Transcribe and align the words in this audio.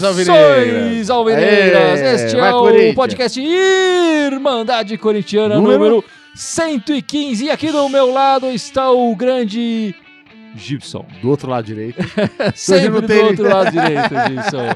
Saudações, 0.00 0.28
Alvinegras! 0.28 1.10
Alvinegras! 1.10 2.00
Aê, 2.00 2.14
Este 2.14 2.36
é 2.38 2.54
o 2.54 2.94
podcast 2.94 3.40
Irmandade 3.40 4.96
Corintiana 4.98 5.56
Número? 5.56 5.78
número 5.78 6.04
115. 6.34 7.44
E 7.44 7.50
aqui 7.50 7.70
do 7.70 7.88
meu 7.88 8.12
lado 8.12 8.48
está 8.50 8.90
o 8.90 9.14
grande 9.14 9.94
Gibson. 10.54 11.06
Do 11.20 11.30
outro 11.30 11.50
lado 11.50 11.64
direito. 11.64 11.98
Sempre 12.54 13.00
do 13.06 13.22
outro 13.24 13.44
lado 13.48 13.70
direito, 13.70 14.14
Gibson. 14.28 14.68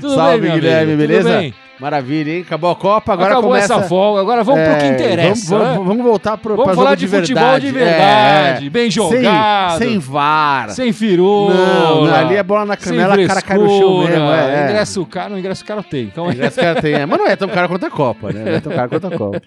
Tudo 0.00 0.14
Salve, 0.14 0.40
bem, 0.40 0.52
Guilherme, 0.54 0.96
beleza? 0.96 1.28
Tudo 1.30 1.40
bem? 1.40 1.54
Maravilha, 1.80 2.32
hein? 2.32 2.42
Acabou 2.44 2.70
a 2.70 2.76
Copa, 2.76 3.12
agora 3.12 3.32
Acabou 3.34 3.50
começa... 3.50 3.74
essa 3.74 3.82
folga, 3.84 4.20
agora 4.20 4.42
vamos 4.42 4.62
pro 4.66 4.76
que 4.78 4.84
É, 4.84 4.88
interessa. 4.88 5.50
Vamos, 5.50 5.68
né? 5.68 5.72
vamos, 5.74 5.86
vamos 5.88 6.04
voltar 6.04 6.36
pro, 6.36 6.56
Vamos 6.56 6.74
falar 6.74 6.96
de, 6.96 7.06
de 7.06 7.16
futebol 7.16 7.42
verdade. 7.44 7.66
de 7.66 7.72
verdade, 7.72 8.66
É, 8.66 8.70
bem 8.70 8.90
Sem, 8.90 8.90
jogado, 8.90 9.78
sem 9.78 10.00
sem 10.70 10.92
firula. 10.92 11.54
Não, 11.54 12.04
não, 12.06 12.14
ali 12.14 12.34
é 12.34 12.42
bola 12.42 12.64
na 12.64 12.76
sem 12.76 12.96
canela, 12.96 13.16
o 13.16 13.26
cara 13.28 13.42
cai 13.42 13.58
no 13.58 13.68
chão 13.68 13.98
mesmo. 14.04 14.24
É, 14.24 14.60
é. 14.60 14.64
Ingresso 14.64 15.06
caro, 15.06 15.38
ingresso 15.38 15.64
caro 15.64 15.82
tem. 15.84 16.04
Então, 16.04 16.30
Ingresso 16.30 16.60
ela 16.60 16.80
tem, 16.80 16.94
é. 16.94 17.06
Mas 17.06 17.18
não 17.18 17.26
é 17.26 17.36
tão 17.36 17.48
caro 17.48 17.68
quanto 17.68 17.86
a 17.86 17.90
Copa, 17.90 18.32
né? 18.32 18.44
Não 18.44 18.52
é 18.52 18.60
tão 18.60 18.72
caro 18.72 18.88
quanto 18.88 19.06
a 19.06 19.10
Copa. 19.16 19.40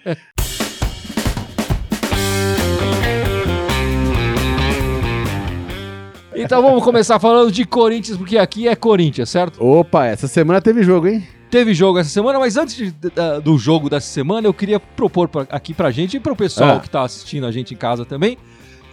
então 6.34 6.62
vamos 6.62 6.82
começar 6.82 7.18
falando 7.20 7.52
de 7.52 7.64
Corinthians, 7.64 8.16
porque 8.16 8.38
aqui 8.38 8.66
é 8.66 8.74
Corinthians, 8.74 9.28
certo? 9.28 9.62
Opa, 9.62 10.06
essa 10.06 10.26
semana 10.26 10.60
teve 10.60 10.82
jogo, 10.82 11.06
hein? 11.08 11.22
Teve 11.52 11.74
jogo 11.74 11.98
essa 11.98 12.08
semana, 12.08 12.38
mas 12.38 12.56
antes 12.56 12.74
de- 12.76 13.10
da- 13.10 13.38
do 13.38 13.58
jogo 13.58 13.90
dessa 13.90 14.06
semana, 14.06 14.46
eu 14.48 14.54
queria 14.54 14.80
propor 14.80 15.28
pra- 15.28 15.46
aqui 15.50 15.74
pra 15.74 15.90
gente 15.90 16.16
e 16.16 16.20
pro 16.20 16.34
pessoal 16.34 16.76
Ah. 16.78 16.80
que 16.80 16.88
tá 16.88 17.02
assistindo 17.02 17.44
a 17.46 17.52
gente 17.52 17.74
em 17.74 17.76
casa 17.76 18.06
também, 18.06 18.38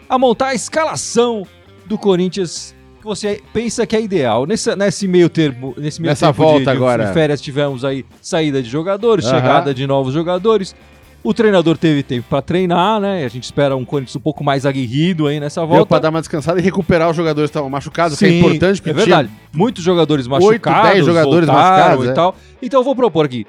a 0.10 0.20
montar 0.20 0.48
a 0.48 0.54
escalação 0.54 1.48
do 1.86 1.98
Corinthians 1.98 2.76
que 3.00 3.06
você 3.06 3.42
pensa 3.54 3.88
que 3.88 3.96
é 3.96 4.02
ideal. 4.02 4.46
Nesse, 4.46 4.76
nesse 4.76 5.08
meio 5.08 5.30
termo, 5.30 5.74
nesse 5.78 6.02
meio 6.02 6.12
Nessa 6.12 6.28
tempo 6.28 6.44
volta 6.44 6.60
de, 6.60 6.64
de- 6.66 6.70
agora. 6.70 7.06
de 7.06 7.14
férias, 7.14 7.40
tivemos 7.40 7.86
aí 7.86 8.06
saída 8.22 8.62
de 8.62 8.70
jogadores, 8.70 9.24
chegada 9.24 9.74
de 9.74 9.88
novos 9.88 10.14
jogadores. 10.14 10.76
O 11.22 11.34
treinador 11.34 11.78
teve 11.78 12.02
tempo 12.02 12.26
pra 12.30 12.42
treinar, 12.42 13.00
né? 13.00 13.26
A 13.26 13.28
gente 13.28 13.44
espera 13.44 13.76
um 13.76 13.84
Corinthians 13.84 14.16
um 14.16 14.22
pouco 14.22 14.44
mais 14.44 14.66
aguerrido 14.66 15.28
aí 15.28 15.40
nessa 15.40 15.62
Deu 15.62 15.68
volta. 15.68 15.86
pra 15.86 16.00
dar 16.00 16.10
uma 16.10 16.22
descansada 16.22 16.60
e 16.60 16.64
recuperar 16.64 17.10
os 17.10 17.16
jogadores 17.16 17.50
que 17.50 17.52
estavam 17.52 17.70
machucados, 17.70 18.18
que 18.18 18.26
é 18.26 18.30
Sim, 18.30 18.40
importante, 18.40 18.82
porque 18.82 18.92
é 18.92 18.94
verdade. 18.94 19.30
Muitos 19.54 19.84
jogadores 19.84 20.28
machucados, 20.28 20.92
10 20.92 21.06
jogadores 21.06 21.48
machucados, 21.48 22.06
e 22.06 22.10
é. 22.10 22.14
tal. 22.14 22.36
Então 22.62 22.80
eu 22.80 22.84
vou 22.84 22.96
propor 22.96 23.26
aqui. 23.26 23.46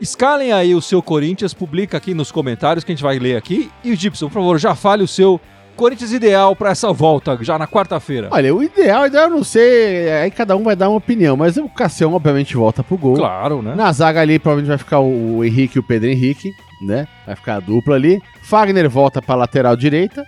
Escalem 0.00 0.50
aí 0.50 0.74
o 0.74 0.80
seu 0.80 1.02
Corinthians, 1.02 1.52
publica 1.52 1.98
aqui 1.98 2.14
nos 2.14 2.32
comentários 2.32 2.84
que 2.84 2.90
a 2.90 2.94
gente 2.94 3.02
vai 3.02 3.18
ler 3.18 3.36
aqui. 3.36 3.70
E 3.84 3.92
o 3.92 3.96
Gibson, 3.96 4.28
por 4.28 4.34
favor, 4.34 4.58
já 4.58 4.74
fale 4.74 5.02
o 5.02 5.08
seu 5.08 5.38
Corinthians 5.80 6.12
ideal 6.12 6.54
pra 6.54 6.72
essa 6.72 6.92
volta, 6.92 7.38
já 7.40 7.58
na 7.58 7.66
quarta-feira. 7.66 8.28
Olha, 8.30 8.54
o 8.54 8.62
ideal, 8.62 9.06
ideal 9.06 9.24
eu 9.24 9.30
não 9.30 9.42
sei, 9.42 10.12
aí 10.12 10.30
cada 10.30 10.54
um 10.54 10.62
vai 10.62 10.76
dar 10.76 10.90
uma 10.90 10.98
opinião, 10.98 11.38
mas 11.38 11.56
o 11.56 11.70
Cassião 11.70 12.12
obviamente 12.12 12.54
volta 12.54 12.84
pro 12.84 12.98
gol. 12.98 13.16
Claro, 13.16 13.62
né? 13.62 13.74
Na 13.74 13.90
zaga 13.90 14.20
ali 14.20 14.38
provavelmente 14.38 14.68
vai 14.68 14.76
ficar 14.76 15.00
o 15.00 15.42
Henrique 15.42 15.78
e 15.78 15.80
o 15.80 15.82
Pedro 15.82 16.10
Henrique, 16.10 16.52
né? 16.82 17.08
Vai 17.26 17.34
ficar 17.34 17.54
a 17.54 17.60
dupla 17.60 17.94
ali. 17.94 18.20
Fagner 18.42 18.90
volta 18.90 19.22
pra 19.22 19.34
lateral 19.34 19.74
direita. 19.74 20.22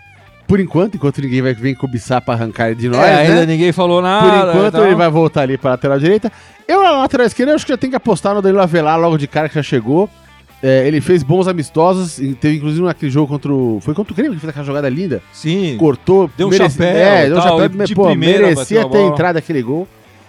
Por 0.48 0.58
enquanto, 0.58 0.94
enquanto 0.94 1.20
ninguém 1.20 1.42
vai 1.42 1.52
vir 1.52 1.76
cobiçar 1.76 2.22
pra 2.22 2.32
arrancar 2.32 2.68
ele 2.68 2.76
de 2.76 2.88
nós, 2.88 3.00
é, 3.04 3.16
ainda 3.16 3.34
né? 3.40 3.46
ninguém 3.46 3.72
falou 3.72 4.00
Por 4.00 4.08
nada. 4.08 4.52
enquanto 4.52 4.74
então. 4.74 4.86
ele 4.86 4.94
vai 4.94 5.10
voltar 5.10 5.42
ali 5.42 5.58
pra 5.58 5.72
lateral 5.72 5.98
direita. 5.98 6.32
Eu 6.66 6.82
na 6.82 6.92
lateral 6.92 7.26
esquerda 7.26 7.54
acho 7.54 7.66
que 7.66 7.72
já 7.72 7.76
tem 7.76 7.90
que 7.90 7.96
apostar 7.96 8.34
no 8.34 8.40
Danilo 8.40 8.62
Avelar 8.62 8.98
logo 8.98 9.18
de 9.18 9.26
cara 9.26 9.50
que 9.50 9.54
já 9.54 9.62
chegou. 9.62 10.08
É, 10.62 10.86
ele 10.86 11.00
fez 11.00 11.22
bons 11.24 11.48
amistosos, 11.48 12.20
teve 12.40 12.56
inclusive 12.58 12.84
naquele 12.84 13.10
jogo 13.10 13.26
contra 13.26 13.52
o. 13.52 13.80
Foi 13.80 13.94
contra 13.94 14.12
o 14.12 14.16
Grêmio 14.16 14.34
que 14.34 14.40
fez 14.40 14.50
aquela 14.50 14.64
jogada 14.64 14.88
linda. 14.88 15.20
Sim. 15.32 15.76
Cortou, 15.76 16.30
Deu 16.36 16.46
um 16.46 16.50
merece- 16.50 16.76
chapéu 16.78 16.96
É, 16.96 17.26
deu 17.26 17.36
um 17.36 17.40
tal, 17.40 17.58
chapéu, 17.60 17.86
de 17.86 17.94
pô, 17.96 18.06
primeira 18.06 18.46
merecia 18.46 18.88
ter 18.88 19.00
entrado 19.02 19.36
aquele 19.38 19.60
gol. 19.60 19.88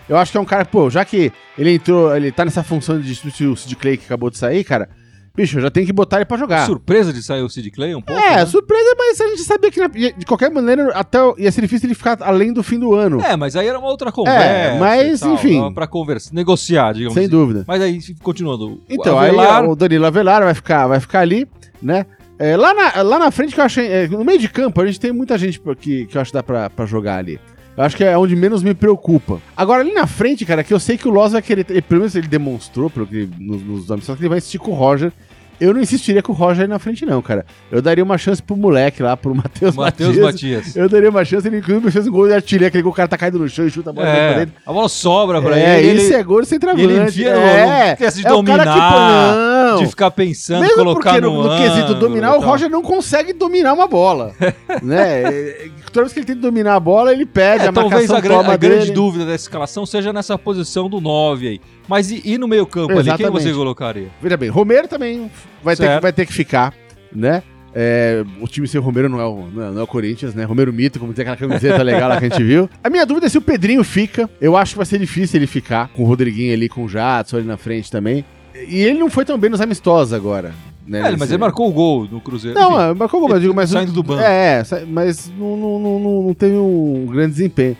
Eu 0.09 0.17
acho 0.17 0.31
que 0.31 0.37
é 0.37 0.41
um 0.41 0.45
cara, 0.45 0.65
pô, 0.65 0.89
já 0.89 1.05
que 1.05 1.31
ele 1.57 1.75
entrou, 1.75 2.15
ele 2.15 2.31
tá 2.31 2.43
nessa 2.43 2.63
função 2.63 2.99
de 2.99 3.13
substituir 3.15 3.47
o 3.47 3.55
Sid 3.55 3.75
Clay 3.75 3.95
que 3.95 4.05
acabou 4.05 4.29
de 4.31 4.37
sair, 4.37 4.63
cara, 4.63 4.89
bicho, 5.35 5.59
já 5.59 5.71
tem 5.71 5.85
que 5.85 5.91
botar 5.93 6.17
ele 6.17 6.25
pra 6.25 6.37
jogar. 6.37 6.65
Surpresa 6.65 7.11
de 7.11 7.23
sair 7.23 7.41
o 7.41 7.49
Sid 7.49 7.71
Clay 7.71 7.95
um 7.95 8.01
pouco. 8.01 8.21
É, 8.21 8.35
né? 8.37 8.45
surpresa, 8.45 8.95
mas 8.97 9.19
a 9.19 9.27
gente 9.27 9.41
sabia 9.43 9.71
que 9.71 9.79
na- 9.79 9.87
de 9.87 10.25
qualquer 10.25 10.51
maneira 10.51 10.89
até 10.93 11.17
ia 11.37 11.51
ser 11.51 11.61
difícil 11.61 11.87
ele 11.87 11.95
ficar 11.95 12.17
além 12.21 12.53
do 12.53 12.61
fim 12.61 12.77
do 12.79 12.93
ano. 12.93 13.19
É, 13.21 13.35
mas 13.35 13.55
aí 13.55 13.67
era 13.67 13.79
uma 13.79 13.87
outra 13.89 14.11
conversa. 14.11 14.39
É, 14.45 14.79
mas, 14.79 15.19
tal, 15.21 15.33
enfim. 15.33 15.73
Pra 15.73 15.87
conversar, 15.87 16.33
negociar, 16.33 16.93
digamos 16.93 17.13
sem 17.15 17.23
assim. 17.23 17.31
dúvida. 17.31 17.63
Mas 17.67 17.81
aí, 17.81 17.99
continuando. 18.21 18.81
Então, 18.89 19.17
Avelar- 19.17 19.61
aí 19.63 19.67
o 19.67 19.75
Danilo 19.75 20.05
Avelar 20.05 20.43
vai 20.43 20.53
ficar, 20.53 20.87
vai 20.87 20.99
ficar 20.99 21.21
ali, 21.21 21.47
né? 21.81 22.05
É, 22.39 22.57
lá, 22.57 22.73
na, 22.73 23.01
lá 23.03 23.19
na 23.19 23.31
frente 23.31 23.53
que 23.53 23.59
eu 23.61 23.63
achei. 23.65 23.87
é, 23.87 24.07
no 24.07 24.23
meio 24.25 24.39
de 24.39 24.49
campo, 24.49 24.81
a 24.81 24.85
gente 24.85 24.99
tem 24.99 25.11
muita 25.11 25.37
gente 25.37 25.61
que, 25.79 26.05
que 26.07 26.17
eu 26.17 26.21
acho 26.21 26.31
que 26.31 26.37
dá 26.37 26.43
pra, 26.43 26.69
pra 26.69 26.85
jogar 26.85 27.17
ali. 27.17 27.39
Eu 27.75 27.83
acho 27.83 27.97
que 27.97 28.03
é 28.03 28.15
onde 28.17 28.35
menos 28.35 28.61
me 28.61 28.73
preocupa. 28.73 29.41
Agora, 29.57 29.81
ali 29.81 29.93
na 29.93 30.05
frente, 30.05 30.45
cara, 30.45 30.63
que 30.63 30.73
eu 30.73 30.79
sei 30.79 30.97
que 30.97 31.07
o 31.07 31.11
Loz 31.11 31.31
vai 31.33 31.41
querer. 31.41 31.65
Pelo 31.65 32.01
menos 32.01 32.15
ele 32.15 32.27
demonstrou 32.27 32.89
pelo 32.89 33.07
que, 33.07 33.27
nos, 33.39 33.63
nos 33.63 33.91
amistosos 33.91 34.17
que 34.19 34.23
ele 34.23 34.29
vai 34.29 34.37
insistir 34.37 34.59
com 34.59 34.71
o 34.71 34.75
Roger. 34.75 35.11
Eu 35.59 35.73
não 35.73 35.81
insistiria 35.81 36.21
com 36.21 36.31
o 36.31 36.35
Roger 36.35 36.63
aí 36.63 36.67
na 36.67 36.79
frente, 36.79 37.05
não, 37.05 37.21
cara. 37.21 37.45
Eu 37.71 37.81
daria 37.81 38.03
uma 38.03 38.17
chance 38.17 38.41
pro 38.41 38.55
moleque 38.57 39.01
lá, 39.03 39.15
pro 39.15 39.33
Matheus 39.35 39.75
Matheus 39.75 40.17
Matias. 40.17 40.23
Matias. 40.65 40.75
Eu 40.75 40.89
daria 40.89 41.09
uma 41.09 41.23
chance, 41.23 41.47
ele 41.47 41.57
inclusive 41.57 41.91
fez 41.91 42.07
um 42.07 42.11
gol 42.11 42.27
de 42.27 42.33
artilharia, 42.33 42.67
aquele 42.67 42.83
gol 42.83 42.91
que 42.91 42.95
o 42.95 42.97
cara 42.97 43.07
tá 43.07 43.17
caindo 43.17 43.39
no 43.39 43.47
chão 43.47 43.65
e 43.65 43.69
chuta 43.69 43.91
a 43.91 43.93
bola 43.93 44.05
pra 44.07 44.15
É, 44.17 44.39
dentro. 44.39 44.53
a 44.65 44.73
bola 44.73 44.89
sobra 44.89 45.41
pra 45.41 45.57
É, 45.57 45.79
ele. 45.83 46.01
isso 46.01 46.07
ele, 46.13 46.15
é 46.15 46.23
gol 46.23 46.43
sem 46.45 46.59
travante. 46.59 46.83
ele 46.83 47.01
enfia 47.03 47.33
no- 47.33 47.39
é, 47.41 47.85
não 47.85 47.93
esquece 47.93 48.21
de 48.21 48.27
é 48.27 48.33
o 48.33 48.43
cara 48.43 48.63
que, 48.63 48.69
dominar, 48.69 49.77
de 49.77 49.87
ficar 49.87 50.11
pensando, 50.11 50.61
Mesmo 50.61 50.75
colocar 50.75 51.11
porque 51.13 51.21
no, 51.21 51.43
no, 51.43 51.49
no 51.49 51.57
quesito 51.57 51.93
dominar, 51.95 52.35
o. 52.35 52.41
Roger 52.41 52.69
não 52.69 52.81
consegue 52.81 53.33
dominar 53.33 53.73
uma 53.73 53.87
bola. 53.87 54.33
né? 54.83 55.21
É, 55.23 55.69
Toda 55.91 56.05
vez 56.05 56.13
que 56.13 56.19
ele 56.19 56.25
tenta 56.25 56.41
dominar 56.41 56.75
a 56.75 56.79
bola, 56.79 57.11
ele 57.13 57.25
perde, 57.25 57.65
É, 57.65 57.67
a 57.69 57.71
talvez 57.71 58.09
a, 58.09 58.19
gran- 58.19 58.41
a 58.47 58.57
grande 58.57 58.91
dúvida 58.91 59.25
dessa 59.25 59.43
escalação 59.45 59.85
seja 59.85 60.11
nessa 60.11 60.37
posição 60.37 60.89
do 60.89 60.99
9 60.99 61.47
aí. 61.47 61.61
Mas 61.87 62.11
e, 62.11 62.21
e 62.23 62.37
no 62.37 62.47
meio 62.47 62.65
campo 62.65 62.91
ali, 62.93 63.03
quem 63.03 63.13
Exatamente. 63.13 63.43
você 63.43 63.53
colocaria? 63.53 64.07
Veja 64.21 64.37
bem, 64.37 64.49
Romero 64.49 64.87
também 64.87 65.29
vai 65.63 65.75
ter, 65.75 65.83
Certo. 65.83 66.01
vai 66.01 66.13
ter 66.13 66.25
que 66.25 66.33
ficar, 66.33 66.73
né? 67.13 67.43
É, 67.75 68.23
o 68.39 68.47
time 68.47 68.67
sem 68.67 68.79
Romero 68.79 69.09
não 69.09 69.19
é, 69.19 69.25
o, 69.25 69.47
não, 69.51 69.63
é, 69.63 69.71
não 69.71 69.79
é 69.79 69.83
o 69.83 69.87
Corinthians, 69.87 70.35
né? 70.35 70.43
Romero 70.43 70.71
Mito, 70.71 70.99
como 70.99 71.11
tem 71.11 71.23
aquela 71.23 71.35
camiseta 71.37 71.81
legal 71.81 72.07
lá 72.07 72.19
que 72.19 72.25
a 72.25 72.29
gente 72.29 72.43
viu. 72.43 72.69
A 72.83 72.89
minha 72.89 73.03
dúvida 73.05 73.25
é 73.25 73.29
se 73.29 73.37
o 73.37 73.41
Pedrinho 73.41 73.83
fica. 73.83 74.29
Eu 74.39 74.55
acho 74.55 74.73
que 74.73 74.77
vai 74.77 74.85
ser 74.85 74.99
difícil 74.99 75.39
ele 75.39 75.47
ficar, 75.47 75.87
com 75.89 76.03
o 76.03 76.05
Rodriguinho 76.05 76.53
ali, 76.53 76.69
com 76.69 76.83
o 76.85 76.87
Jadson 76.87 77.37
ali 77.37 77.47
na 77.47 77.57
frente 77.57 77.89
também. 77.91 78.23
E 78.69 78.75
ele 78.77 78.99
não 78.99 79.09
foi 79.09 79.25
tão 79.25 79.37
bem 79.39 79.49
nos 79.49 79.59
amistosos 79.59 80.13
agora. 80.13 80.53
Né, 80.85 80.99
É, 80.99 81.01
mas 81.03 81.19
nesse- 81.21 81.31
ele 81.31 81.37
marcou 81.39 81.67
o 81.67 81.71
gol 81.71 82.07
no 82.11 82.21
Cruzeiro. 82.21 82.59
Não, 82.59 82.73
enfim. 82.73 82.91
é, 82.91 82.93
marcou 82.93 83.19
gol, 83.21 83.29
mas 83.29 83.41
digo, 83.41 83.53
mas. 83.55 83.69
Saindo 83.71 83.91
do 83.93 84.03
banco. 84.03 84.21
É, 84.21 84.61
é, 84.69 84.85
mas 84.85 85.31
não, 85.35 85.57
não, 85.57 85.79
não, 85.79 85.99
não, 85.99 86.23
não 86.23 86.33
teve 86.33 86.55
um 86.55 87.07
grande 87.09 87.31
desempenho. 87.31 87.75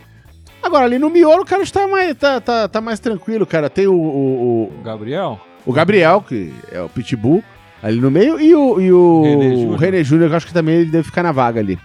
Agora, 0.64 0.86
ali 0.86 0.98
no 0.98 1.10
miolo, 1.10 1.44
o 1.44 1.46
cara 1.46 1.62
está 1.62 1.88
mais, 1.88 2.16
tá, 2.18 2.40
tá, 2.40 2.68
tá 2.68 2.80
mais 2.82 3.00
tranquilo, 3.00 3.46
cara. 3.46 3.70
Tem 3.70 3.86
o, 3.88 3.94
o, 3.94 4.74
O 4.80 4.84
Gabriel? 4.84 5.40
o, 5.66 5.74
Gabriel, 5.74 6.22
que 6.28 6.54
é 6.72 6.82
o 6.82 6.88
Pitbull, 6.90 7.44
ali 7.82 8.00
no 8.00 8.10
meio, 8.10 8.40
e 8.40 8.56
o, 8.56 8.80
e 8.80 8.92
o 8.92 9.22
René 9.24 9.56
Júnior. 9.56 9.80
René 9.80 10.04
Júnior, 10.04 10.28
que 10.30 10.34
eu 10.34 10.38
acho 10.38 10.48
que 10.48 10.54
também 10.54 10.76
ele 10.76 10.90
deve 10.92 11.04
ficar 11.04 11.22
na 11.24 11.32
vaga 11.32 11.60
ali. 11.60 11.78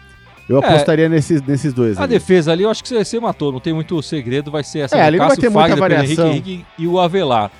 Eu 0.48 0.62
É. 0.62 0.66
apostaria 0.66 1.08
nesses, 1.08 1.42
nesses 1.42 1.74
dois. 1.74 1.98
A 1.98 2.04
ali. 2.04 2.12
defesa 2.14 2.52
ali, 2.52 2.62
eu 2.62 2.70
acho 2.70 2.82
que 2.82 2.88
você, 3.04 3.20
matou, 3.20 3.52
não 3.52 3.60
tem 3.60 3.72
muito 3.74 4.00
segredo, 4.02 4.50
vai 4.50 4.62
ser 4.64 4.78
essa 4.80 4.96
É, 4.96 5.02
ali 5.02 5.18
não 5.18 5.26
vai 5.28 5.36
ter 5.36 5.50
muita 5.50 5.68
Fagner, 5.76 5.88
Pedro 5.88 5.96
variação. 5.98 6.28
Henrique, 6.28 6.50
Henrique 6.52 6.66
e 6.78 6.86
o 6.86 6.98
Avelar. 6.98 7.50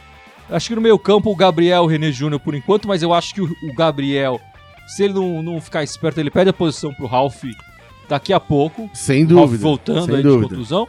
Acho 0.51 0.69
que 0.69 0.75
no 0.75 0.81
meio 0.81 0.99
campo 0.99 1.31
o 1.31 1.37
Gabriel, 1.37 1.83
o 1.83 1.87
René 1.87 2.11
Júnior 2.11 2.41
por 2.41 2.55
enquanto, 2.55 2.89
mas 2.89 3.03
eu 3.03 3.13
acho 3.13 3.35
que 3.35 3.43
o, 3.43 3.45
o 3.45 3.75
Gabriel, 3.77 4.41
se 4.87 5.03
ele 5.05 5.13
não, 5.13 5.43
não 5.43 5.61
ficar 5.61 5.83
esperto, 5.83 6.19
ele 6.19 6.31
perde 6.31 6.49
a 6.49 6.55
posição 6.55 6.95
pro 6.95 7.07
Ralf 7.07 7.43
daqui 8.09 8.33
a 8.33 8.41
pouco. 8.41 8.89
Sem 8.95 9.25
Ralf 9.27 9.29
dúvida. 9.51 9.63
voltando 9.63 10.07
sem 10.07 10.15
aí 10.17 10.23
dúvida. 10.23 10.45
de 10.45 10.55
contusão. 10.55 10.89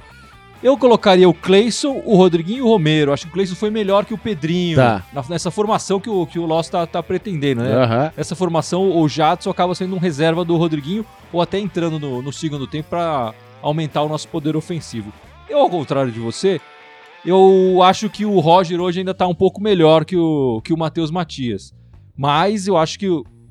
Eu 0.62 0.78
colocaria 0.78 1.28
o 1.28 1.34
Cleison, 1.34 2.02
o 2.06 2.18
Rodriguinho 2.18 2.58
e 2.58 2.62
o 2.62 2.68
Romero. 2.68 3.14
Acho 3.14 3.24
que 3.24 3.30
o 3.30 3.34
Cleison 3.34 3.56
foi 3.56 3.70
melhor 3.70 4.04
que 4.04 4.14
o 4.14 4.18
Pedrinho 4.18 4.76
Tá. 4.76 5.06
na- 5.14 5.24
nessa 5.30 5.50
formação 5.50 6.02
que 6.02 6.10
o, 6.10 6.26
que 6.28 6.38
o 6.38 6.46
Loss 6.46 6.68
tá, 6.70 6.86
tá 6.86 7.02
pretendendo, 7.02 7.62
né? 7.64 7.72
Aham. 7.74 8.12
Essa 8.18 8.36
formação, 8.36 8.98
o 8.98 9.08
Jadson 9.08 9.50
acaba 9.50 9.74
sendo 9.74 9.96
um 9.96 10.00
reserva 10.00 10.44
do 10.44 10.58
Rodriguinho 10.58 11.06
ou 11.32 11.42
até 11.42 11.58
entrando 11.58 11.98
no, 11.98 12.22
no 12.22 12.34
segundo 12.34 12.68
tempo 12.68 12.90
para 12.90 13.34
aumentar 13.62 14.02
o 14.04 14.10
nosso 14.10 14.28
poder 14.28 14.58
ofensivo. 14.58 15.14
Eu, 15.50 15.60
ao 15.60 15.70
contrário 15.70 16.12
de 16.12 16.20
você, 16.20 16.60
eu 17.26 17.80
acho 17.82 18.10
que 18.10 18.26
o 18.26 18.38
Roger 18.40 18.82
hoje 18.82 19.00
ainda 19.00 19.14
tá 19.14 19.26
um 19.28 19.36
pouco 19.36 19.62
melhor 19.62 20.04
que 20.04 20.18
o, 20.18 20.62
que 20.62 20.74
o 20.74 20.78
Matheus 20.78 21.10
Matias. 21.10 21.74
Mas 22.18 22.68
eu 22.68 22.76
acho 22.76 23.00
que 23.00 23.08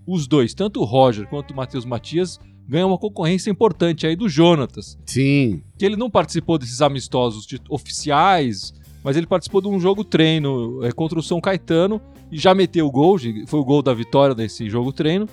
os 0.06 0.26
dois, 0.26 0.52
tanto 0.52 0.80
o 0.80 0.84
Roger 0.84 1.26
quanto 1.26 1.52
o 1.52 1.56
Matheus 1.56 1.86
Matias, 1.86 2.38
ganham 2.68 2.88
uma 2.88 2.98
concorrência 2.98 3.50
importante 3.50 4.06
aí 4.06 4.14
do 4.14 4.28
Jonatas 4.28 4.98
Sim. 5.06 5.62
que 5.78 5.84
ele 5.86 5.96
não 5.96 6.10
participou 6.10 6.58
desses 6.58 6.82
amistosos 6.82 7.46
de- 7.46 7.60
oficiais, 7.70 8.74
mas 9.02 9.16
ele 9.16 9.26
participou 9.26 9.60
de 9.60 9.68
um 9.68 9.80
jogo 9.80 10.04
treino 10.04 10.84
é, 10.84 10.92
contra 10.92 11.18
o 11.18 11.22
São 11.22 11.40
Caetano 11.40 12.00
e 12.30 12.38
já 12.38 12.54
meteu 12.54 12.86
o 12.86 12.90
gol, 12.90 13.16
foi 13.46 13.58
o 13.60 13.64
gol 13.64 13.80
da 13.82 13.94
vitória 13.94 14.34
desse 14.34 14.68
jogo 14.68 14.92
treino. 14.92 15.26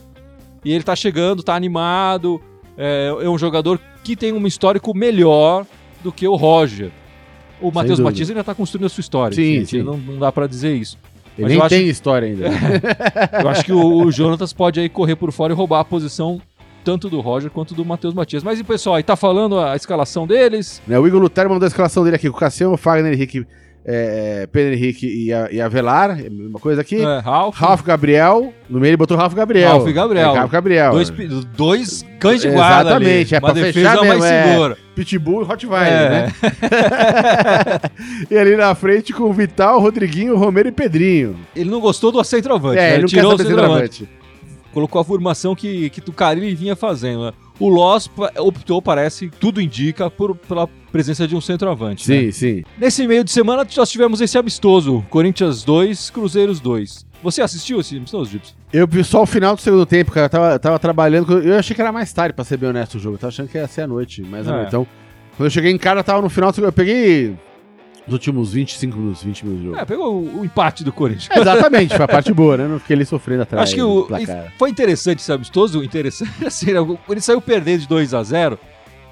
E 0.64 0.72
ele 0.72 0.84
tá 0.84 0.96
chegando, 0.96 1.44
tá 1.44 1.54
animado, 1.56 2.42
é, 2.78 3.08
é 3.22 3.30
um 3.30 3.38
jogador 3.38 3.80
que 4.04 4.16
tem 4.16 4.32
um 4.32 4.48
histórico 4.48 4.96
melhor 4.98 5.66
do 6.04 6.12
que 6.12 6.28
o 6.28 6.36
Roger. 6.36 6.90
O 7.62 7.72
Matheus. 7.72 8.00
Matias 8.00 8.30
ainda 8.30 8.44
tá 8.44 8.56
construindo 8.56 8.86
a 8.86 8.90
sua 8.90 9.02
história, 9.02 9.36
Sim, 9.36 9.60
gente, 9.60 9.70
sim. 9.70 9.84
Não, 9.84 9.98
não 9.98 10.18
dá 10.20 10.32
pra 10.32 10.48
dizer 10.48 10.76
isso. 10.76 10.98
Ele 11.38 11.44
Mas 11.44 11.50
nem 11.50 11.58
eu 11.60 11.64
acho- 11.66 11.76
tem 11.76 11.88
história 11.90 12.28
ainda. 12.30 12.48
Eu 13.44 13.50
acho 13.50 13.66
que 13.66 13.74
o, 13.74 14.06
o 14.06 14.12
Jonatas 14.12 14.54
pode 14.54 14.80
aí 14.80 14.88
correr 14.88 15.16
por 15.18 15.32
fora 15.34 15.52
e 15.52 15.56
roubar 15.56 15.82
a 15.82 15.86
posição 15.86 16.42
tanto 16.86 17.10
do 17.10 17.20
Roger 17.20 17.50
quanto 17.50 17.74
do 17.74 17.84
Matheus 17.84 18.14
Matias. 18.14 18.44
Mas 18.44 18.60
e 18.60 18.64
pessoal, 18.64 18.96
aí 18.96 19.04
tá 19.04 19.16
falando 19.16 19.60
a 19.60 19.76
escalação 19.76 20.28
deles? 20.28 20.82
Né, 20.88 20.98
O 21.00 21.08
Igor 21.08 21.20
Lutero 21.20 21.50
mandou 21.50 21.66
a 21.66 21.68
escalação 21.68 22.04
dele 22.04 22.16
aqui 22.16 22.30
com 22.30 22.38
o 22.38 22.40
Cassiano, 22.40 22.74
o 22.74 22.78
Fagner, 22.78 23.12
Henrique, 23.12 23.46
é, 23.84 24.48
Pedro 24.52 24.74
Henrique 24.74 25.08
e, 25.08 25.34
a, 25.34 25.50
e 25.52 25.60
Avelar, 25.60 26.12
é 26.20 26.30
mesma 26.30 26.60
coisa 26.60 26.82
aqui. 26.82 27.02
É, 27.02 27.20
Ralf, 27.20 27.58
Ralf 27.60 27.82
Gabriel, 27.84 28.54
no 28.70 28.80
meio 28.80 28.92
ele 28.92 28.98
botou 28.98 29.18
Ralf 29.18 29.34
Gabriel. 29.34 29.70
Ralf 29.72 29.92
Gabriel. 29.92 30.36
É, 30.36 30.38
Ralf 30.38 30.52
Gabriel. 30.52 30.92
dois, 30.92 31.10
dois 31.58 32.06
cães 32.20 32.42
de 32.42 32.50
guarda 32.50 32.92
Exatamente, 32.92 33.36
ali. 33.36 33.36
é 33.36 33.40
uma 33.40 33.54
pra 33.54 33.62
defesa 33.62 33.90
fechar 33.90 34.06
mais 34.06 34.24
é. 34.24 34.44
segura. 34.44 34.78
Pitbull 34.96 35.42
e 35.42 35.46
Rottweiler, 35.46 35.92
É. 35.92 36.10
né? 36.10 36.34
e 38.32 38.38
ali 38.38 38.56
na 38.56 38.74
frente 38.76 39.12
com 39.12 39.24
o 39.24 39.34
Vital, 39.34 39.80
Rodriguinho, 39.80 40.38
Romero 40.38 40.70
e 40.70 40.72
Pedrinho. 40.72 41.36
Ele 41.56 41.70
não 41.70 41.80
gostou 41.82 42.12
do 42.12 42.24
centroavante, 42.24 42.78
é, 42.78 42.82
né? 42.82 42.94
ele 42.94 43.02
não 43.02 43.10
quer 43.10 43.16
tirou 43.18 43.34
o 43.34 43.38
saber 43.38 43.50
centroavante. 43.50 43.96
centroavante. 43.98 44.25
Colocou 44.76 45.00
a 45.00 45.06
formação 45.06 45.56
que, 45.56 45.90
que 45.90 46.02
Tucarini 46.02 46.54
vinha 46.54 46.76
fazendo. 46.76 47.28
né? 47.28 47.34
O 47.58 47.70
Loss 47.70 48.12
optou, 48.38 48.82
parece, 48.82 49.30
tudo 49.40 49.62
indica, 49.62 50.10
por, 50.10 50.36
pela 50.36 50.68
presença 50.92 51.26
de 51.26 51.34
um 51.34 51.40
centroavante. 51.40 52.12
né? 52.12 52.24
Sim, 52.24 52.32
sim. 52.32 52.64
Nesse 52.78 53.08
meio 53.08 53.24
de 53.24 53.32
semana, 53.32 53.66
nós 53.78 53.90
tivemos 53.90 54.20
esse 54.20 54.38
amistoso. 54.38 55.06
Corinthians 55.10 55.64
2, 55.64 56.10
Cruzeiros 56.10 56.60
2. 56.60 57.06
Você 57.24 57.42
assistiu 57.42 57.80
esse 57.80 57.96
amistoso, 57.96 58.30
Gibbs? 58.30 58.54
Eu 58.74 58.86
vi 58.86 59.02
só 59.02 59.24
o 59.24 59.26
final 59.26 59.56
do 59.56 59.62
segundo 59.62 59.86
tempo, 59.86 60.12
cara. 60.12 60.26
Eu 60.26 60.30
tava, 60.30 60.60
tava 60.60 60.78
trabalhando. 60.80 61.40
Eu 61.40 61.58
achei 61.58 61.74
que 61.74 61.82
era 61.82 61.94
mais 61.94 62.12
tarde, 62.12 62.34
pra 62.34 62.44
ser 62.44 62.58
bem 62.58 62.70
honesto, 62.70 62.96
o 62.96 63.00
jogo. 63.00 63.16
Eu 63.16 63.20
tava 63.20 63.30
achando 63.30 63.48
que 63.48 63.58
ia 63.58 63.68
ser 63.70 63.84
à 63.84 63.88
noite, 63.88 64.22
mais 64.24 64.46
à 64.46 64.64
É. 64.64 64.68
Então, 64.68 64.86
quando 65.38 65.48
eu 65.48 65.50
cheguei 65.52 65.72
em 65.72 65.78
casa, 65.78 66.04
tava 66.04 66.22
no 66.22 66.30
final 66.30 66.52
do 66.52 66.56
segundo. 66.56 66.68
Eu 66.68 66.74
peguei 66.74 67.34
os 68.08 68.14
últimos 68.14 68.54
25 68.54 68.98
minutos, 68.98 69.24
20 69.24 69.46
minutos 69.46 69.64
do 69.64 69.70
jogo. 69.72 69.82
É, 69.82 69.86
pegou 69.86 70.16
o, 70.16 70.40
o 70.42 70.46
empate 70.46 70.84
do 70.84 70.92
Corinthians. 70.92 71.30
É, 71.32 71.40
exatamente, 71.40 71.96
foi 71.96 72.06
a 72.06 72.08
parte 72.10 72.34
boa, 72.34 72.58
né? 72.58 72.68
Não 72.68 72.80
fiquei 72.80 72.96
ali 72.96 73.06
sofrendo 73.06 73.44
atrás 73.44 73.64
Acho 73.64 73.76
que 73.76 73.82
o, 73.82 74.08
foi 74.58 74.70
interessante 74.70 75.20
esse 75.20 75.32
amistoso, 75.32 75.84
interessante 75.84 76.32
assim, 76.46 76.72
né? 76.72 76.80
ele 77.10 77.22
saiu 77.22 77.42
perdendo 77.42 77.82
de 77.82 77.88
2 77.88 78.14
a 78.14 78.24
0 78.24 78.60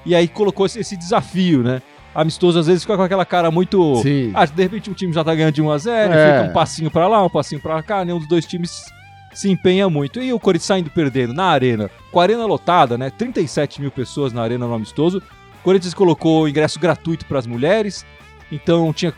e 0.06 0.14
aí 0.14 0.28
colocou 0.28 0.66
esse, 0.66 0.78
esse 0.78 0.96
desafio, 0.96 1.62
né? 1.62 1.82
Amistoso 2.14 2.60
às 2.60 2.66
vezes 2.68 2.82
fica 2.82 2.96
com 2.96 3.02
aquela 3.02 3.24
cara 3.24 3.50
muito. 3.50 3.96
Sim. 3.96 4.30
Ah, 4.34 4.46
de 4.46 4.62
repente 4.62 4.88
o 4.88 4.94
time 4.94 5.12
já 5.12 5.24
tá 5.24 5.34
ganhando 5.34 5.54
de 5.54 5.60
1 5.62 5.70
a 5.70 5.78
0 5.78 6.12
É. 6.12 6.36
fica 6.36 6.50
um 6.50 6.52
passinho 6.52 6.90
pra 6.90 7.08
lá, 7.08 7.24
um 7.24 7.28
passinho 7.30 7.60
pra 7.60 7.82
cá, 7.82 8.04
nenhum 8.04 8.18
dos 8.18 8.28
dois 8.28 8.46
times 8.46 8.84
se 9.32 9.50
empenha 9.50 9.90
muito. 9.90 10.22
E 10.22 10.32
o 10.32 10.38
Corinthians 10.38 10.66
saindo 10.66 10.90
perdendo 10.90 11.34
na 11.34 11.46
arena, 11.46 11.90
com 12.12 12.20
a 12.20 12.22
arena 12.22 12.46
lotada, 12.46 12.96
né? 12.96 13.10
37 13.10 13.80
mil 13.80 13.90
pessoas 13.90 14.32
na 14.32 14.42
arena 14.42 14.66
no 14.66 14.74
amistoso. 14.74 15.18
O 15.18 15.64
Corinthians 15.64 15.92
colocou 15.94 16.48
ingresso 16.48 16.78
gratuito 16.78 17.26
para 17.26 17.40
as 17.40 17.46
mulheres. 17.46 18.06
Então 18.52 18.92
tinha 18.92 19.12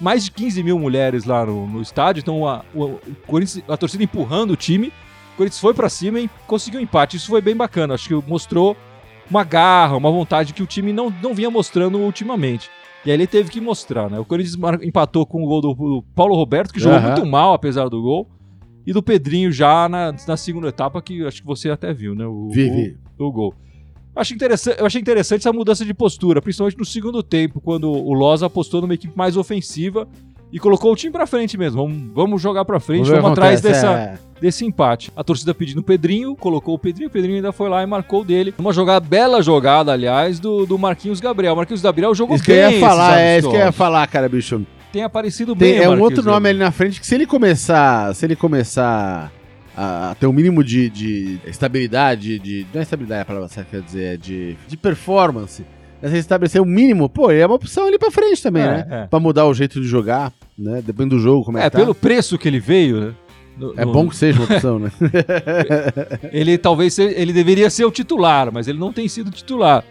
mais 0.00 0.24
de 0.24 0.30
15 0.30 0.62
mil 0.62 0.78
mulheres 0.78 1.24
lá 1.24 1.46
no, 1.46 1.66
no 1.66 1.80
estádio. 1.80 2.20
Então 2.20 2.46
a, 2.46 2.64
o, 2.74 2.98
a 3.68 3.76
torcida 3.76 4.02
empurrando 4.04 4.52
o 4.52 4.56
time. 4.56 4.88
O 5.34 5.36
Corinthians 5.36 5.60
foi 5.60 5.72
pra 5.72 5.88
cima 5.88 6.20
e 6.20 6.28
conseguiu 6.46 6.78
um 6.80 6.82
empate. 6.82 7.16
Isso 7.16 7.28
foi 7.28 7.40
bem 7.40 7.56
bacana. 7.56 7.94
Acho 7.94 8.08
que 8.08 8.28
mostrou 8.30 8.76
uma 9.30 9.44
garra, 9.44 9.96
uma 9.96 10.10
vontade 10.10 10.52
que 10.52 10.62
o 10.62 10.66
time 10.66 10.92
não, 10.92 11.12
não 11.22 11.32
vinha 11.34 11.50
mostrando 11.50 11.98
ultimamente. 11.98 12.68
E 13.04 13.10
aí 13.10 13.16
ele 13.16 13.26
teve 13.26 13.50
que 13.50 13.60
mostrar, 13.60 14.10
né? 14.10 14.18
O 14.18 14.24
Corinthians 14.24 14.56
empatou 14.82 15.24
com 15.26 15.42
o 15.42 15.46
gol 15.46 15.60
do, 15.60 15.74
do 15.74 16.04
Paulo 16.14 16.34
Roberto, 16.36 16.72
que 16.72 16.78
jogou 16.78 16.98
Aham. 16.98 17.06
muito 17.14 17.26
mal, 17.26 17.52
apesar 17.54 17.88
do 17.88 18.00
gol. 18.02 18.28
E 18.86 18.92
do 18.92 19.02
Pedrinho 19.02 19.50
já 19.50 19.88
na, 19.88 20.12
na 20.28 20.36
segunda 20.36 20.68
etapa, 20.68 21.00
que 21.00 21.24
acho 21.24 21.40
que 21.40 21.46
você 21.46 21.70
até 21.70 21.92
viu, 21.94 22.14
né? 22.14 22.26
O, 22.26 22.50
Vi, 22.50 22.96
o- 23.18 23.24
o 23.26 23.32
gol. 23.32 23.54
Acho 24.14 24.34
interessante, 24.34 24.78
eu 24.78 24.86
achei 24.86 25.00
interessante 25.00 25.40
essa 25.40 25.52
mudança 25.52 25.84
de 25.84 25.94
postura, 25.94 26.42
principalmente 26.42 26.78
no 26.78 26.84
segundo 26.84 27.22
tempo, 27.22 27.60
quando 27.60 27.90
o 27.90 28.12
Loz 28.12 28.42
apostou 28.42 28.82
numa 28.82 28.94
equipe 28.94 29.16
mais 29.16 29.36
ofensiva 29.36 30.06
e 30.52 30.58
colocou 30.58 30.92
o 30.92 30.96
time 30.96 31.10
pra 31.10 31.26
frente 31.26 31.56
mesmo. 31.56 31.82
Vamos, 31.82 32.12
vamos 32.14 32.42
jogar 32.42 32.64
pra 32.66 32.78
frente, 32.78 33.08
vamos 33.08 33.24
que 33.24 33.30
atrás 33.30 33.62
dessa, 33.62 33.90
é. 33.90 34.18
desse 34.38 34.66
empate. 34.66 35.10
A 35.16 35.24
torcida 35.24 35.54
pedindo 35.54 35.80
o 35.80 35.82
Pedrinho, 35.82 36.36
colocou 36.36 36.74
o 36.74 36.78
Pedrinho, 36.78 37.08
o 37.08 37.10
Pedrinho 37.10 37.36
ainda 37.36 37.52
foi 37.52 37.70
lá 37.70 37.82
e 37.82 37.86
marcou 37.86 38.22
dele. 38.22 38.52
Uma 38.58 38.72
jogada, 38.72 39.04
bela 39.04 39.40
jogada, 39.40 39.92
aliás, 39.92 40.38
do, 40.38 40.66
do 40.66 40.76
Marquinhos 40.76 41.18
Gabriel. 41.18 41.56
Marquinhos 41.56 41.80
Gabriel 41.80 42.14
jogou 42.14 42.36
Isso 42.36 42.44
que 42.44 42.52
eu 42.52 42.56
bem 42.56 42.74
ia 42.74 42.80
falar, 42.80 43.18
é 43.18 43.38
isso 43.38 43.48
que 43.48 43.56
eu 43.56 43.60
ia 43.60 43.72
falar, 43.72 44.06
cara, 44.08 44.28
bicho. 44.28 44.60
Tem 44.92 45.02
aparecido 45.02 45.54
bem. 45.54 45.76
Tem, 45.76 45.84
é 45.84 45.88
um 45.88 45.98
outro 45.98 46.22
nome 46.22 46.34
Gabriel. 46.34 46.50
ali 46.50 46.58
na 46.58 46.70
frente 46.70 47.00
que 47.00 47.06
se 47.06 47.14
ele 47.14 47.26
começar, 47.26 48.14
se 48.14 48.26
ele 48.26 48.36
começar 48.36 49.32
a, 49.76 50.10
a 50.10 50.14
ter 50.14 50.26
um 50.26 50.32
mínimo 50.32 50.62
de, 50.62 50.88
de 50.90 51.38
estabilidade, 51.46 52.38
de 52.38 52.66
não 52.72 52.80
é 52.80 52.82
estabilidade 52.82 53.22
a 53.22 53.24
palavra 53.24 53.48
certa 53.48 53.70
quer 53.70 53.82
dizer, 53.82 54.14
é 54.14 54.16
de, 54.16 54.56
de 54.68 54.76
performance. 54.76 55.64
Estabelecer 56.02 56.60
um 56.60 56.64
mínimo, 56.64 57.08
pô, 57.08 57.30
é 57.30 57.46
uma 57.46 57.54
opção 57.54 57.86
ali 57.86 57.96
pra 57.96 58.10
frente 58.10 58.42
também, 58.42 58.62
É, 58.64 58.66
né? 58.66 58.86
é. 58.90 59.06
Pra 59.06 59.20
mudar 59.20 59.46
o 59.46 59.54
jeito 59.54 59.80
de 59.80 59.86
jogar, 59.86 60.32
né? 60.58 60.82
Depende 60.84 61.10
do 61.10 61.18
jogo, 61.20 61.44
como 61.44 61.58
é, 61.58 61.60
É, 61.60 61.64
que 61.64 61.70
tá. 61.70 61.78
pelo 61.78 61.94
preço 61.94 62.36
que 62.36 62.48
ele 62.48 62.58
veio, 62.58 63.00
né? 63.00 63.14
no- 63.56 63.74
É 63.76 63.84
no- 63.84 63.92
bom 63.92 64.08
que 64.08 64.16
seja 64.16 64.40
uma 64.40 64.46
opção, 64.52 64.78
né? 64.80 64.90
Ele 66.32 66.58
talvez 66.58 66.98
ele 66.98 67.32
deveria 67.32 67.68
ser 67.70 67.84
o 67.84 67.90
titular, 67.90 68.50
mas 68.52 68.66
ele 68.68 68.78
não 68.78 68.92
tem 68.92 69.06
sido 69.08 69.30
titular. 69.30 69.84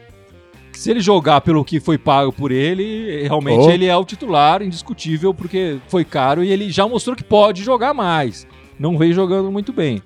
Se 0.74 0.90
ele 0.90 1.00
jogar 1.00 1.42
pelo 1.42 1.64
que 1.64 1.80
foi 1.80 1.98
pago 1.98 2.32
por 2.32 2.52
ele, 2.52 3.24
realmente 3.24 3.68
Oh. 3.68 3.70
ele 3.72 3.86
é 3.86 3.96
o 3.96 4.04
titular, 4.06 4.62
indiscutível, 4.62 5.34
porque 5.34 5.78
foi 5.88 6.04
caro 6.04 6.44
e 6.44 6.50
ele 6.50 6.72
já 6.72 6.88
mostrou 6.88 7.16
que 7.16 7.24
pode 7.24 7.62
jogar 7.64 7.94
mais. 7.94 8.48
Não 8.82 8.98
veio 8.98 9.14
jogando 9.14 9.52
muito 9.52 9.72
bem. 9.72 10.02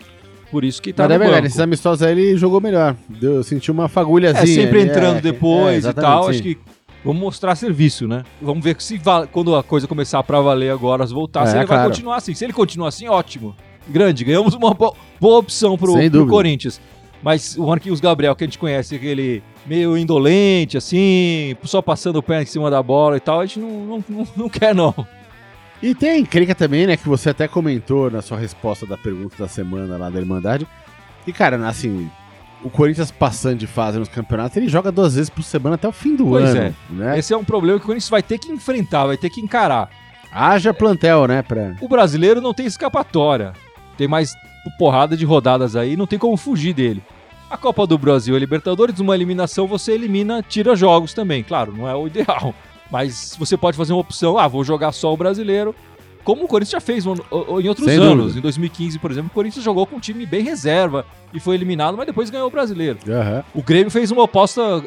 Por 0.52 0.66
isso 0.66 0.82
que 0.82 0.92
tá 0.92 1.04
Mas 1.04 1.10
no 1.10 1.16
é 1.16 1.18
verdade, 1.18 1.36
banco. 1.38 1.44
nesses 1.46 1.60
amistosos 1.62 2.04
aí 2.04 2.12
ele 2.12 2.38
jogou 2.38 2.60
melhor. 2.60 2.96
Deu, 3.08 3.36
eu 3.36 3.44
senti 3.44 3.72
uma 3.72 3.88
fagulhazinha. 3.88 4.44
É 4.44 4.46
sempre 4.64 4.82
ali, 4.82 4.90
entrando 4.90 5.18
é, 5.18 5.22
depois 5.22 5.86
é, 5.86 5.90
e 5.90 5.94
tal. 5.94 6.24
sim. 6.26 6.30
Acho 6.32 6.42
que 6.44 6.58
vamos 7.04 7.22
mostrar 7.22 7.56
serviço, 7.56 8.06
né? 8.08 8.24
Vamos 8.42 8.64
ver 8.64 8.76
se 8.80 9.00
quando 9.32 9.56
a 9.56 9.64
coisa 9.64 9.88
começar 9.88 10.22
pra 10.24 10.42
valer 10.42 10.72
agora, 10.72 11.06
voltar, 11.06 11.46
se 11.48 11.54
É, 11.54 11.60
ele 11.60 11.66
vai 11.66 11.78
claro. 11.78 11.90
continuar 11.90 12.18
assim. 12.18 12.34
Se 12.34 12.44
ele 12.44 12.54
continuar 12.54 12.90
assim, 12.90 13.08
ótimo. 13.08 13.56
Grande, 13.88 14.24
ganhamos 14.26 14.54
uma 14.54 14.74
bo- 14.74 14.96
boa 15.22 15.40
opção 15.40 15.78
pro, 15.78 15.94
pro. 16.10 16.28
Corinthians. 16.28 16.82
Mas 17.24 17.56
o 17.58 17.66
Marquinhos 17.68 18.00
Gabriel, 18.00 18.36
que 18.36 18.44
a 18.44 18.48
gente 18.48 18.60
conhece, 18.60 18.96
aquele 18.96 19.42
meio 19.66 19.98
indolente, 19.98 20.78
assim, 20.78 21.56
só 21.64 21.82
passando 21.82 22.18
o 22.18 22.24
pé 22.24 22.44
em 22.44 22.46
cima 22.46 22.70
da 22.70 22.84
bola 22.84 23.18
e 23.18 23.20
tal, 23.20 23.40
a 23.40 23.46
gente 23.46 23.60
não, 23.60 23.70
não, 23.70 24.04
não, 24.08 24.28
não 24.36 24.50
quer, 24.50 24.76
não. 24.76 24.94
E 25.86 25.94
tem 25.94 26.10
a 26.10 26.18
encrenca 26.18 26.56
também, 26.56 26.88
né, 26.88 26.98
que 26.98 27.08
você 27.08 27.30
até 27.30 27.48
comentou 27.48 28.10
na 28.10 28.20
sua 28.20 28.40
resposta 28.40 28.88
da 28.88 28.98
pergunta 28.98 29.36
da 29.38 29.48
semana 29.48 29.98
lá 29.98 30.10
da 30.10 30.20
Irmandade. 30.20 30.66
E, 31.28 31.32
cara, 31.32 31.58
assim, 31.68 32.10
o 32.64 32.72
Corinthians 32.72 33.12
passando 33.12 33.60
de 33.60 33.68
fase 33.68 34.00
nos 34.00 34.10
campeonatos, 34.10 34.58
ele 34.58 34.68
joga 34.68 34.92
duas 34.92 35.14
vezes 35.14 35.30
por 35.30 35.44
semana 35.44 35.76
até 35.76 35.88
o 35.88 35.92
fim 35.92 36.16
do 36.16 36.26
Pois 36.26 36.50
ano. 36.50 36.60
é. 36.60 36.74
Né? 36.90 37.20
Esse 37.20 37.36
é 37.36 37.38
um 37.38 37.44
problema 37.44 37.78
que 37.78 37.84
o 37.84 37.86
Corinthians 37.86 38.10
vai 38.10 38.24
ter 38.24 38.40
que 38.40 38.52
enfrentar, 38.52 39.06
vai 39.06 39.16
ter 39.16 39.30
que 39.30 39.40
encarar. 39.40 39.92
Haja 40.32 40.74
plantel, 40.74 41.28
né, 41.28 41.44
pra... 41.44 41.76
O 41.80 41.88
brasileiro 41.88 42.42
não 42.42 42.52
tem 42.52 42.66
escapatória. 42.66 43.54
Tem 43.96 44.08
mais 44.08 44.34
porrada 44.80 45.16
de 45.16 45.24
rodadas 45.24 45.76
aí, 45.76 45.96
não 45.96 46.08
tem 46.08 46.18
como 46.18 46.36
fugir 46.36 46.74
dele. 46.74 47.04
A 47.48 47.58
Copa 47.58 47.86
do 47.86 47.96
Brasil 47.96 48.34
e 48.34 48.38
a 48.38 48.40
Libertadores, 48.40 49.00
uma 49.00 49.14
eliminação, 49.14 49.68
você 49.68 49.92
elimina, 49.92 50.42
tira 50.42 50.76
jogos 50.76 51.14
também. 51.14 51.44
Claro, 51.44 51.76
não 51.78 51.88
é 51.88 51.94
o 51.94 52.08
ideal. 52.08 52.56
Mas 52.92 53.36
você 53.38 53.58
pode 53.58 53.76
fazer 53.78 53.94
uma 53.94 54.02
opção, 54.02 54.38
ah, 54.38 54.48
vou 54.48 54.64
jogar 54.64 54.92
só 54.92 55.14
o 55.14 55.18
brasileiro. 55.18 55.74
Como 56.24 56.46
o 56.46 56.48
Corinthians 56.48 56.72
já 56.72 56.80
fez 56.82 57.06
em 57.06 57.10
outros 57.68 57.86
Sem 57.86 57.98
anos. 57.98 58.18
dúvida. 58.18 58.40
Em 58.40 58.42
2015, 58.42 58.98
por 58.98 59.12
exemplo, 59.12 59.30
o 59.30 59.34
Corinthians 59.34 59.64
jogou 59.64 59.86
com 59.86 59.98
um 59.98 60.00
time 60.00 60.26
bem 60.26 60.44
reserva 60.44 61.06
e 61.32 61.40
foi 61.40 61.54
eliminado, 61.54 61.96
mas 61.96 62.08
depois 62.08 62.32
ganhou 62.32 62.48
o 62.48 62.50
brasileiro. 62.52 62.98
Aham. 63.08 63.44
O 63.54 63.62
Grêmio 63.62 63.92
fez 63.92 64.10
uma 64.10 64.24
aposta 64.24 64.84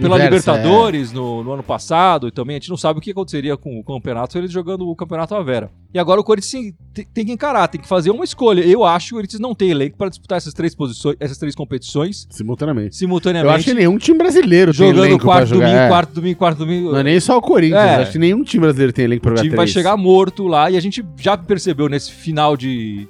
pela 0.00 0.16
Inversa, 0.16 0.52
Libertadores 0.52 1.12
no, 1.12 1.42
no 1.44 1.52
ano 1.52 1.62
passado 1.62 2.28
e 2.28 2.30
também 2.30 2.56
a 2.56 2.58
gente 2.58 2.70
não 2.70 2.76
sabe 2.76 2.98
o 2.98 3.02
que 3.02 3.10
aconteceria 3.10 3.56
com 3.56 3.78
o 3.78 3.84
campeonato 3.84 4.32
se 4.32 4.38
ele 4.38 4.48
jogando 4.48 4.88
o 4.88 4.94
campeonato 4.96 5.34
à 5.34 5.42
Vera. 5.42 5.70
E 5.92 5.98
agora 5.98 6.20
o 6.20 6.24
Corinthians 6.24 6.72
tem, 6.92 7.04
tem 7.12 7.26
que 7.26 7.32
encarar, 7.32 7.66
tem 7.68 7.80
que 7.80 7.88
fazer 7.88 8.10
uma 8.10 8.24
escolha. 8.24 8.60
Eu 8.60 8.84
acho 8.84 9.08
que 9.08 9.14
o 9.14 9.16
Corinthians 9.16 9.40
não 9.40 9.54
tem 9.54 9.70
elenco 9.70 9.96
para 9.96 10.08
disputar 10.10 10.36
essas 10.38 10.52
três 10.52 10.74
posições, 10.74 11.16
essas 11.18 11.38
três 11.38 11.54
competições 11.54 12.26
Simultaneamente. 12.30 12.96
simultaneamente. 12.96 13.50
Eu 13.52 13.56
acho 13.56 13.64
que 13.64 13.74
nenhum 13.74 13.96
time 13.98 14.18
brasileiro 14.18 14.72
tem 14.72 14.86
jogando 14.88 15.04
elenco 15.06 15.24
quarto 15.24 15.46
jogar. 15.48 15.66
domingo, 15.66 15.82
é. 15.84 15.88
quarto 15.88 16.12
domingo, 16.14 16.38
quarto 16.38 16.58
domingo. 16.58 16.92
Não 16.92 16.98
é 16.98 17.02
nem 17.02 17.18
só 17.20 17.36
o 17.38 17.40
Corinthians, 17.40 17.80
É. 17.80 17.94
acho 17.96 18.12
que 18.12 18.18
nenhum 18.18 18.42
time 18.44 18.60
brasileiro 18.62 18.92
tem 18.92 19.04
elenco 19.06 19.22
pra 19.22 19.32
o 19.32 19.36
jogar 19.36 19.42
time 19.42 19.56
vai 19.56 19.64
três. 19.66 19.72
chegar 19.74 19.96
morto 19.96 20.46
lá 20.46 20.70
e 20.70 20.76
a 20.76 20.80
gente 20.80 21.04
já 21.16 21.36
percebeu 21.36 21.88
nesse 21.88 22.12
final 22.12 22.56
de, 22.56 23.08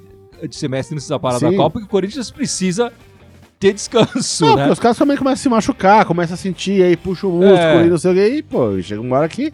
de 0.49 0.54
semestre, 0.57 0.95
nessa 0.95 1.18
parada 1.18 1.40
da 1.40 1.50
Sim. 1.50 1.57
Copa, 1.57 1.80
que 1.80 1.85
o 1.87 1.88
Corinthians 1.88 2.30
precisa 2.30 2.92
ter 3.59 3.73
descanso, 3.73 4.45
Não, 4.47 4.57
né? 4.57 4.71
os 4.71 4.79
caras 4.79 4.97
também 4.97 5.17
começam 5.17 5.35
a 5.35 5.43
se 5.43 5.49
machucar, 5.49 6.05
começam 6.05 6.35
a 6.35 6.37
sentir, 6.37 6.83
aí 6.83 6.97
puxa 6.97 7.27
o 7.27 7.31
músculo 7.33 7.57
É. 7.59 7.87
e 7.87 7.91
não 7.91 7.99
sei 7.99 8.12
o 8.12 8.15
que, 8.15 8.27
e 8.37 8.43
pô, 8.43 8.81
chega 8.81 9.00
uma 9.00 9.17
hora 9.19 9.29
que 9.29 9.53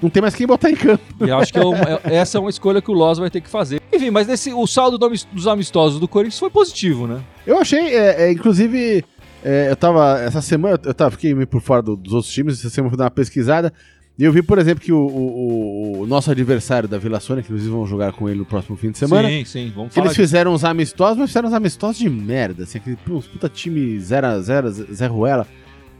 não 0.00 0.08
tem 0.08 0.22
mais 0.22 0.34
quem 0.34 0.46
botar 0.46 0.70
em 0.70 0.76
campo. 0.76 1.02
E 1.20 1.28
eu 1.28 1.36
acho 1.36 1.52
que 1.52 1.58
é 1.58 1.62
é- 1.62 2.16
essa 2.16 2.38
é 2.38 2.40
uma 2.40 2.48
escolha 2.48 2.80
que 2.80 2.90
o 2.90 2.94
Loz 2.94 3.18
vai 3.18 3.28
ter 3.28 3.40
que 3.40 3.48
fazer. 3.50 3.80
Enfim, 3.92 4.10
mas 4.10 4.26
nesse, 4.26 4.52
o 4.52 4.66
saldo 4.66 4.96
dos 4.98 5.46
amistosos 5.46 5.98
do 6.00 6.08
Corinthians 6.08 6.38
foi 6.38 6.48
positivo, 6.48 7.06
né? 7.06 7.20
Eu 7.46 7.58
achei, 7.58 7.94
é, 7.94 8.22
é, 8.28 8.32
inclusive, 8.32 9.04
é, 9.44 9.68
eu 9.70 9.76
tava, 9.76 10.18
essa 10.20 10.40
semana, 10.40 10.78
eu 10.84 10.94
tava, 10.94 11.10
fiquei 11.10 11.34
meio 11.34 11.46
por 11.46 11.60
fora 11.60 11.82
do- 11.82 11.96
dos 11.96 12.12
outros 12.14 12.32
times, 12.32 12.58
essa 12.60 12.70
semana 12.70 12.86
eu 12.86 12.90
fui 12.92 12.98
dar 12.98 13.04
uma 13.04 13.10
pesquisada, 13.10 13.72
e 14.20 14.24
eu 14.24 14.32
vi, 14.32 14.42
por 14.42 14.58
exemplo, 14.58 14.84
que 14.84 14.92
o, 14.92 14.98
o- 14.98 16.00
o- 16.02 16.06
nosso 16.06 16.30
adversário 16.30 16.88
da 16.88 16.98
Vila 16.98 17.18
Sônia, 17.20 17.42
que 17.42 17.48
inclusive 17.48 17.70
vão 17.72 17.86
jogar 17.86 18.12
com 18.12 18.28
ele 18.28 18.38
no 18.40 18.44
próximo 18.44 18.76
fim 18.76 18.90
de 18.90 18.98
semana, 18.98 19.28
Sim, 19.28 19.44
sim, 19.44 19.72
vamos 19.74 19.94
falar 19.94 20.06
eles 20.06 20.16
fizeram 20.16 20.52
uns 20.52 20.62
amistosos, 20.64 21.16
mas 21.18 21.30
fizeram 21.30 21.48
uns 21.48 21.54
amistosos 21.54 21.98
de 21.98 22.08
merda, 22.10 22.64
assim, 22.64 22.78
aquele, 22.78 22.98
uns 23.08 23.26
puta 23.26 23.48
time 23.48 23.96
0x0, 23.98 24.92
Zé 24.92 25.06
Ruela. 25.06 25.46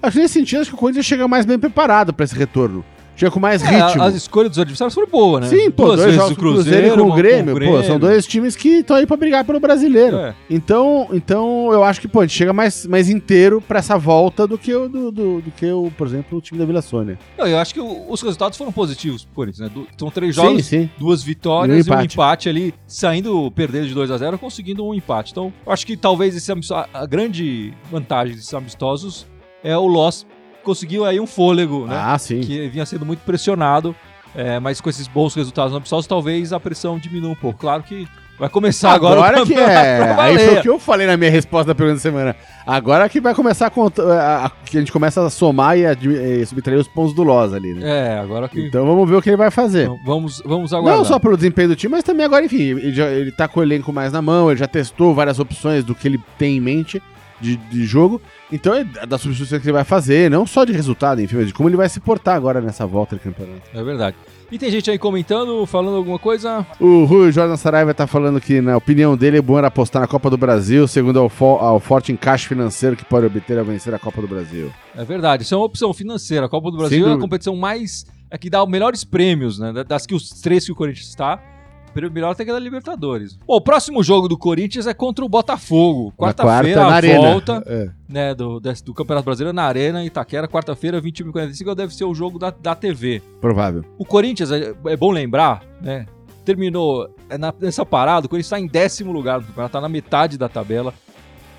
Acho 0.03 0.17
que 0.17 0.23
nesse 0.23 0.35
sentido, 0.35 0.61
acho 0.61 0.71
que 0.71 0.77
o 0.77 0.79
Corinthians 0.79 1.07
chega 1.07 1.27
mais 1.29 1.45
bem 1.47 1.59
preparado 1.59 2.13
pra 2.13 2.25
esse 2.25 2.35
retorno. 2.35 2.85
Chega 3.21 3.31
com 3.31 3.39
mais 3.39 3.63
É, 3.63 3.67
ritmo. 3.87 4.03
as 4.03 4.15
escolhas 4.15 4.49
dos 4.51 4.59
adversários 4.59 4.95
foram 4.95 5.07
boas, 5.07 5.43
né? 5.43 5.49
Sim, 5.59 5.71
pô, 5.71 5.85
Duas 5.89 6.01
dois 6.01 6.15
jogos 6.15 6.39
Cruzeiro 6.39 6.87
e 6.87 6.91
com 6.93 7.01
o 7.01 7.05
uma 7.09 7.17
Grêmio, 7.17 7.55
pô, 7.55 7.83
são 7.83 7.99
dois 7.99 8.27
times 8.27 8.57
que 8.57 8.79
estão 8.79 8.97
aí 8.97 9.07
pra 9.07 9.15
brigar 9.17 9.45
pelo 9.45 9.61
brasileiro. 9.61 10.17
É. 10.17 10.35
Então, 10.49 11.07
então 11.13 11.71
eu 11.71 11.85
acho 11.85 12.01
que, 12.01 12.09
pô, 12.09 12.21
a 12.21 12.27
gente 12.27 12.35
chega 12.35 12.53
mais, 12.55 12.87
mais 12.87 13.11
inteiro 13.11 13.61
pra 13.61 13.79
essa 13.81 13.99
volta 13.99 14.47
do 14.47 14.57
que 14.57 14.75
o, 14.75 14.89
do, 14.89 15.13
do, 15.13 15.41
do 15.43 15.51
que 15.51 15.71
o, 15.71 15.93
por 15.99 16.07
exemplo, 16.07 16.39
o 16.39 16.41
time 16.41 16.59
da 16.59 16.65
Vila 16.65 16.81
Sônia. 16.81 17.19
Não, 17.37 17.47
eu 17.47 17.59
acho 17.59 17.75
que 17.75 17.81
o- 17.81 18.11
os 18.11 18.23
resultados 18.23 18.57
foram 18.57 18.73
positivos 18.73 19.23
pro 19.25 19.35
Corinthians, 19.35 19.71
né? 19.71 19.85
São 19.99 20.11
três 20.11 20.35
jogos, 20.35 20.65
sim, 20.65 20.85
sim. 20.85 20.91
duas 20.99 21.23
vitórias 21.23 21.87
E 21.87 21.91
e 21.91 21.93
um 21.93 21.97
um 21.99 22.01
empate. 22.03 22.49
ali, 22.49 22.73
saindo 22.87 23.51
perdendo 23.51 23.87
de 23.87 23.93
2 23.93 24.11
a 24.11 24.17
0 24.17 24.39
conseguindo 24.39 24.83
um 24.83 24.95
empate. 24.95 25.33
Então, 25.33 25.53
eu 25.67 25.73
acho 25.73 25.87
que 25.87 25.95
talvez 25.95 26.35
esse 26.35 26.51
a, 26.73 26.89
a 26.95 27.05
grande 27.05 27.75
vantagem 27.91 28.35
desses 28.35 28.55
amistosos 28.55 29.27
é 29.63 29.77
o 29.77 29.87
Loss 29.87 30.27
conseguiu 30.63 31.05
aí 31.05 31.21
um 31.21 31.27
fôlego, 31.27 31.87
né? 31.87 31.97
Ah, 31.99 32.19
sim. 32.19 32.41
Que 32.41 32.69
vinha 32.69 32.87
sendo 32.87 33.05
muito 33.05 33.21
pressionado, 33.21 33.95
é, 34.35 34.61
mas 34.61 34.81
com 34.81 34.89
esses 34.89 35.09
bons 35.09 35.35
resultados 35.35 35.75
amistosos, 35.75 36.07
talvez 36.07 36.53
a 36.53 36.61
pressão 36.61 36.99
diminua 36.99 37.31
um 37.31 37.37
pouco. 37.37 37.59
Claro 37.59 37.83
que 37.83 38.07
vai 38.39 38.49
começar 38.49 38.93
agora, 38.93 39.21
Agora 39.21 39.43
o 39.43 39.47
que 39.47 39.55
é. 39.55 40.17
Aí 40.19 40.39
foi 40.39 40.59
o 40.59 40.63
que 40.63 40.69
eu 40.69 40.79
falei 40.79 41.07
na 41.07 41.15
minha 41.17 41.31
resposta 41.31 41.67
da 41.67 41.75
pergunta 41.75 41.97
da 41.97 42.01
semana. 42.01 42.37
Agora 42.67 43.07
que 43.09 43.21
vai 43.21 43.35
começar 43.35 43.67
a 43.67 44.51
que 44.65 44.79
a 44.79 44.81
gente 44.81 44.93
começa 44.93 45.25
a 45.27 45.29
somar 45.29 45.77
e, 45.77 45.85
a, 45.85 45.93
e 45.93 46.47
subtrair 46.47 46.79
os 46.79 46.89
pontos 46.89 47.13
do 47.13 47.23
Loz 47.23 47.53
ali, 47.53 47.75
né? 47.75 48.15
É, 48.15 48.19
agora 48.19 48.49
que. 48.49 48.67
Então 48.67 48.87
vamos 48.87 49.09
ver 49.09 49.17
o 49.17 49.23
que 49.23 49.29
ele 49.29 49.37
vai 49.37 49.51
fazer. 49.51 49.83
Então, 49.83 50.01
vamos, 50.05 50.43
vamos 50.45 50.73
aguardar. 50.73 50.97
Não 50.97 51.05
só 51.05 51.19
pelo 51.19 51.37
desempenho 51.37 51.69
do 51.69 51.77
time, 51.77 51.93
mas 51.93 52.05
também 52.05 52.25
agora, 52.25 52.45
enfim, 52.45 52.63
ele, 52.63 52.95
já, 52.95 53.09
ele 53.09 53.31
tá 53.31 53.47
com 53.47 53.61
o 53.61 53.63
elenco 53.63 53.93
mais 53.93 54.13
na 54.13 54.23
mão, 54.23 54.51
ele 54.51 54.59
já 54.59 54.67
testou 54.67 55.15
várias 55.15 55.39
opções 55.39 55.85
do 55.85 55.95
que 55.95 56.09
ele 56.09 56.21
tem 56.39 56.57
em 56.57 56.61
mente 56.61 57.03
de, 57.41 57.57
de 57.57 57.85
jogo. 57.85 58.21
Então, 58.53 58.75
é 58.75 58.85
das 58.85 59.21
substituições 59.21 59.61
que 59.63 59.67
ele 59.69 59.73
vai 59.73 59.85
fazer, 59.85 60.31
não 60.31 60.47
só 60.47 60.65
de 60.65 60.73
resultado, 60.73 61.21
enfim, 61.23 61.37
mas 61.37 61.47
de 61.47 61.55
como 61.55 61.69
ele 61.69 61.77
vai 61.77 61.89
se 61.89 62.01
portar 62.01 62.37
agora 62.37 62.61
nessa 62.61 62.87
volta 62.87 63.17
de 63.17 63.23
campeonato. 63.23 63.63
É 63.73 63.83
verdade. 63.83 64.17
E 64.53 64.59
tem 64.59 64.69
gente 64.69 64.91
aí 64.91 64.99
comentando, 64.99 65.65
falando 65.65 65.97
alguma 65.97 66.19
coisa? 66.19 66.67
O 66.81 67.05
Rui 67.05 67.31
Jordan 67.31 67.57
Saraiva 67.57 67.95
tá 67.95 68.05
falando 68.09 68.41
que, 68.41 68.61
na 68.61 68.77
opinião 68.77 69.17
dele, 69.17 69.39
é 69.39 69.43
bom 69.43 69.57
era 69.57 69.69
apostar 69.69 70.03
na 70.03 70.09
Copa 70.09 70.29
do 70.29 70.37
Brasil, 70.37 70.89
segundo 70.89 71.21
ao, 71.21 71.29
fo- 71.29 71.59
ao 71.61 71.79
forte 71.79 72.11
encaixe 72.11 72.49
financeiro 72.49 72.97
que 72.97 73.05
pode 73.05 73.27
obter 73.27 73.57
ao 73.59 73.65
vencer 73.65 73.95
a 73.95 73.99
Copa 73.99 74.21
do 74.21 74.27
Brasil. 74.27 74.73
É 74.97 75.05
verdade, 75.05 75.45
isso 75.45 75.55
é 75.55 75.57
uma 75.57 75.67
opção 75.67 75.95
financeira. 75.95 76.47
A 76.47 76.49
Copa 76.49 76.69
do 76.73 76.79
Sem 76.79 76.89
Brasil 76.89 77.09
é 77.09 77.13
a 77.13 77.19
competição 77.19 77.55
mais. 77.55 78.05
É 78.29 78.37
que 78.37 78.51
dá 78.51 78.61
os 78.63 78.69
melhores 78.69 79.05
prêmios, 79.05 79.59
né? 79.61 79.73
Das 79.87 80.05
que 80.05 80.17
os 80.17 80.29
três 80.31 80.65
que 80.65 80.73
o 80.73 80.75
Corinthians 80.75 81.07
está. 81.09 81.41
Melhor 82.13 82.35
tem 82.35 82.47
que 82.47 82.53
da 82.53 82.59
Libertadores. 82.59 83.37
Bom, 83.37 83.57
o 83.57 83.61
próximo 83.61 84.03
jogo 84.03 84.29
do 84.29 84.39
Corinthians 84.39 84.87
é 84.87 84.95
contra 84.95 85.25
o 85.25 85.29
Botafogo. 85.29 86.13
Quarta-feira, 86.17 86.83
na 86.83 86.89
a 86.89 86.95
Arena. 86.95 87.19
volta 87.19 87.63
É. 87.67 87.91
né, 88.09 88.35
do, 88.35 88.61
do 88.61 88.95
Campeonato 88.95 89.25
Brasileiro 89.25 89.55
na 89.55 89.65
Arena, 89.65 90.05
Itaquera, 90.05 90.49
quarta-feira, 90.49 91.01
21h45, 91.01 91.75
deve 91.75 91.95
ser 91.95 92.05
o 92.05 92.15
jogo 92.15 92.39
da, 92.39 92.51
da 92.51 92.75
TV. 92.75 93.23
Provável. 93.41 93.85
O 93.99 94.05
Corinthians, 94.05 94.51
é, 94.53 94.75
é 94.87 94.97
bom 94.97 95.11
lembrar, 95.11 95.63
né? 95.81 96.07
Terminou 96.45 97.15
é, 97.29 97.37
nessa 97.61 97.85
parada, 97.85 98.27
o 98.27 98.29
Corinthians 98.29 98.47
está 98.47 98.61
em 98.61 98.67
décimo 98.67 99.13
lugar 99.13 99.41
do 99.41 99.47
campeonato, 99.47 99.71
está 99.71 99.81
na 99.81 99.89
metade 99.89 100.39
da 100.39 100.49
tabela, 100.49 100.95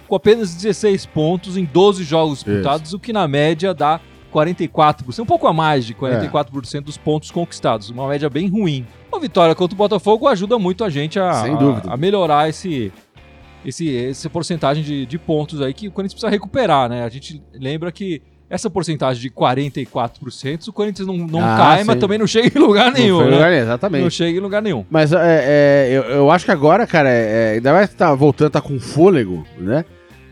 com 0.08 0.16
apenas 0.16 0.54
16 0.54 1.06
pontos 1.08 1.56
em 1.56 1.64
12 1.64 2.04
jogos 2.04 2.44
disputados, 2.44 2.94
o 2.94 3.00
que 3.00 3.14
na 3.14 3.28
média 3.28 3.74
dá 3.74 4.00
44%, 4.32 5.20
um 5.20 5.26
pouco 5.26 5.48
a 5.48 5.54
mais 5.54 5.86
de 5.86 5.94
44% 5.94 6.82
dos 6.82 6.98
pontos 6.98 7.30
conquistados, 7.32 7.90
uma 7.90 8.08
média 8.08 8.30
bem 8.30 8.48
ruim. 8.48 8.86
Uma 9.12 9.20
vitória 9.20 9.54
contra 9.54 9.76
o 9.76 9.78
Botafogo 9.78 10.28
ajuda 10.28 10.58
muito 10.58 10.84
a 10.84 10.90
gente 10.90 11.20
a, 11.20 11.30
a, 11.32 11.94
a 11.94 11.98
melhorar 11.98 12.50
esse, 12.50 12.92
esse, 13.66 13.96
essa 14.06 14.30
porcentagem 14.30 14.84
de, 14.84 15.06
de 15.06 15.18
pontos 15.20 15.62
aí 15.62 15.74
que 15.74 15.88
o 15.88 15.92
Corinthians 15.92 16.14
precisa 16.14 16.30
recuperar, 16.32 16.90
né? 16.90 17.04
A 17.04 17.10
gente 17.10 17.42
lembra 17.54 17.92
que 17.92 18.22
essa 18.50 18.70
porcentagem 18.70 19.22
de 19.22 19.30
44%, 19.30 20.68
o 20.68 20.74
Corinthians 20.74 21.08
não, 21.08 21.16
não 21.16 21.40
Ah, 21.40 21.56
cai, 21.58 21.84
mas 21.86 21.96
sim. 21.96 22.00
também 22.02 22.18
não 22.18 22.28
chega 22.28 22.58
em 22.58 22.62
lugar 22.62 22.92
nenhum, 22.92 23.20
Não 23.20 23.26
né? 23.26 23.32
lugar 23.32 23.50
nenhum, 23.50 23.60
Não 23.62 23.68
exatamente. 23.72 24.12
chega 24.12 24.38
em 24.38 24.42
lugar 24.42 24.62
nenhum. 24.62 24.86
Mas 24.90 25.14
é, 25.14 25.18
é, 25.20 25.90
eu, 25.90 26.04
eu 26.04 26.32
acho 26.32 26.44
que 26.44 26.52
agora, 26.52 26.86
cara, 26.86 27.10
é, 27.10 27.14
é, 27.22 27.52
ainda 27.54 27.72
mais 27.72 27.90
que 27.90 27.96
tá 27.96 28.14
voltando, 28.14 28.50
tá 28.52 28.60
com 28.60 28.78
fôlego, 28.78 29.46
né? 29.58 29.86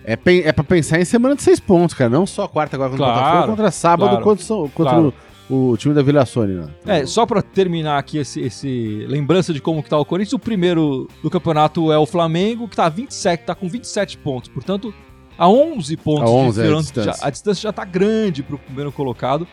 É, 0.03 0.17
é 0.45 0.51
pra 0.51 0.63
pensar 0.63 0.99
em 0.99 1.05
semana 1.05 1.35
de 1.35 1.43
seis 1.43 1.59
pontos, 1.59 1.93
cara. 1.95 2.09
Não 2.09 2.25
só 2.25 2.47
quarta 2.47 2.75
agora 2.75 2.89
contra 2.91 3.05
o 3.05 3.07
Claro, 3.09 3.25
Botafogo, 3.25 3.47
contra 3.51 3.71
sábado 3.71 4.09
claro, 4.09 4.23
contra, 4.23 4.45
contra 4.45 4.93
claro. 4.93 5.13
o, 5.49 5.69
o 5.71 5.77
time 5.77 5.93
da 5.93 6.01
Vila 6.01 6.25
Sônia. 6.25 6.61
né? 6.85 7.01
É, 7.01 7.05
só 7.05 7.25
pra 7.25 7.41
terminar 7.41 7.97
aqui 7.99 8.17
esse, 8.17 8.39
esse 8.41 9.05
lembrança 9.07 9.53
de 9.53 9.61
como 9.61 9.83
que 9.83 9.89
tá 9.89 9.97
o 9.97 10.05
Corinthians, 10.05 10.33
o 10.33 10.39
primeiro 10.39 11.07
do 11.21 11.29
campeonato 11.29 11.91
é 11.91 11.97
o 11.97 12.05
Flamengo, 12.05 12.67
que 12.67 12.75
tá 12.75 12.87
27, 12.89 13.43
tá 13.45 13.53
com 13.53 13.67
27 13.69 14.17
pontos. 14.19 14.49
Portanto, 14.49 14.93
a 15.37 15.47
11 15.47 15.95
pontos 15.97 16.23
A 16.29 16.33
11 16.33 16.61
é 16.61 16.63
a 16.73 16.75
distância. 16.77 17.13
já- 17.13 17.27
a 17.27 17.29
distância 17.29 17.61
já 17.61 17.73
tá 17.73 17.85
grande 17.85 18.41
pro 18.41 18.57
primeiro 18.57 18.91
colocado. 18.91 19.47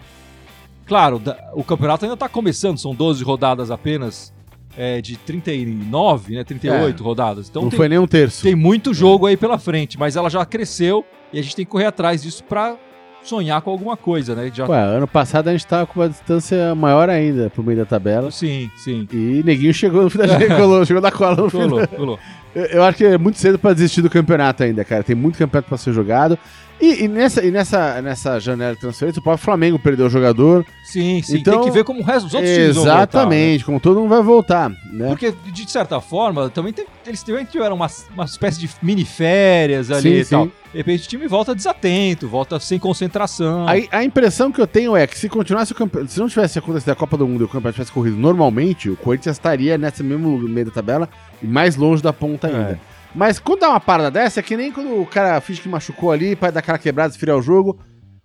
Claro, 0.86 1.20
o 1.54 1.64
campeonato 1.64 2.04
ainda 2.04 2.16
tá 2.16 2.28
começando, 2.28 2.78
são 2.78 2.94
12 2.94 3.24
rodadas 3.24 3.70
apenas, 3.72 4.32
é, 4.76 5.00
de 5.00 5.16
39, 5.16 6.35
né, 6.35 6.45
38 6.45 7.02
rodadas. 7.02 7.49
Então 7.49 7.62
não 7.62 7.71
tem, 7.71 7.76
foi 7.76 7.88
nem 7.88 7.99
um 7.99 8.06
terço. 8.06 8.42
tem 8.42 8.54
muito 8.54 8.92
jogo 8.92 9.26
aí 9.26 9.37
pela 9.37 9.59
frente, 9.59 9.99
mas 9.99 10.16
ela 10.16 10.28
já 10.28 10.45
cresceu 10.45 11.04
e 11.33 11.38
a 11.38 11.42
gente 11.42 11.56
tem 11.56 11.64
que 11.64 11.71
correr 11.71 11.87
atrás 11.87 12.23
disso 12.23 12.45
pra 12.45 12.76
sonhar 13.23 13.61
com 13.61 13.71
alguma 13.71 13.97
coisa, 13.97 14.35
né? 14.35 14.50
Já... 14.54 14.66
Ué, 14.66 14.80
ano 14.80 15.09
passado 15.09 15.49
a 15.49 15.52
gente 15.52 15.66
tava 15.66 15.87
com 15.87 15.99
uma 16.00 16.09
distância 16.09 16.75
maior 16.75 17.11
ainda 17.11 17.50
pro 17.50 17.62
meio 17.62 17.78
da 17.78 17.85
tabela. 17.85 18.30
Sim, 18.30 18.71
sim. 18.76 19.06
E 19.12 19.42
Neguinho 19.45 19.75
chegou 19.75 20.04
no 20.04 20.11
final, 20.11 20.28
colou, 20.56 20.85
chegou 20.85 21.02
da 21.02 21.11
cola 21.11 21.37
no 21.37 21.50
final. 21.50 21.68
Colou, 21.68 21.88
colou. 21.88 22.18
Eu, 22.54 22.64
eu 22.66 22.83
acho 22.85 22.99
que 22.99 23.04
é 23.04 23.18
muito 23.18 23.38
cedo 23.38 23.59
pra 23.59 23.73
desistir 23.73 24.00
do 24.00 24.09
campeonato 24.09 24.62
ainda, 24.62 24.85
cara. 24.85 25.02
Tem 25.02 25.16
muito 25.16 25.37
campeonato 25.38 25.68
pra 25.68 25.76
ser 25.76 25.92
jogado. 25.92 26.38
E, 26.80 27.04
e 27.04 27.09
nessa, 27.09 27.42
e 27.45 27.50
nessa, 27.50 28.02
nessa 28.02 28.38
janela 28.38 28.75
de 28.75 28.80
transferência, 28.80 29.18
o 29.18 29.23
próprio 29.23 29.42
Flamengo 29.45 29.78
perdeu 29.78 30.06
o 30.06 30.11
jogador. 30.11 30.64
Sim, 30.85 31.23
sim. 31.23 31.38
Então- 31.38 31.54
tem 31.54 31.64
que 31.64 31.71
ver 31.71 31.85
como 31.85 32.00
o 32.00 32.04
resto 32.04 32.25
dos 32.26 32.35
outros 32.35 32.52
times 32.52 32.75
vão 32.76 32.85
voltar, 32.85 32.97
né? 32.97 33.02
Exatamente, 33.02 33.64
como 33.64 33.80
todo 33.80 33.99
mundo 34.00 34.11
vai 34.11 34.23
voltar, 34.23 34.71
né? 34.92 35.09
Porque, 35.09 35.33
de 35.47 35.71
certa 35.71 36.00
forma, 36.02 36.50
também 36.50 36.75
tem- 36.75 36.85
eles 37.06 37.23
também 37.23 37.45
tiveram 37.47 37.76
uma, 37.76 37.87
uma 38.14 38.25
espécie 38.26 38.61
de 38.61 38.68
mini 38.83 39.06
férias 39.06 39.90
ali 39.90 40.02
Sim, 40.02 40.21
e 40.21 40.25
tal. 40.26 40.45
sim. 40.45 40.52
De 40.73 40.76
repente 40.78 41.06
o 41.06 41.09
time 41.09 41.26
volta 41.26 41.54
desatento, 41.54 42.28
volta 42.28 42.61
sem 42.61 42.78
concentração. 42.78 43.66
A, 43.66 43.99
a 43.99 44.04
impressão 44.04 44.52
que 44.52 44.61
eu 44.61 44.66
tenho 44.66 44.95
é 44.95 45.06
que 45.06 45.16
se 45.18 45.30
continuasse 45.30 45.73
o 45.73 45.75
campeonato, 45.75 46.12
se 46.12 46.21
não 46.21 46.28
tivesse 46.28 46.59
acontecido 46.59 46.90
a 46.90 46.95
Copa 46.95 47.16
do 47.16 47.26
Mundo 47.26 47.40
e 47.40 47.45
o 47.45 47.49
campeonato 47.49 47.76
tivesse 47.76 47.92
corrido 47.92 48.16
normalmente, 48.18 48.90
o 48.90 48.97
Corinthians 48.97 49.37
estaria 49.37 49.78
nesse 49.78 50.02
mesmo 50.02 50.38
meio 50.40 50.66
da 50.66 50.73
tabela 50.73 51.09
e 51.42 51.47
mais 51.47 51.75
longe 51.76 52.02
da 52.02 52.12
ponta 52.12 52.49
ainda. 52.49 52.78
É. 52.92 52.95
Mas 53.14 53.38
quando 53.38 53.60
dá 53.60 53.70
uma 53.70 53.80
parada 53.80 54.10
dessa, 54.10 54.40
é 54.40 54.42
que 54.42 54.56
nem 54.56 54.70
quando 54.70 55.00
o 55.00 55.06
cara 55.06 55.40
finge 55.40 55.60
que 55.60 55.68
machucou 55.68 56.12
ali, 56.12 56.36
pra 56.36 56.50
dar 56.50 56.60
aquela 56.60 56.78
quebrada, 56.78 57.10
esfriar 57.12 57.36
o 57.36 57.42
jogo. 57.42 57.78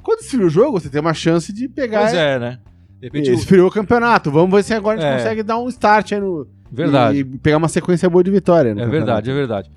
Quando 0.03 0.19
esfria 0.21 0.45
o 0.45 0.49
jogo, 0.49 0.79
você 0.79 0.89
tem 0.89 0.99
uma 0.99 1.13
chance 1.13 1.53
de 1.53 1.69
pegar 1.69 2.01
Pois 2.01 2.13
é, 2.13 2.39
né? 2.39 2.59
De 2.99 3.07
repente, 3.07 3.31
o- 3.31 3.33
esfriou 3.33 3.67
o 3.67 3.71
campeonato. 3.71 4.29
Vamos 4.31 4.51
ver 4.53 4.63
se 4.63 4.73
agora 4.73 4.97
a 4.97 5.01
gente 5.01 5.11
É. 5.11 5.17
consegue 5.17 5.43
dar 5.43 5.57
um 5.59 5.67
start 5.69 6.11
aí 6.13 6.19
no. 6.19 6.47
verdade. 6.71 7.17
E 7.19 7.23
pegar 7.23 7.57
uma 7.57 7.67
sequência 7.67 8.09
boa 8.09 8.23
de 8.23 8.31
vitória. 8.31 8.73
no 8.75 8.81
É 8.81 8.85
verdade, 8.87 9.29
é 9.29 9.33
verdade. 9.33 9.71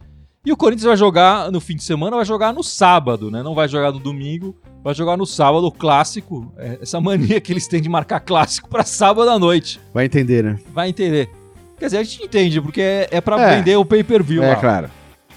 E 0.47 0.53
o 0.53 0.57
Corinthians 0.59 0.85
vai 0.87 0.97
jogar 0.97 1.51
no 1.51 1.59
fim 1.59 1.75
de 1.75 1.83
semana, 1.83 2.17
vai 2.17 2.25
jogar 2.25 2.53
no 2.53 2.63
sábado, 2.63 3.31
né? 3.31 3.43
Não 3.43 3.55
vai 3.55 3.67
jogar 3.67 3.93
no 3.93 3.99
domingo, 3.99 4.55
vai 4.83 4.95
jogar 4.95 5.17
no 5.17 5.25
sábado, 5.25 5.67
o 5.67 5.73
clássico. 5.73 6.53
É, 6.59 6.79
Essa 6.83 7.01
mania 7.01 7.41
que 7.41 7.51
eles 7.51 7.67
têm 7.67 7.81
de 7.81 7.89
marcar 7.89 8.21
clássico 8.21 8.69
pra 8.69 8.85
sábado 8.85 9.31
à 9.31 9.39
noite. 9.39 9.81
Vai 9.95 10.05
entender, 10.05 10.45
né? 10.45 10.59
Vai 10.73 10.91
entender. 10.91 11.31
Quer 11.79 11.87
dizer, 11.87 11.99
a 11.99 12.03
gente 12.03 12.23
entende, 12.25 12.61
porque 12.61 12.81
é, 12.81 13.09
é 13.11 13.21
pra 13.21 13.41
É. 13.41 13.57
vender 13.57 13.77
o 13.77 13.85
pay-per-view 13.85 14.43
é, 14.43 14.49
lá. 14.51 14.57
claro. 14.57 14.91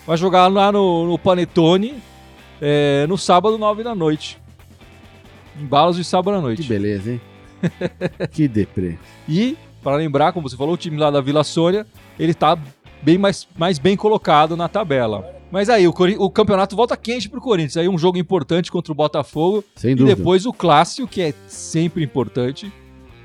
Vai 0.06 0.16
jogar 0.18 0.48
lá 0.48 0.72
no, 0.72 1.06
no 1.08 1.18
Panetone 1.20 1.96
é, 2.62 3.06
no 3.08 3.18
sábado, 3.18 3.58
9 3.58 3.84
da 3.84 3.94
noite. 3.96 4.40
Embalos 5.60 5.96
de 5.98 6.04
sábado 6.04 6.36
à 6.36 6.38
Que 6.38 6.44
noite. 6.46 6.64
beleza, 6.68 7.12
hein? 7.12 7.22
que 8.32 8.48
deprê. 8.48 8.98
E, 9.28 9.58
para 9.84 9.96
lembrar, 9.98 10.32
como 10.32 10.48
você 10.48 10.56
falou, 10.56 10.76
o 10.76 10.78
time 10.78 10.98
lá 10.98 11.10
da 11.10 11.20
Vila 11.20 11.44
Sônia, 11.44 11.86
ele 12.20 12.34
tá 12.34 12.58
bem 13.02 13.18
mais, 13.18 13.48
mais 13.58 13.80
bem 13.80 13.98
colocado 13.98 14.56
na 14.56 14.68
tabela. 14.70 15.34
Mas 15.52 15.70
aí, 15.70 15.88
o, 15.88 15.94
Cori- 15.94 16.18
o 16.20 16.30
campeonato 16.30 16.76
volta 16.76 16.96
quente 16.96 17.28
pro 17.30 17.42
Corinthians. 17.42 17.78
Aí 17.78 17.88
um 17.90 17.98
jogo 17.98 18.18
importante 18.18 18.72
contra 18.72 18.92
o 18.92 18.96
Botafogo. 18.96 19.64
Sem 19.76 19.92
e 19.92 19.96
dúvida. 19.96 20.16
depois 20.16 20.46
o 20.46 20.54
clássico, 20.54 21.08
que 21.08 21.22
é 21.22 21.34
sempre 21.48 22.04
importante, 22.04 22.72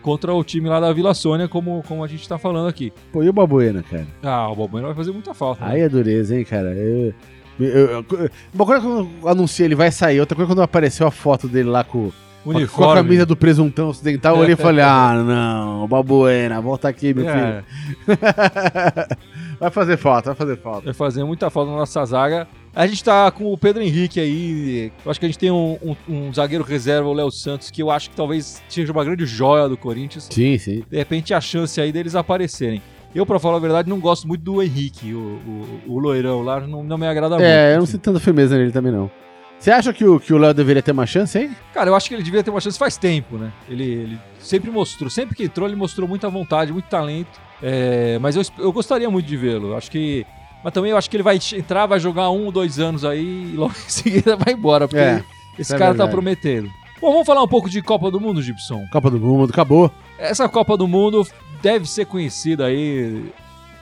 contra 0.03 0.35
o 0.35 0.45
time 0.45 0.69
lá 0.69 0.79
da 0.81 0.93
Vila 0.93 1.15
Sônia, 1.15 1.49
como, 1.49 1.83
como 1.89 2.05
a 2.05 2.09
gente 2.09 2.29
tá 2.29 2.37
falando 2.37 2.69
aqui. 2.69 2.93
Pô, 3.13 3.23
e 3.23 3.29
o 3.29 3.33
Babuena, 3.33 3.83
cara? 3.83 4.07
Ah, 4.23 4.51
o 4.51 4.57
Balbuena 4.57 4.89
vai 4.89 4.97
fazer 4.97 5.13
muita 5.13 5.33
falta. 5.33 5.65
né? 5.65 5.73
Aí 5.73 5.81
é 5.81 5.89
dureza, 5.89 6.37
hein, 6.37 6.45
cara? 6.45 6.75
Eu, 6.75 7.15
eu- 7.61 8.05
eu- 8.11 8.31
uma 8.53 8.67
coisa 8.67 8.81
quando 8.83 9.09
eu 9.23 9.29
anunciei 9.29 9.67
ele 9.69 9.75
vai 9.75 9.91
sair, 9.93 10.19
outra 10.21 10.35
coisa 10.37 10.51
quando 10.51 10.63
apareceu 10.63 11.07
a 11.07 11.11
foto 11.11 11.47
dele 11.49 11.69
lá 11.69 11.85
com, 11.85 12.09
a- 12.09 12.11
com 12.45 12.51
a 12.53 12.57
Uniforme. 12.57 12.95
camisa 13.03 13.25
do 13.27 13.37
presuntão 13.37 13.89
ocidental, 13.91 14.35
eu 14.37 14.41
olhei 14.43 14.55
e 14.55 14.57
falei, 14.57 14.85
ah, 14.85 15.15
não, 15.25 15.87
Babuena, 15.87 16.61
volta 16.61 16.89
aqui, 16.89 17.15
meu 17.15 17.25
filho. 17.25 17.37
É, 17.37 17.63
vai 19.61 19.71
fazer 19.71 19.97
falta, 19.97 20.31
vai 20.31 20.35
fazer 20.37 20.57
falta. 20.59 20.85
vai 20.87 20.95
fazer 20.95 21.25
muita 21.25 21.51
falta 21.51 21.71
na 21.71 21.77
nossa 21.79 22.05
zaga. 22.05 22.49
A 22.75 22.87
gente 22.87 23.05
tá 23.05 23.31
com 23.31 23.53
o 23.53 23.59
Pedro 23.59 23.83
Henrique 23.83 24.19
aí. 24.19 24.91
Eu 25.05 25.11
acho 25.11 25.21
que 25.21 25.27
a 25.27 25.29
gente 25.29 25.39
tem 25.39 25.51
um, 25.51 25.77
um- 25.83 25.97
um 26.09 26.33
zagueiro 26.33 26.65
reserva, 26.65 27.07
o 27.09 27.13
Léo 27.13 27.31
Santos, 27.31 27.71
que 27.71 27.83
eu 27.83 27.91
acho 27.91 28.09
que 28.11 28.17
talvez 28.17 28.63
seja 28.69 28.91
uma 28.93 29.05
grande 29.05 29.27
joia 29.27 29.69
do 29.69 29.77
Corinthians. 29.77 30.29
Sim, 30.31 30.57
sim. 30.57 30.83
De 30.91 30.97
repente 30.97 31.35
a 31.35 31.41
chance 31.41 31.79
aí 31.81 31.93
deles 31.93 32.15
aparecerem. 32.15 32.81
Eu, 33.15 33.27
pra 33.27 33.39
falar 33.39 33.59
a 33.59 33.61
verdade, 33.61 33.91
não 33.91 34.01
gosto 34.01 34.27
muito 34.27 34.41
do 34.43 34.63
Henrique, 34.63 35.13
o, 35.13 35.19
o, 35.19 35.81
o 35.95 35.99
loirão 35.99 36.41
lá, 36.43 36.61
não, 36.61 36.83
não 36.83 36.97
me 36.97 37.07
agrada 37.07 37.35
muito. 37.37 37.47
É, 37.47 37.75
eu 37.75 37.81
não 37.81 37.85
sinto 37.87 38.01
tanta 38.01 38.19
firmeza 38.19 38.57
nele 38.57 38.73
também, 38.73 38.91
não. 38.91 39.11
Você 39.59 39.71
acha 39.71 39.93
que 39.93 40.03
o 40.05 40.19
que 40.19 40.33
o 40.33 40.39
Léo 40.39 40.55
deveria 40.55 40.83
ter 40.83 40.93
uma 40.93 41.05
chance 41.07 41.37
aí? 41.37 41.51
Cara, 41.75 41.91
eu 41.91 41.95
acho 41.95 42.09
que 42.09 42.15
ele 42.15 42.23
devia 42.23 42.43
ter 42.43 42.51
uma 42.51 42.61
chance 42.61 42.79
faz 42.79 42.97
tempo, 42.97 43.37
né? 43.37 43.53
Ele, 43.69 43.85
ele 43.85 44.19
sempre 44.41 44.71
mostrou, 44.71 45.11
sempre 45.11 45.37
que 45.37 45.45
entrou, 45.45 45.69
ele 45.69 45.77
mostrou 45.77 46.09
muita 46.09 46.29
vontade, 46.31 46.73
muito 46.73 46.87
talento. 46.87 47.39
É, 47.63 48.19
mas 48.19 48.35
eu, 48.35 48.43
eu 48.59 48.73
gostaria 48.73 49.09
muito 49.11 49.27
de 49.27 49.37
vê-lo. 49.37 49.77
Acho 49.77 49.91
que. 49.91 50.27
Mas 50.63 50.73
também 50.73 50.91
eu 50.91 50.97
acho 50.97 51.09
que 51.11 51.17
ele 51.17 51.23
vai 51.23 51.39
entrar, 51.55 51.87
vai 51.87 51.99
jogar 51.99 52.31
um 52.31 52.47
ou 52.47 52.53
dois 52.53 52.79
anos 52.79 53.05
aí 53.05 53.53
e 53.53 53.57
logo 53.57 53.73
em 53.73 53.91
seguida 53.91 54.37
vai 54.37 54.55
embora, 54.55 54.87
porque 54.87 55.03
É, 55.03 55.25
esse 55.59 55.75
é 55.75 55.79
cara 55.79 55.91
tá 55.91 56.05
verdade. 56.05 56.11
prometendo. 56.13 56.71
Bom, 57.01 57.11
vamos 57.11 57.27
falar 57.27 57.43
um 57.43 57.49
pouco 57.49 57.69
de 57.69 57.83
Copa 57.83 58.11
do 58.11 58.21
Mundo, 58.21 58.41
Gibson. 58.41 58.87
Copa 58.93 59.11
do 59.11 59.19
Mundo, 59.19 59.51
acabou. 59.51 59.91
Essa 60.19 60.49
Copa 60.49 60.77
do 60.77 60.87
Mundo 60.87 61.27
deve 61.61 61.89
ser 61.89 62.07
conhecida 62.07 62.67
aí 62.67 63.33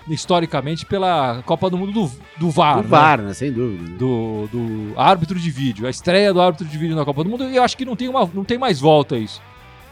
historicamente 0.09 0.87
pela 0.87 1.43
Copa 1.45 1.69
do 1.69 1.77
Mundo 1.77 1.93
do, 1.93 2.11
do 2.39 2.51
VAR. 2.51 2.77
Do 2.79 2.83
né? 2.85 2.89
VAR, 2.89 3.21
né? 3.21 3.35
Sem 3.35 3.53
dúvida. 3.53 3.85
do, 3.99 4.49
do 4.51 4.93
árbitro 4.99 5.39
de 5.39 5.51
vídeo, 5.51 5.87
a 5.87 5.91
estreia 5.91 6.33
do 6.33 6.41
árbitro 6.41 6.67
de 6.67 6.79
vídeo 6.79 6.97
na 6.97 7.05
Copa 7.05 7.23
do 7.23 7.31
Mundo, 7.31 7.45
e 7.45 7.57
eu 7.57 7.63
acho 7.63 7.77
que 7.77 7.85
não 7.85 7.95
tem, 7.95 8.09
uma, 8.09 8.29
não 8.33 8.43
tem 8.43 8.59
mais 8.59 8.81
volta 8.81 9.17
isso. 9.19 9.41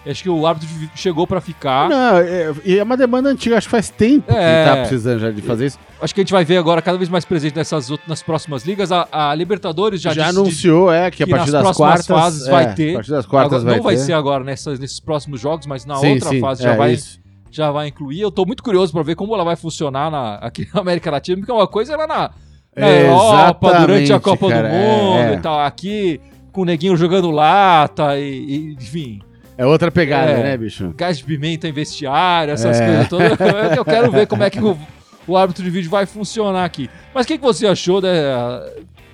Acho 0.06 0.22
que 0.22 0.30
o 0.30 0.46
árbitro 0.46 0.68
chegou 0.94 1.26
pra 1.26 1.40
ficar. 1.40 1.88
Não, 1.88 2.16
é, 2.18 2.52
e 2.64 2.78
é 2.78 2.82
uma 2.82 2.96
demanda 2.96 3.28
antiga, 3.28 3.58
acho 3.58 3.66
que 3.66 3.70
faz 3.70 3.90
tempo 3.90 4.32
É. 4.32 4.64
que 4.64 4.70
tá 4.70 4.76
precisando 4.78 5.20
já 5.20 5.30
de 5.30 5.42
fazer 5.42 5.66
isso. 5.66 5.78
Acho 6.00 6.14
que 6.14 6.20
a 6.20 6.24
gente 6.24 6.32
vai 6.32 6.44
ver 6.44 6.56
agora 6.56 6.80
cada 6.80 6.96
vez 6.96 7.10
mais 7.10 7.24
presente 7.24 7.56
nessas 7.56 7.90
nas 8.06 8.22
próximas 8.22 8.64
ligas. 8.64 8.90
A, 8.90 9.06
a 9.12 9.34
Libertadores 9.34 10.00
já, 10.00 10.14
Já, 10.14 10.26
disse 10.28 10.38
anunciou, 10.38 10.90
é, 10.92 11.10
que 11.10 11.22
a 11.22 11.26
partir 11.26 11.50
das 11.50 11.76
quartas. 11.76 12.06
fases 12.06 12.46
é, 12.46 12.50
vai 12.50 12.74
ter. 12.74 12.90
A 12.92 12.94
partir 12.94 13.10
das 13.10 13.26
quartas 13.26 13.52
agora, 13.60 13.64
vai 13.70 13.76
não 13.76 13.84
vai 13.84 13.96
ter. 13.96 14.02
ser 14.02 14.12
agora 14.14 14.44
nessas, 14.44 14.78
nesses 14.78 15.00
próximos 15.00 15.40
jogos, 15.40 15.66
mas 15.66 15.84
na 15.84 15.96
Sim, 15.96 16.14
outra 16.14 16.30
sim, 16.30 16.40
fase 16.40 16.62
já, 16.62 16.72
é 16.72 16.76
vai, 16.76 16.92
isso. 16.92 17.20
já 17.50 17.70
vai 17.70 17.88
incluir. 17.88 18.20
Eu 18.20 18.30
tô 18.30 18.46
muito 18.46 18.62
curioso 18.62 18.92
pra 18.92 19.02
ver 19.02 19.14
como 19.14 19.34
ela 19.34 19.44
vai 19.44 19.56
funcionar 19.56 20.10
na, 20.10 20.36
aqui 20.36 20.66
na 20.72 20.80
América 20.80 21.10
Latina, 21.10 21.36
porque 21.38 21.52
uma 21.52 21.66
coisa 21.66 21.92
era 21.92 22.06
na, 22.06 22.30
na 22.74 22.88
Europa, 22.88 23.80
durante 23.80 24.12
a 24.12 24.20
Copa 24.20 24.48
cara, 24.48 24.68
do 24.68 24.74
é, 24.74 24.96
Mundo 25.02 25.18
é. 25.18 25.34
e 25.34 25.40
tal. 25.40 25.60
Aqui 25.60 26.20
com 26.52 26.62
o 26.62 26.64
neguinho 26.64 26.96
jogando 26.96 27.30
lata 27.30 28.18
e, 28.18 28.24
e 28.24 28.72
enfim. 28.74 29.20
É 29.58 29.66
outra 29.66 29.90
pegada, 29.90 30.30
É. 30.30 30.42
né, 30.42 30.56
bicho? 30.56 30.94
gás 30.96 31.18
de 31.18 31.24
pimenta 31.24 31.66
em 31.68 31.72
vestiário, 31.72 32.52
essas 32.54 32.80
É. 32.80 32.86
coisas 32.86 33.08
todas. 33.08 33.30
Eu- 33.32 33.36
Eu 33.78 33.84
quero 33.84 34.10
ver 34.12 34.26
como 34.26 34.42
é 34.44 34.48
que 34.50 34.60
o, 34.60 34.78
o 35.26 35.36
árbitro 35.36 35.64
de 35.64 35.68
vídeo 35.70 35.90
vai 35.90 36.06
funcionar 36.06 36.64
aqui. 36.64 36.88
Mas 37.12 37.24
o 37.24 37.28
que, 37.28 37.36
que 37.36 37.44
você 37.44 37.66
achou 37.66 38.00
da- 38.00 38.64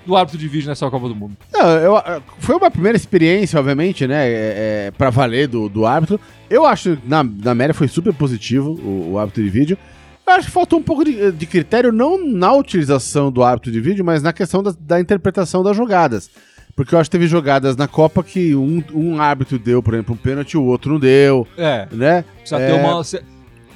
do 0.05 0.15
árbitro 0.15 0.37
de 0.39 0.47
vídeo 0.47 0.67
nessa 0.69 0.87
Copa 0.89 1.07
do 1.07 1.15
Mundo? 1.15 1.35
Não, 1.51 1.67
eu- 1.77 2.21
foi 2.37 2.55
uma 2.55 2.69
primeira 2.69 2.95
experiência, 2.95 3.59
obviamente, 3.59 4.05
né? 4.05 4.27
É, 4.27 4.33
é, 4.87 4.91
pra 4.95 5.09
valer 5.09 5.47
do, 5.47 5.67
do 5.67 5.83
árbitro. 5.85 6.19
Eu 6.47 6.63
acho 6.63 6.95
que 6.95 7.09
na, 7.09 7.23
na 7.23 7.55
média 7.55 7.73
foi 7.73 7.87
super 7.87 8.13
positivo 8.13 8.69
o, 8.83 9.13
o 9.13 9.19
árbitro 9.19 9.43
de 9.43 9.49
vídeo. 9.49 9.77
Eu 10.27 10.33
acho 10.33 10.45
que 10.45 10.51
faltou 10.51 10.77
um 10.79 10.83
pouco 10.83 11.03
de, 11.05 11.31
de 11.31 11.45
critério, 11.47 11.91
não 11.91 12.23
na 12.23 12.53
utilização 12.53 13.31
do 13.31 13.43
árbitro 13.43 13.71
de 13.71 13.79
vídeo, 13.81 14.05
mas 14.05 14.21
na 14.21 14.31
questão 14.33 14.61
da, 14.61 14.73
da 14.79 14.99
interpretação 14.99 15.63
das 15.63 15.75
jogadas. 15.75 16.29
Porque 16.75 16.93
eu 16.93 16.99
acho 16.99 17.09
que 17.09 17.17
teve 17.17 17.27
jogadas 17.27 17.77
na 17.77 17.87
Copa 17.87 18.21
que 18.21 18.53
um, 18.53 18.83
um 18.93 19.21
árbitro 19.21 19.57
deu, 19.57 19.81
por 19.81 19.93
exemplo, 19.93 20.13
um 20.13 20.17
pênalti, 20.17 20.57
o 20.57 20.63
outro 20.63 20.91
não 20.93 20.99
deu, 20.99 21.47
É, 21.57 21.87
né? 21.91 22.25
precisa 22.39 22.59
É. 22.61 22.67
ter 22.67 22.73
uma. 22.73 23.03
se- 23.03 23.21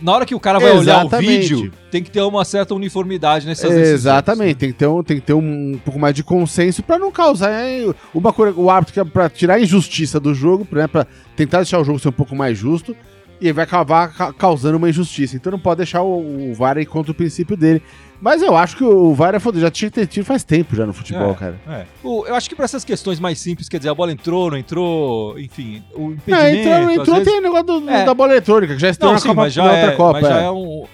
Na 0.02 0.14
hora 0.14 0.26
que 0.26 0.34
o 0.36 0.40
cara 0.40 0.60
vai 0.60 0.72
olhar 0.72 1.00
o 1.04 1.08
Exatamente. 1.08 1.54
vídeo, 1.56 1.72
tem 1.92 2.02
que 2.04 2.10
ter 2.12 2.22
uma 2.22 2.44
certa 2.46 2.74
uniformidade 2.74 3.46
nessas 3.46 3.70
decisões. 3.70 3.94
Exatamente, 3.94 4.56
tem 4.56 4.70
que 4.72 4.78
ter 4.78 4.88
um, 4.88 5.04
tem 5.04 5.18
que 5.18 5.26
ter 5.26 5.34
um, 5.34 5.78
pouco 5.84 6.00
mais 6.00 6.16
de 6.16 6.24
consenso 6.24 6.82
pra 6.84 6.98
não 6.98 7.12
causar 7.12 7.52
é, 7.52 7.86
uma 8.14 8.32
coisa, 8.32 8.58
o 8.58 8.70
árbitro 8.70 8.94
que 8.94 9.00
é 9.00 9.04
pra 9.04 9.30
tirar 9.30 9.56
a 9.56 9.60
injustiça 9.62 10.18
do 10.20 10.34
jogo, 10.34 10.66
né, 10.72 10.88
pra 10.88 11.06
tentar 11.36 11.58
deixar 11.58 11.80
o 11.80 11.84
jogo 11.84 12.00
ser 12.00 12.10
um 12.10 12.14
pouco 12.14 12.34
mais 12.34 12.58
justo, 12.58 12.96
e 13.42 13.52
vai 13.52 13.64
acabar 13.66 14.14
ca- 14.14 14.32
causando 14.34 14.78
uma 14.78 14.90
injustiça. 14.90 15.36
Então 15.38 15.52
não 15.52 15.60
pode 15.60 15.78
deixar 15.78 16.02
o, 16.02 16.52
o 16.52 16.54
VAR 16.54 16.78
ir 16.78 16.86
contra 16.86 17.12
o 17.12 17.16
princípio 17.16 17.56
dele. 17.58 17.82
Mas 18.22 18.42
eu 18.42 18.56
acho 18.58 18.76
que 18.76 18.84
o 18.84 19.14
VAR 19.14 19.34
é 19.34 19.40
foda, 19.40 19.60
já 19.60 19.72
tinha 19.72 19.90
que 19.90 19.96
ter 19.96 20.06
tido 20.08 20.26
faz 20.26 20.44
tempo 20.44 20.76
já 20.76 20.86
no 20.86 20.92
futebol, 20.92 21.32
É. 21.32 21.34
cara. 21.36 21.56
É. 21.70 21.86
O- 22.04 22.26
eu 22.28 22.36
acho 22.36 22.50
que 22.50 22.56
para 22.56 22.66
essas 22.66 22.84
questões 22.84 23.18
mais 23.20 23.40
simples, 23.40 23.70
quer 23.70 23.78
dizer, 23.78 23.90
a 23.90 23.94
bola 23.96 24.12
entrou, 24.12 24.52
não 24.52 24.58
entrou, 24.58 25.40
enfim, 25.40 25.82
o 25.96 26.00
Não, 26.02 26.12
impedimento. 26.12 26.58
entrou, 26.58 26.74
às 26.84 26.92
entrou 26.98 27.16
vezes- 27.16 27.32
tem 27.32 27.40
o 27.40 27.42
negócio 27.42 27.66
do- 27.66 27.90
É. 27.90 28.04
da 28.06 28.14
bola 28.14 28.32
eletrônica, 28.34 28.74
que 28.76 28.82
já 28.82 28.90
estreou 28.90 29.14
Não, 29.14 29.20
na, 29.20 29.26
Copa, 29.26 29.50
já, 29.50 29.64
na 29.64 29.72
é, 29.74 29.82
outra 29.84 29.96
Copa. 29.96 30.20
mas 30.22 30.30
já 30.30 30.42
é. 30.42 30.46
é 30.46 30.52
um. 30.52 30.86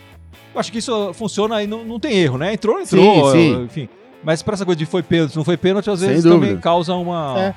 Eu 0.53 0.59
acho 0.59 0.71
que 0.71 0.77
isso 0.77 1.13
funciona 1.15 1.55
aí, 1.55 1.65
não, 1.67 1.83
não 1.83 1.99
tem 1.99 2.15
erro, 2.17 2.37
né? 2.37 2.53
Entrou, 2.53 2.79
entrou, 2.79 3.31
Sim, 3.31 3.37
sim. 3.37 3.63
enfim. 3.63 3.89
Mas 4.23 4.41
pra 4.43 4.53
essa 4.53 4.63
coisa 4.65 4.77
de 4.77 4.85
foi 4.85 5.01
pênalti, 5.03 5.35
não 5.35 5.43
foi 5.43 5.57
pênalti, 5.57 5.89
às 5.89 6.01
vezes 6.01 6.23
também 6.23 6.55
causa 6.57 6.93
uma. 6.93 7.35
É. 7.39 7.53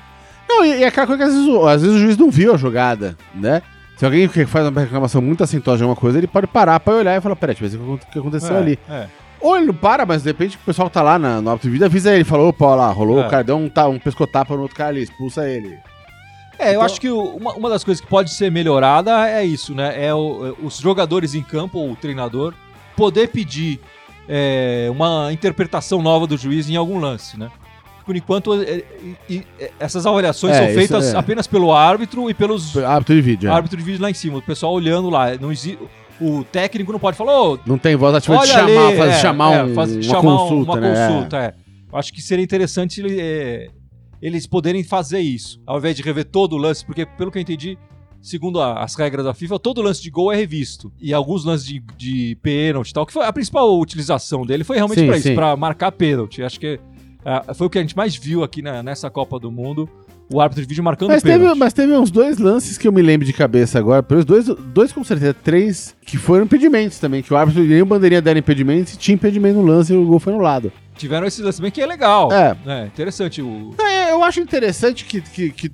Não, 0.49 0.65
e, 0.65 0.79
e 0.79 0.83
é 0.83 0.87
aquela 0.87 1.05
coisa 1.05 1.23
que 1.23 1.29
às 1.29 1.35
vezes, 1.35 1.47
o- 1.47 1.67
às 1.67 1.81
vezes 1.83 1.95
o 1.95 1.99
juiz 1.99 2.17
não 2.17 2.31
viu 2.31 2.53
a 2.55 2.57
jogada, 2.57 3.15
né? 3.35 3.61
Se 3.97 4.03
alguém 4.05 4.27
faz 4.27 4.67
uma 4.67 4.81
reclamação 4.81 5.21
muito 5.21 5.43
acentuosa 5.43 5.77
de 5.77 5.83
alguma 5.83 5.95
coisa, 5.99 6.17
ele 6.17 6.25
pode 6.27 6.47
parar 6.47 6.79
pra 6.79 6.95
olhar 6.95 7.15
e 7.17 7.21
falar, 7.21 7.35
peraí, 7.35 7.55
deixa 7.55 7.75
eu 7.75 7.79
ver 7.85 7.91
o 7.93 7.97
que 7.97 8.17
aconteceu 8.19 8.55
É, 8.55 8.59
ali. 8.59 8.79
é. 8.89 9.05
Ou 9.41 9.55
ele 9.57 9.67
não 9.67 9.73
para, 9.73 10.05
mas 10.05 10.21
de 10.23 10.29
repente 10.29 10.57
o 10.57 10.59
pessoal 10.65 10.89
que 10.89 10.93
tá 10.93 11.01
lá 11.01 11.17
na, 11.17 11.39
no 11.41 11.49
árbitro 11.49 11.69
de 11.69 11.73
vídeo 11.73 11.85
avisa 11.85 12.13
ele, 12.13 12.23
falou, 12.23 12.49
opa, 12.49 12.65
ó 12.65 12.75
lá, 12.75 12.91
rolou, 12.91 13.21
É. 13.21 13.27
o 13.27 13.29
cara 13.29 13.43
deu 13.43 13.55
um, 13.57 13.69
ta- 13.69 13.87
um 13.87 13.97
pescotapa 13.99 14.53
no 14.55 14.63
outro 14.63 14.75
cara 14.75 14.89
ali, 14.89 15.01
expulsa 15.03 15.47
ele. 15.49 15.77
É, 16.57 16.69
eu 16.69 16.71
Então- 16.73 16.81
acho 16.83 16.99
que 16.99 17.09
o- 17.09 17.37
uma, 17.37 17.53
uma 17.53 17.69
das 17.69 17.83
coisas 17.83 18.01
que 18.03 18.07
pode 18.07 18.31
ser 18.33 18.51
melhorada 18.51 19.29
é 19.29 19.45
isso, 19.45 19.73
né? 19.73 19.93
É 20.05 20.13
o- 20.13 20.47
é 20.47 20.53
os 20.65 20.77
jogadores 20.77 21.33
em 21.33 21.41
campo, 21.41 21.79
ou 21.79 21.91
o 21.91 21.95
treinador, 21.95 22.53
poder 22.95 23.29
pedir 23.29 23.79
é, 24.31 24.87
uma 24.91 25.33
interpretação 25.33 26.03
nova 26.03 26.27
do 26.27 26.37
juiz 26.37 26.69
em 26.69 26.75
algum 26.75 26.99
lance, 26.99 27.39
né? 27.39 27.49
Por 28.05 28.15
enquanto, 28.15 28.53
é, 28.61 28.83
e- 29.01 29.15
e- 29.37 29.47
é, 29.59 29.71
essas 29.79 30.05
avaliações 30.05 30.53
É, 30.53 30.57
são 30.57 30.65
isso 30.67 30.75
feitas 30.77 31.13
é. 31.13 31.17
apenas 31.17 31.47
pelo 31.47 31.73
árbitro 31.73 32.29
e 32.29 32.33
pelos 32.35 32.77
Árbitro 32.77 33.15
de 33.15 33.21
vídeo, 33.21 33.49
é. 33.49 33.51
árbitro 33.53 33.77
de 33.77 33.83
vídeo 33.83 34.01
lá 34.03 34.09
em 34.11 34.13
cima, 34.13 34.37
o 34.37 34.41
pessoal 34.41 34.73
olhando 34.73 35.09
lá. 35.09 35.33
Não 35.39 35.51
exi- 35.51 35.79
o 36.21 36.43
técnico 36.43 36.91
não 36.91 36.99
pode 36.99 37.17
falar, 37.17 37.41
ô, 37.41 37.59
Não 37.65 37.77
tem 37.77 37.95
voz 37.95 38.13
ativa 38.15 38.37
de 38.39 38.47
chamar, 38.47 38.63
ali, 38.87 38.97
fazer, 38.97 39.11
é, 39.11 39.19
chamar, 39.19 39.53
é, 39.53 39.63
um- 39.63 39.73
faz- 39.75 39.91
uma 39.93 40.01
chamar 40.03 40.21
consulta, 40.21 40.71
uma 40.71 40.79
né? 40.79 41.07
consulta, 41.07 41.37
é. 41.37 41.53
Acho 41.93 42.13
que 42.13 42.21
seria 42.21 42.43
interessante 42.43 43.03
é, 43.19 43.69
eles 44.21 44.45
poderem 44.45 44.83
fazer 44.83 45.19
isso, 45.19 45.61
ao 45.65 45.77
invés 45.77 45.95
de 45.95 46.01
rever 46.03 46.25
todo 46.25 46.53
o 46.53 46.57
lance, 46.57 46.85
porque 46.85 47.05
pelo 47.05 47.31
que 47.31 47.37
eu 47.37 47.41
entendi, 47.41 47.77
segundo 48.21 48.59
a- 48.61 48.83
as 48.83 48.95
regras 48.95 49.25
da 49.25 49.33
FIFA, 49.33 49.57
todo 49.59 49.81
lance 49.81 50.01
de 50.01 50.09
gol 50.09 50.31
é 50.31 50.35
revisto. 50.35 50.91
E 51.01 51.13
alguns 51.13 51.45
lances 51.45 51.65
de, 51.65 51.81
de 51.97 52.35
pênalti 52.41 52.89
e 52.89 52.93
tal, 52.93 53.05
que 53.05 53.13
foi 53.13 53.25
a 53.25 53.31
principal 53.33 53.79
utilização 53.79 54.45
dele 54.45 54.63
foi 54.63 54.75
realmente 54.75 55.05
pra 55.05 55.17
isso, 55.17 55.33
pra 55.33 55.55
marcar 55.55 55.91
pênalti. 55.91 56.43
Acho 56.43 56.59
que 56.59 56.79
ah, 57.25 57.53
foi 57.53 57.67
o 57.67 57.69
que 57.69 57.77
a 57.77 57.81
gente 57.81 57.95
mais 57.95 58.15
viu 58.15 58.43
aqui 58.43 58.61
na- 58.61 58.83
nessa 58.83 59.09
Copa 59.09 59.39
do 59.39 59.49
Mundo, 59.51 59.89
o 60.31 60.39
árbitro 60.39 60.61
de 60.61 60.69
vídeo 60.69 60.83
marcando 60.83 61.09
Mas 61.09 61.23
pênalti. 61.23 61.47
teve, 61.47 61.59
mas 61.59 61.73
teve 61.73 61.93
uns 61.93 62.11
dois 62.11 62.37
lances 62.37 62.77
que 62.77 62.87
eu 62.87 62.91
me 62.91 63.01
lembro 63.01 63.25
de 63.25 63.33
cabeça 63.33 63.79
agora, 63.79 64.03
pelos 64.03 64.23
dois, 64.23 64.45
dois 64.45 64.91
com 64.91 65.03
certeza, 65.03 65.33
três, 65.33 65.95
que 66.05 66.17
foram 66.17 66.45
impedimentos 66.45 66.99
também, 66.99 67.23
que 67.23 67.33
o 67.33 67.37
árbitro 67.37 67.63
nem 67.63 67.81
o 67.81 67.85
bandeirinha 67.85 68.21
deram 68.21 68.39
impedimento, 68.39 68.93
e 68.93 68.97
tinha 68.97 69.15
impedimento 69.15 69.57
no 69.57 69.65
lance 69.65 69.91
e 69.91 69.97
o 69.97 70.05
gol 70.05 70.19
foi 70.19 70.33
anulado. 70.33 70.71
Tiveram 70.95 71.25
esse 71.25 71.41
lance 71.41 71.57
também 71.57 71.71
que 71.71 71.81
é 71.81 71.85
legal. 71.85 72.31
É. 72.31 72.55
É, 72.65 72.85
interessante. 72.85 73.41
O... 73.41 73.73
É, 73.79 74.11
eu 74.11 74.23
acho 74.23 74.39
interessante 74.39 75.05
que, 75.05 75.21
que, 75.21 75.49
que 75.49 75.71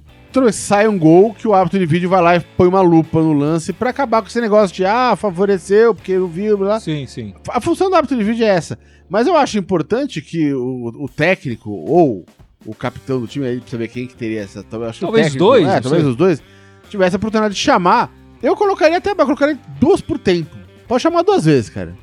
sai 0.51 0.87
um 0.87 0.99
gol 0.99 1.33
que 1.33 1.47
o 1.47 1.53
árbitro 1.53 1.79
de 1.79 1.85
vídeo 1.85 2.09
vai 2.09 2.21
lá 2.21 2.35
e 2.35 2.39
põe 2.39 2.67
uma 2.67 2.81
lupa 2.81 3.21
no 3.21 3.33
lance 3.33 3.73
pra 3.73 3.89
acabar 3.89 4.21
com 4.21 4.27
esse 4.27 4.39
negócio 4.39 4.75
de 4.75 4.85
ah, 4.85 5.15
favoreceu, 5.15 5.95
porque 5.95 6.11
eu 6.11 6.27
vi, 6.27 6.53
blá. 6.55 6.79
Sim, 6.79 7.05
sim. 7.07 7.33
A 7.49 7.61
função 7.61 7.89
do 7.89 7.95
árbitro 7.95 8.17
de 8.17 8.23
vídeo 8.23 8.45
é 8.45 8.49
essa. 8.49 8.77
Mas 9.09 9.27
eu 9.27 9.35
acho 9.35 9.57
importante 9.57 10.21
que 10.21 10.53
o, 10.53 10.91
o 11.03 11.09
técnico 11.09 11.71
ou 11.71 12.25
o 12.65 12.73
capitão 12.73 13.19
do 13.19 13.27
time 13.27 13.45
aí, 13.45 13.59
pra 13.59 13.69
saber 13.69 13.87
quem 13.87 14.07
que 14.07 14.15
teria 14.15 14.41
essa. 14.41 14.63
Talvez, 14.63 14.99
Talvez 14.99 15.27
os 15.27 15.33
técnico, 15.33 15.45
dois, 15.51 15.67
É, 15.67 15.79
talvez 15.81 16.03
sei. 16.03 16.11
os 16.11 16.15
dois. 16.17 16.43
Tivesse 16.89 17.15
a 17.15 17.17
oportunidade 17.17 17.53
de 17.53 17.59
chamar. 17.59 18.11
Eu 18.41 18.55
colocaria 18.55 18.97
até, 18.97 19.11
eu 19.11 19.15
colocaria 19.15 19.57
duas 19.79 20.01
por 20.01 20.17
tempo. 20.19 20.55
Pode 20.87 21.01
chamar 21.01 21.23
duas 21.23 21.45
vezes, 21.45 21.69
cara. 21.69 21.95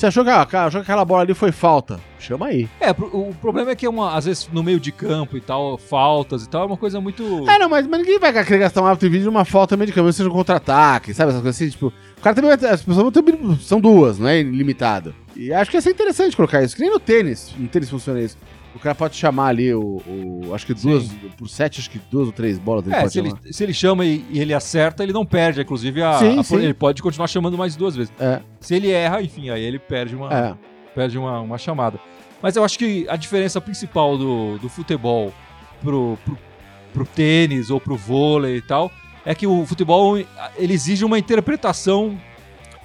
Você 0.00 0.06
achou 0.06 0.24
que, 0.24 0.30
ah, 0.30 0.40
achou 0.40 0.80
que 0.80 0.90
aquela 0.90 1.04
bola 1.04 1.20
ali 1.20 1.34
foi 1.34 1.52
falta? 1.52 2.00
Chama 2.18 2.46
aí. 2.46 2.66
É, 2.80 2.90
o 2.90 3.34
problema 3.38 3.72
é 3.72 3.76
que 3.76 3.84
é 3.84 3.90
uma, 3.90 4.16
às 4.16 4.24
vezes 4.24 4.48
no 4.50 4.62
meio 4.62 4.80
de 4.80 4.90
campo 4.90 5.36
e 5.36 5.42
tal, 5.42 5.76
faltas 5.76 6.42
e 6.42 6.48
tal, 6.48 6.62
é 6.62 6.66
uma 6.66 6.76
coisa 6.78 6.98
muito. 7.02 7.22
É, 7.46 7.58
não, 7.58 7.68
mas, 7.68 7.86
mas 7.86 8.00
ninguém 8.00 8.18
vai 8.18 8.32
querer 8.32 8.60
gastar 8.60 8.80
um 8.80 8.86
árbitro 8.86 9.10
de 9.10 9.12
vídeo 9.12 9.26
numa 9.30 9.44
falta 9.44 9.76
medicamento, 9.76 10.14
seja 10.14 10.30
um 10.30 10.32
contra-ataque, 10.32 11.12
sabe? 11.12 11.32
Essas 11.32 11.42
coisas 11.42 11.60
assim, 11.60 11.70
tipo. 11.70 11.92
O 12.16 12.22
cara 12.22 12.34
também 12.34 12.56
vai 12.56 12.70
As 12.70 12.82
pessoas 12.82 12.96
vão 12.96 13.12
ter. 13.12 13.22
São 13.60 13.78
duas, 13.78 14.18
não 14.18 14.26
é 14.26 14.40
ilimitado. 14.40 15.14
E 15.36 15.52
acho 15.52 15.70
que 15.70 15.76
ia 15.76 15.82
ser 15.82 15.90
interessante 15.90 16.34
colocar 16.34 16.62
isso. 16.62 16.74
Que 16.74 16.80
nem 16.80 16.90
no 16.90 16.98
tênis. 16.98 17.52
No 17.58 17.68
tênis 17.68 17.90
funciona 17.90 18.22
isso. 18.22 18.38
O 18.74 18.78
cara 18.78 18.94
pode 18.94 19.16
chamar 19.16 19.48
ali 19.48 19.74
o. 19.74 20.00
o- 20.06 20.54
acho 20.54 20.64
que 20.66 20.74
duas. 20.74 21.04
Sim. 21.04 21.18
Por 21.36 21.48
sete, 21.48 21.80
acho 21.80 21.90
que 21.90 21.98
duas 22.10 22.26
ou 22.28 22.32
três 22.32 22.58
bolas 22.58 22.86
ele 22.86 22.94
É, 22.94 23.00
pode 23.00 23.12
se 23.12 23.18
ele, 23.18 23.28
chamar. 23.30 23.42
se 23.50 23.64
ele 23.64 23.74
chama 23.74 24.04
e, 24.04 24.24
e 24.30 24.38
ele 24.40 24.54
acerta, 24.54 25.02
ele 25.02 25.12
não 25.12 25.26
perde. 25.26 25.60
Inclusive, 25.60 26.02
a, 26.02 26.18
Sim, 26.18 26.38
a- 26.38 26.42
sim. 26.42 26.56
ele 26.56 26.74
pode 26.74 27.02
continuar 27.02 27.26
chamando 27.26 27.58
mais 27.58 27.74
duas 27.74 27.96
vezes. 27.96 28.12
É, 28.20 28.40
Se 28.60 28.74
ele 28.74 28.90
erra, 28.90 29.20
enfim, 29.22 29.50
aí 29.50 29.62
ele 29.62 29.78
perde 29.78 30.14
uma, 30.14 30.32
é. 30.32 30.54
perde 30.94 31.18
uma, 31.18 31.40
uma 31.40 31.58
chamada. 31.58 31.98
Mas 32.40 32.54
eu 32.56 32.64
acho 32.64 32.78
que 32.78 33.06
a 33.08 33.16
diferença 33.16 33.60
principal 33.60 34.16
do, 34.16 34.56
do 34.58 34.68
futebol 34.68 35.32
pro, 35.82 36.16
pro, 36.24 36.38
pro 36.94 37.04
tênis 37.06 37.70
ou 37.70 37.80
pro 37.80 37.96
vôlei 37.96 38.56
e 38.58 38.62
tal 38.62 38.90
é 39.26 39.34
que 39.34 39.46
o 39.46 39.66
futebol 39.66 40.16
ele 40.56 40.72
exige 40.72 41.04
uma 41.04 41.18
interpretação 41.18 42.10
do 42.10 42.18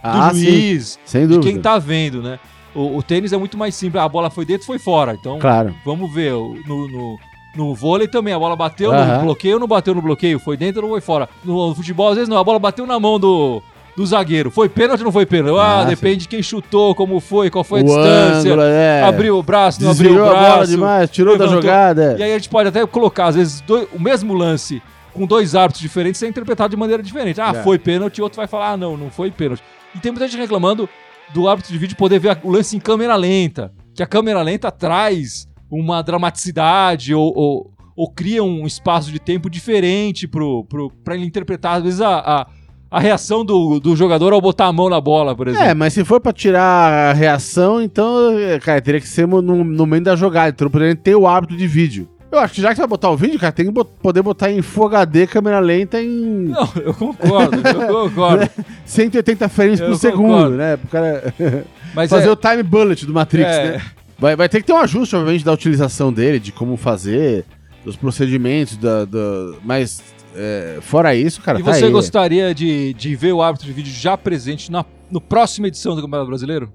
Ah, 0.03 0.31
sim. 0.33 0.41
juiz, 0.45 0.99
Sem 1.05 1.27
de 1.27 1.39
quem 1.39 1.61
tá 1.61 1.77
vendo, 1.79 2.21
né? 2.21 2.37
O, 2.75 2.97
o 2.97 3.01
tênis 3.03 3.31
é 3.33 3.37
muito 3.37 3.57
mais 3.57 3.73
simples. 3.73 4.03
A 4.03 4.09
bola 4.09 4.29
foi 4.29 4.45
dentro, 4.45 4.65
foi 4.67 4.77
fora. 4.77 5.13
Então, 5.19 5.39
Claro. 5.39 5.73
vamos 5.85 6.13
ver. 6.13 6.31
No, 6.33 6.87
no, 6.87 7.19
no 7.55 7.73
vôlei 7.73 8.07
também, 8.07 8.33
a 8.33 8.39
bola 8.39 8.55
bateu 8.55 8.91
Aham. 8.91 9.17
no 9.19 9.23
bloqueio 9.23 9.57
não 9.59 9.67
bateu 9.67 9.95
no 9.95 10.01
bloqueio? 10.01 10.37
Foi 10.39 10.57
dentro 10.57 10.83
ou 10.83 10.89
foi 10.91 11.01
fora? 11.01 11.29
No, 11.43 11.73
futebol, 11.73 12.09
às 12.09 12.15
vezes 12.15 12.27
não. 12.29 12.37
A 12.37 12.43
bola 12.43 12.59
bateu 12.59 12.85
na 12.85 12.99
mão 12.99 13.17
do, 13.17 13.61
do 13.95 14.05
zagueiro. 14.05 14.51
Foi 14.51 14.67
pênalti 14.67 14.99
ou 14.99 15.05
não 15.05 15.11
foi 15.13 15.25
pênalti? 15.25 15.57
Ah, 15.57 15.79
Ah, 15.81 15.83
depende 15.85 16.17
de 16.17 16.27
quem 16.27 16.43
chutou, 16.43 16.93
como 16.93 17.19
foi, 17.21 17.49
qual 17.49 17.63
foi 17.63 17.79
a 17.79 17.83
o 17.83 17.85
distância. 17.85 18.51
ângulo, 18.51 18.61
é. 18.67 19.03
Abriu 19.03 19.37
o 19.37 19.43
braço, 19.43 19.81
não 19.81 19.91
abriu 19.91 20.15
o 20.15 20.21
a 20.21 20.25
bola 20.33 20.39
braço. 20.55 20.71
demais, 20.71 21.09
tirou 21.09 21.37
da 21.37 21.45
levantou. 21.45 21.61
jogada. 21.63 22.15
E 22.19 22.23
aí 22.23 22.31
a 22.33 22.37
gente 22.37 22.49
pode 22.49 22.67
até 22.67 22.85
colocar, 22.85 23.27
às 23.27 23.35
vezes, 23.35 23.61
dois- 23.61 23.87
o 23.93 24.01
mesmo 24.01 24.33
lance 24.33 24.81
com 25.13 25.25
dois 25.25 25.55
árbitros 25.55 25.79
diferentes 25.81 26.19
ser 26.19 26.27
interpretado 26.27 26.71
de 26.71 26.75
maneira 26.75 27.01
diferente. 27.01 27.39
Ah, 27.39 27.53
É. 27.55 27.63
foi 27.63 27.79
pênalti, 27.79 28.21
outro 28.21 28.35
vai 28.35 28.47
falar, 28.47 28.71
ah, 28.71 28.77
não, 28.77 28.97
não 28.97 29.09
foi 29.09 29.31
pênalti. 29.31 29.63
E 29.95 29.99
tem 29.99 30.11
muita 30.11 30.27
gente 30.27 30.41
reclamando 30.41 30.89
do 31.33 31.47
árbitro 31.47 31.71
de 31.71 31.77
vídeo 31.77 31.97
poder 31.97 32.19
ver 32.19 32.37
o 32.43 32.51
lance 32.51 32.75
em 32.75 32.79
câmera 32.79 33.15
lenta. 33.15 33.73
Que 33.93 34.03
a 34.03 34.07
câmera 34.07 34.41
lenta 34.41 34.71
traz 34.71 35.47
uma 35.69 36.01
dramaticidade 36.01 37.13
ou, 37.13 37.33
ou, 37.35 37.71
ou 37.95 38.11
cria 38.11 38.43
um 38.43 38.65
espaço 38.65 39.11
de 39.11 39.19
tempo 39.19 39.49
diferente 39.49 40.27
pra 40.27 41.15
ele 41.15 41.25
interpretar, 41.25 41.77
às 41.77 41.83
vezes, 41.83 42.01
a, 42.01 42.17
a, 42.17 42.47
a 42.91 42.99
reação 42.99 43.43
do, 43.43 43.79
do 43.79 43.95
jogador 43.95 44.33
ao 44.33 44.41
botar 44.41 44.67
a 44.67 44.73
mão 44.73 44.89
na 44.89 45.01
bola, 45.01 45.35
por 45.35 45.47
exemplo. 45.47 45.67
É, 45.67 45.73
mas 45.73 45.93
se 45.93 46.03
for 46.03 46.19
pra 46.19 46.31
tirar 46.31 47.09
a 47.09 47.13
reação, 47.13 47.81
então, 47.81 48.37
é, 48.37 48.59
cara, 48.59 48.81
teria 48.81 49.01
que 49.01 49.07
ser 49.07 49.27
no, 49.27 49.41
no 49.41 49.85
meio 49.85 50.03
da 50.03 50.15
jogada. 50.15 50.49
Então 50.49 50.69
poderia 50.69 50.95
ter 50.95 51.15
o 51.15 51.27
árbitro 51.27 51.57
de 51.57 51.67
vídeo. 51.67 52.09
Eu 52.35 52.39
acho 52.41 52.53
que 52.55 52.61
já 52.61 52.69
que 52.69 52.75
você 52.75 52.81
vai 52.81 52.87
botar 52.89 53.09
o 53.09 53.17
vídeo, 53.17 53.39
cara, 53.39 53.51
tem 53.51 53.65
que 53.65 53.71
bot- 53.71 53.89
poder 54.01 54.21
botar 54.21 54.51
em 54.51 54.61
Full 54.61 54.87
HD, 54.87 55.25
câmera 55.27 55.59
lenta, 55.59 56.01
em 56.01 56.47
Não, 56.49 56.69
eu 56.83 56.93
concordo, 56.93 57.55
eu 57.67 57.87
concordo. 58.09 58.49
180 58.85 59.49
frames 59.49 59.79
Eu 59.79 59.87
por 59.89 59.97
segundo, 59.97 60.27
concordo. 60.33 60.55
né? 60.57 60.77
Pro 60.77 60.87
cara 60.89 61.33
Mas 61.95 62.09
fazer 62.09 62.27
é, 62.27 62.31
o 62.31 62.35
time 62.35 62.61
bullet 62.63 63.05
do 63.05 63.13
Matrix, 63.13 63.49
É. 63.49 63.71
né? 63.77 63.81
Vai, 64.19 64.35
vai 64.35 64.47
ter 64.49 64.59
que 64.61 64.67
ter 64.67 64.73
um 64.73 64.77
ajuste, 64.77 65.15
obviamente, 65.15 65.43
da 65.45 65.51
utilização 65.53 66.11
dele, 66.11 66.39
de 66.39 66.51
como 66.51 66.77
fazer, 66.77 67.45
dos 67.83 67.95
procedimentos, 67.95 68.77
da, 68.77 69.05
da- 69.05 69.53
mas 69.63 70.01
é, 70.35 70.79
fora 70.81 71.15
isso, 71.15 71.41
cara, 71.41 71.59
E 71.59 71.63
tá 71.63 71.73
você 71.73 71.85
aí. 71.85 71.91
gostaria 71.91 72.53
de, 72.55 72.93
de 72.93 73.15
ver 73.15 73.31
o 73.33 73.41
árbitro 73.41 73.65
de 73.67 73.73
vídeo 73.73 73.91
já 73.93 74.17
presente 74.17 74.71
na 74.71 74.83
no 75.09 75.21
próxima 75.21 75.67
edição 75.67 75.95
do 75.95 76.01
Campeonato 76.01 76.27
Brasileiro? 76.29 76.71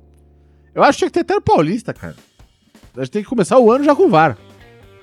Eu 0.75 0.83
acho 0.83 0.93
que 0.93 0.99
tinha 1.01 1.09
que 1.11 1.15
ter 1.15 1.21
até 1.21 1.37
o 1.37 1.41
Paulista, 1.43 1.93
cara. 1.93 2.15
A 2.97 3.01
gente 3.01 3.11
tem 3.11 3.23
que 3.23 3.29
começar 3.29 3.59
o 3.59 3.71
ano 3.73 3.85
já 3.85 3.95
com 3.95 4.09
VAR. 4.09 4.37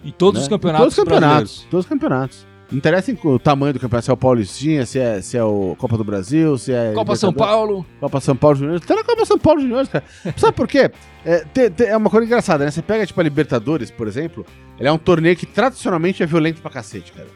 Em 0.04 0.12
todos 0.12 0.40
né? 0.40 0.44
os 0.44 0.48
campeonatos 0.48 0.84
Todos 0.96 0.98
os 0.98 1.04
campeonatos. 1.04 1.68
Todos 1.70 1.86
os 1.86 1.90
campeonatos. 1.90 2.48
Não 2.70 2.78
interessa 2.78 3.10
em 3.12 3.18
o 3.24 3.40
tamanho 3.40 3.74
do 3.74 3.80
campeonato, 3.80 4.04
se 4.06 4.12
é 4.12 4.14
o 4.14 4.18
Paulistinha, 4.18 4.86
se 4.86 5.00
é, 5.00 5.22
se 5.22 5.38
é 5.38 5.44
o 5.44 5.74
Copa 5.78 5.98
do 5.98 6.04
Brasil, 6.04 6.58
se 6.58 6.74
é. 6.74 6.92
Copa 6.94 7.16
São 7.16 7.32
Paulo. 7.32 7.86
Copa 8.00 8.20
São 8.20 8.36
Paulo 8.36 8.58
Juniors. 8.58 8.82
Até 8.84 8.94
na 8.94 9.04
Copa 9.06 9.26
São 9.26 9.40
Paulo 9.40 9.62
Juniors, 9.62 9.88
cara. 9.88 10.04
Sabe 10.36 10.54
por 10.54 10.68
quê? 10.68 10.92
É, 11.24 11.46
te- 11.46 11.70
te- 11.70 11.86
é 11.86 11.96
uma 11.96 12.10
coisa 12.10 12.26
engraçada, 12.26 12.66
né? 12.66 12.72
Você 12.72 12.82
pega, 12.82 13.06
tipo, 13.06 13.20
a 13.22 13.24
Libertadores, 13.24 13.90
por 13.90 14.06
exemplo, 14.06 14.46
ele 14.78 14.90
é 14.90 14.92
um 14.92 14.98
torneio 14.98 15.36
que 15.38 15.46
tradicionalmente 15.46 16.22
é 16.22 16.26
violento 16.26 16.62
pra 16.62 16.70
cacete, 16.70 17.14
cara. 17.14 17.28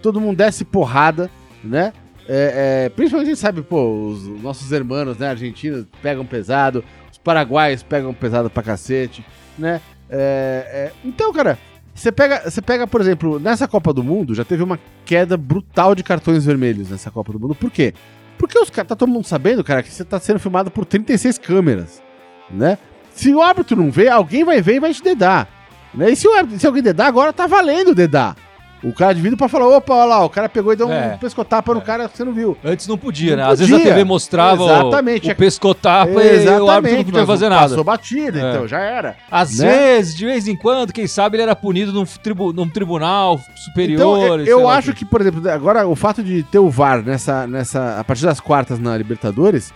Todo 0.00 0.18
mundo 0.18 0.38
desce 0.38 0.64
porrada, 0.64 1.30
né? 1.62 1.92
É, 2.26 2.84
é, 2.86 2.88
principalmente 2.88 3.26
a 3.28 3.30
gente 3.32 3.40
sabe, 3.40 3.60
pô, 3.60 4.06
os 4.06 4.26
nossos 4.42 4.72
irmãos, 4.72 5.18
né, 5.18 5.28
argentinos 5.28 5.84
pegam 6.00 6.24
pesado, 6.24 6.82
os 7.12 7.18
paraguaios 7.18 7.82
pegam 7.82 8.14
pesado 8.14 8.48
pra 8.48 8.62
cacete, 8.62 9.22
né? 9.58 9.80
É, 10.08 10.64
é, 10.72 10.92
então, 11.04 11.32
cara, 11.34 11.58
você 12.00 12.10
pega, 12.10 12.50
você 12.50 12.62
pega, 12.62 12.86
por 12.86 12.98
exemplo, 13.02 13.38
nessa 13.38 13.68
Copa 13.68 13.92
do 13.92 14.02
Mundo, 14.02 14.34
já 14.34 14.42
teve 14.42 14.62
uma 14.62 14.80
queda 15.04 15.36
brutal 15.36 15.94
de 15.94 16.02
cartões 16.02 16.46
vermelhos 16.46 16.88
nessa 16.88 17.10
Copa 17.10 17.30
do 17.30 17.38
Mundo. 17.38 17.54
Por 17.54 17.70
quê? 17.70 17.92
Porque 18.38 18.58
os 18.58 18.70
tá 18.70 18.84
todo 18.96 19.06
mundo 19.06 19.26
sabendo, 19.26 19.62
cara, 19.62 19.82
que 19.82 19.90
você 19.90 20.02
tá 20.02 20.18
sendo 20.18 20.38
filmado 20.38 20.70
por 20.70 20.86
36 20.86 21.36
câmeras, 21.36 22.02
né? 22.50 22.78
Se 23.12 23.34
o 23.34 23.42
árbitro 23.42 23.76
não 23.76 23.90
vê, 23.90 24.08
alguém 24.08 24.44
vai 24.44 24.62
ver 24.62 24.76
e 24.76 24.80
vai 24.80 24.94
te 24.94 25.02
dedar. 25.02 25.46
Né? 25.92 26.10
E 26.10 26.16
se, 26.16 26.26
o 26.26 26.32
árbitro, 26.32 26.58
se 26.58 26.66
alguém 26.66 26.82
dedar, 26.82 27.06
agora 27.06 27.34
tá 27.34 27.46
valendo 27.46 27.94
dedar. 27.94 28.34
O 28.82 28.94
cara 28.94 29.12
de 29.14 29.20
vídeo 29.20 29.36
pra 29.36 29.46
falar, 29.48 29.68
opa, 29.68 29.92
olha 29.94 30.04
lá, 30.06 30.24
o 30.24 30.30
cara 30.30 30.48
pegou 30.48 30.72
e 30.72 30.76
deu 30.76 30.90
É. 30.90 31.12
um 31.14 31.18
pescotapa 31.18 31.74
no 31.74 31.82
cara 31.82 32.08
que 32.08 32.16
você 32.16 32.24
não 32.24 32.32
viu. 32.32 32.56
Antes 32.64 32.86
não 32.88 32.96
podia, 32.96 33.36
Não 33.36 33.44
né? 33.44 33.50
Às 33.52 33.58
vezes 33.58 33.74
a 33.74 33.76
podia. 33.76 33.92
TV 33.92 34.04
mostrava 34.04 34.62
o- 34.62 34.66
Exatamente. 34.70 35.30
o, 35.30 35.36
pescotapa 35.36 36.10
e 36.10 36.14
o 36.14 36.18
árbitro 36.20 36.50
não 36.50 36.64
Exatamente, 36.64 37.04
podia 37.04 37.26
fazer 37.26 37.48
nada. 37.50 37.68
Passou 37.68 37.84
batida, 37.84 38.40
É. 38.40 38.50
então 38.52 38.66
já 38.66 38.78
era. 38.80 39.16
Às 39.30 39.58
né? 39.58 39.66
vezes, 39.70 40.14
de 40.14 40.24
vez 40.24 40.48
em 40.48 40.56
quando, 40.56 40.92
quem 40.94 41.06
sabe 41.06 41.36
ele 41.36 41.42
era 41.42 41.54
punido 41.54 41.92
num, 41.92 42.04
tribu- 42.06 42.52
num 42.54 42.68
tribunal 42.68 43.38
superior. 43.54 43.94
Então, 44.18 44.38
eu, 44.46 44.62
lá 44.62 44.76
acho 44.78 44.92
o 44.92 44.94
que, 44.94 45.04
por 45.04 45.20
exemplo, 45.20 45.46
agora 45.50 45.86
o 45.86 45.94
fato 45.94 46.22
de 46.22 46.42
ter 46.42 46.58
o 46.58 46.70
VAR 46.70 47.02
nessa, 47.02 47.46
nessa, 47.46 47.98
a 48.00 48.04
partir 48.04 48.24
das 48.24 48.40
quartas 48.40 48.78
na 48.78 48.96
Libertadores 48.96 49.74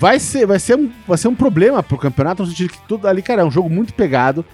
vai 0.00 0.18
ser, 0.18 0.46
vai 0.46 0.58
ser, 0.58 0.76
um, 0.76 0.90
vai 1.06 1.18
ser 1.18 1.28
um 1.28 1.34
problema 1.34 1.82
pro 1.82 1.98
campeonato, 1.98 2.42
no 2.44 2.48
sentido 2.48 2.70
que 2.70 2.78
tudo 2.88 3.06
ali, 3.08 3.20
cara, 3.20 3.42
é 3.42 3.44
um 3.44 3.50
jogo 3.50 3.68
muito 3.68 3.92
pegado. 3.92 4.44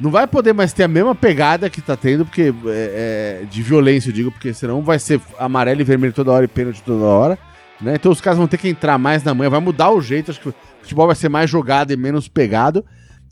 Não 0.00 0.10
vai 0.10 0.26
poder 0.26 0.54
mais 0.54 0.72
ter 0.72 0.84
a 0.84 0.88
mesma 0.88 1.14
pegada 1.14 1.68
que 1.68 1.82
tá 1.82 1.94
tendo, 1.94 2.24
porque 2.24 2.54
é, 2.66 3.42
é, 3.42 3.44
de 3.44 3.62
violência, 3.62 4.08
eu 4.08 4.14
digo, 4.14 4.32
porque 4.32 4.54
senão 4.54 4.80
vai 4.80 4.98
ser 4.98 5.20
amarelo 5.38 5.82
e 5.82 5.84
vermelho 5.84 6.14
toda 6.14 6.32
hora 6.32 6.46
e 6.46 6.48
pênalti 6.48 6.82
toda 6.82 7.04
hora. 7.04 7.38
Né? 7.80 7.96
Então 7.96 8.10
os 8.10 8.20
caras 8.20 8.38
vão 8.38 8.48
ter 8.48 8.56
que 8.56 8.68
entrar 8.68 8.96
mais 8.96 9.22
na 9.22 9.34
manhã, 9.34 9.50
vai 9.50 9.60
mudar 9.60 9.90
o 9.90 10.00
jeito, 10.00 10.30
acho 10.30 10.40
que 10.40 10.48
o 10.48 10.54
futebol 10.80 11.06
vai 11.06 11.16
ser 11.16 11.28
mais 11.28 11.50
jogado 11.50 11.92
e 11.92 11.96
menos 11.98 12.28
pegado. 12.28 12.82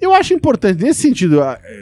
Eu 0.01 0.15
acho 0.15 0.33
importante, 0.33 0.83
nesse 0.85 1.01
sentido, 1.01 1.41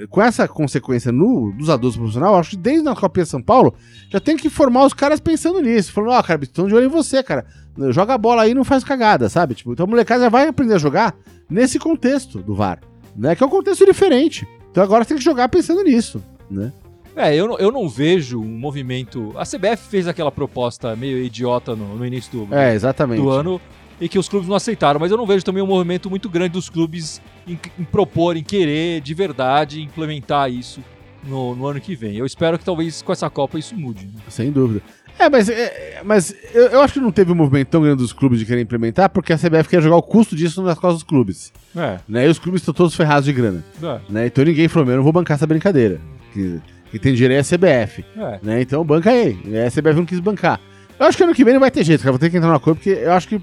com 0.09 0.23
essa 0.23 0.49
consequência 0.49 1.13
no, 1.13 1.53
dos 1.53 1.69
adultos 1.69 1.99
profissionais, 1.99 2.35
acho 2.35 2.51
que 2.51 2.57
desde 2.57 2.89
a 2.89 2.95
Copinha 2.95 3.27
São 3.27 3.43
Paulo 3.43 3.75
já 4.09 4.19
tem 4.19 4.37
que 4.37 4.49
formar 4.49 4.87
os 4.87 4.95
caras 4.95 5.21
pensando 5.21 5.61
nisso. 5.61 5.93
Falando, 5.93 6.13
ó, 6.13 6.23
cara, 6.23 6.43
estão 6.43 6.67
de 6.67 6.75
olho 6.75 6.87
em 6.87 6.89
você, 6.89 7.23
cara. 7.23 7.45
Joga 7.91 8.15
a 8.15 8.19
bola 8.19 8.43
aí 8.43 8.53
e 8.53 8.55
não 8.55 8.65
faz 8.65 8.83
cagada, 8.83 9.29
sabe? 9.29 9.55
Tipo, 9.55 9.73
então 9.73 9.85
a 9.85 9.89
molecada 9.89 10.23
já 10.23 10.29
vai 10.31 10.49
aprender 10.49 10.75
a 10.75 10.79
jogar 10.79 11.15
nesse 11.51 11.79
contexto 11.79 12.39
do 12.39 12.55
VAR, 12.55 12.79
né? 13.15 13.37
Que 13.37 13.43
é 13.43 13.47
um 13.47 13.51
contexto 13.51 13.85
diferente. 13.85 14.49
Então 14.77 14.85
agora 14.85 15.07
tem 15.07 15.17
que 15.17 15.25
jogar 15.25 15.49
pensando 15.49 15.83
nisso, 15.83 16.23
né? 16.51 16.71
É, 17.17 17.35
eu 17.35 17.49
não, 17.49 17.59
eu 17.59 17.73
não 17.73 17.89
vejo 17.89 18.39
um 18.39 18.59
movimento. 18.59 19.33
A 19.35 19.43
CBF 19.47 19.89
fez 19.89 20.07
aquela 20.07 20.31
proposta 20.31 20.95
meio 20.95 21.17
idiota 21.17 21.75
no, 21.75 21.97
no 21.97 22.05
início 22.05 22.45
do, 22.45 22.55
É, 22.55 22.75
exatamente. 22.75 23.23
do 23.23 23.31
ano 23.31 23.59
e 23.99 24.07
que 24.07 24.19
os 24.19 24.29
clubes 24.29 24.47
não 24.47 24.55
aceitaram, 24.55 25.01
mas 25.01 25.11
eu 25.11 25.17
não 25.17 25.25
vejo 25.25 25.43
também 25.43 25.63
um 25.63 25.67
movimento 25.67 26.11
muito 26.11 26.29
grande 26.29 26.51
dos 26.51 26.69
clubes 26.69 27.23
em, 27.49 27.59
em 27.79 27.85
propor, 27.85 28.37
em 28.37 28.45
querer 28.45 29.01
de 29.01 29.15
verdade 29.15 29.81
implementar 29.81 30.53
isso 30.53 30.83
no, 31.25 31.55
no 31.57 31.67
ano 31.67 31.81
que 31.81 31.97
vem. 31.97 32.19
Eu 32.19 32.27
espero 32.27 32.59
que 32.59 32.65
talvez 32.67 33.01
com 33.01 33.13
essa 33.13 33.31
Copa 33.31 33.59
isso 33.59 33.75
mude. 33.75 34.05
né? 34.05 34.21
Sem 34.29 34.53
dúvida. 34.53 34.83
É, 35.19 35.31
mas, 35.31 35.49
é, 35.49 36.03
mas 36.05 36.35
eu, 36.53 36.67
eu 36.67 36.81
acho 36.81 36.95
que 36.95 37.01
não 37.01 37.11
teve 37.11 37.33
um 37.33 37.35
movimento 37.35 37.69
tão 37.69 37.81
grande 37.81 37.99
dos 37.99 38.13
clubes 38.13 38.39
de 38.39 38.45
querer 38.45 38.61
implementar, 38.61 39.09
porque 39.09 39.33
a 39.33 39.39
CBF 39.39 39.69
quer 39.69 39.83
jogar 39.83 39.97
o 39.97 40.03
custo 40.03 40.37
disso 40.37 40.63
nas 40.63 40.79
costas 40.79 41.03
dos 41.03 41.09
clubes. 41.09 41.53
É, 41.75 41.99
Né? 42.09 42.27
E 42.27 42.29
os 42.29 42.39
clubes 42.39 42.61
estão 42.61 42.75
todos 42.75 42.95
ferrados 42.95 43.25
de 43.25 43.33
grana. 43.33 43.65
é, 43.83 44.01
né? 44.09 44.27
Então 44.27 44.45
ninguém 44.45 44.69
falou, 44.69 44.87
meu, 44.87 44.95
eu 44.95 44.97
não 44.99 45.05
vou 45.05 45.13
bancar 45.13 45.37
essa 45.37 45.47
brincadeira. 45.47 46.01
Que, 46.33 46.61
quem 46.91 47.01
tem 47.01 47.15
dinheiro 47.15 47.35
é 47.35 47.39
a 47.39 47.43
CBF, 47.43 48.05
é. 48.17 48.39
né? 48.43 48.61
Então 48.61 48.85
banca 48.85 49.11
aí. 49.11 49.39
E 49.45 49.59
a 49.59 49.71
CBF 49.71 49.95
não 49.95 50.07
quis 50.07 50.21
bancar. 50.21 50.61
Eu 50.99 51.07
acho 51.07 51.17
que 51.17 51.25
ano 51.25 51.35
que 51.35 51.45
vem 51.45 51.53
não 51.53 51.61
vai 51.61 51.71
ter 51.71 51.85
jeito, 51.85 52.01
cara. 52.01 52.13
Vou 52.13 52.19
ter 52.19 52.31
que 52.31 52.37
entrar 52.37 52.49
numa 52.49 52.61
coisa, 52.61 52.77
porque 52.77 52.91
eu 52.91 53.13
acho 53.13 53.29
que. 53.29 53.41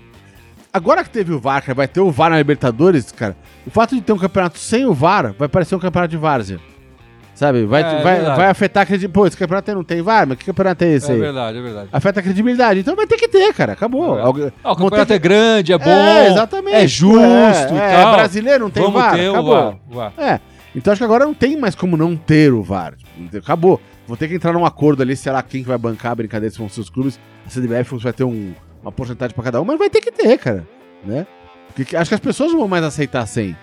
Agora 0.72 1.04
que 1.04 1.10
teve 1.12 1.32
o 1.32 1.40
VAR, 1.40 1.62
cara, 1.62 1.76
vai 1.76 1.88
ter 1.88 2.00
o 2.00 2.10
VAR 2.10 2.32
na 2.32 2.38
Libertadores, 2.38 3.12
cara. 3.12 3.38
O 3.66 3.70
fato 3.70 3.94
de 3.94 4.02
ter 4.02 4.12
um 4.12 4.18
campeonato 4.18 4.58
sem 4.58 4.86
o 4.86 4.94
VAR 4.94 5.34
vai 5.38 5.48
parecer 5.48 5.76
um 5.76 5.80
campeonato 5.80 6.10
de 6.10 6.18
várzea. 6.18 6.60
Sabe? 7.44 7.66
Vai, 7.66 7.82
É, 7.84 7.86
é 7.86 8.02
vai, 8.02 8.16
verdade. 8.16 8.38
vai 8.38 8.48
afetar 8.50 8.84
a 8.84 8.86
credibilidade. 8.86 9.14
Pô, 9.14 9.28
esse 9.28 9.36
campeonato 9.36 9.76
não 9.76 9.84
tem 9.84 10.02
VAR, 10.02 10.26
mas 10.26 10.38
que 10.38 10.46
campeonato 10.46 10.84
é 10.86 10.94
esse 10.94 11.12
É 11.12 11.14
aí? 11.14 11.20
verdade, 11.20 11.58
é 11.58 11.62
verdade. 11.62 11.90
Afeta 11.92 12.20
a 12.22 12.24
credibilidade. 12.24 12.80
Então 12.80 12.96
vai 12.96 13.06
ter 13.06 13.18
que 13.18 13.28
ter, 13.28 13.54
cara. 13.54 13.74
Acabou. 13.74 14.18
É. 14.18 14.22
Alguém- 14.22 14.52
Ah, 14.64 14.72
o 14.72 14.76
campeonato 14.78 15.08
que- 15.08 15.14
é 15.14 15.20
grande, 15.20 15.74
é 15.74 15.78
bom, 15.78 15.90
É, 15.90 16.28
exatamente. 16.28 16.76
é 16.78 16.88
justo 16.88 17.20
é, 17.20 18.02
é, 18.02 18.12
brasileiro 18.16 18.64
não 18.64 18.70
tem 18.72 18.82
Vamos 18.84 19.02
VAR. 19.02 19.14
ter 19.16 19.28
o 19.28 19.32
acabou. 19.34 19.54
VAR, 19.56 19.76
o 19.90 19.94
VAR. 19.96 20.14
É. 20.18 20.40
Então 20.74 20.92
acho 20.94 21.00
que 21.00 21.04
agora 21.06 21.26
não 21.26 21.34
tem 21.34 21.58
mais 21.58 21.76
como 21.76 21.98
não 21.98 22.16
ter 22.16 22.54
o 22.54 22.64
VAR. 22.64 22.94
Tipo, 22.96 23.38
acabou. 23.40 23.82
Vou 24.08 24.16
ter 24.16 24.28
que 24.30 24.36
entrar 24.36 24.54
num 24.54 24.66
acordo 24.66 25.02
ali, 25.04 25.16
sei 25.16 25.32
lá, 25.32 25.44
quem 25.44 25.64
que 25.64 25.68
vai 25.68 25.78
bancar 25.78 26.14
a 26.14 26.16
brincadeira 26.16 26.52
se 26.52 26.58
vão 26.60 26.70
ser 26.70 26.80
os 26.80 26.90
clubes. 26.90 27.20
A 27.46 27.50
CDBF 27.50 27.98
vai 27.98 28.14
ter 28.14 28.24
um- 28.24 28.54
uma 28.82 28.92
porcentagem 28.92 29.36
pra 29.36 29.44
cada 29.44 29.62
um, 29.62 29.66
mas 29.66 29.78
vai 29.78 29.90
ter 29.90 30.00
que 30.02 30.12
ter, 30.12 30.38
cara. 30.38 30.66
Né? 31.06 31.28
Porque 31.76 31.96
acho 31.96 32.10
que 32.10 32.16
as 32.16 32.20
pessoas 32.22 32.52
não 32.54 32.60
vão 32.60 32.68
mais 32.70 32.84
aceitar 32.86 33.26
sem. 33.26 33.56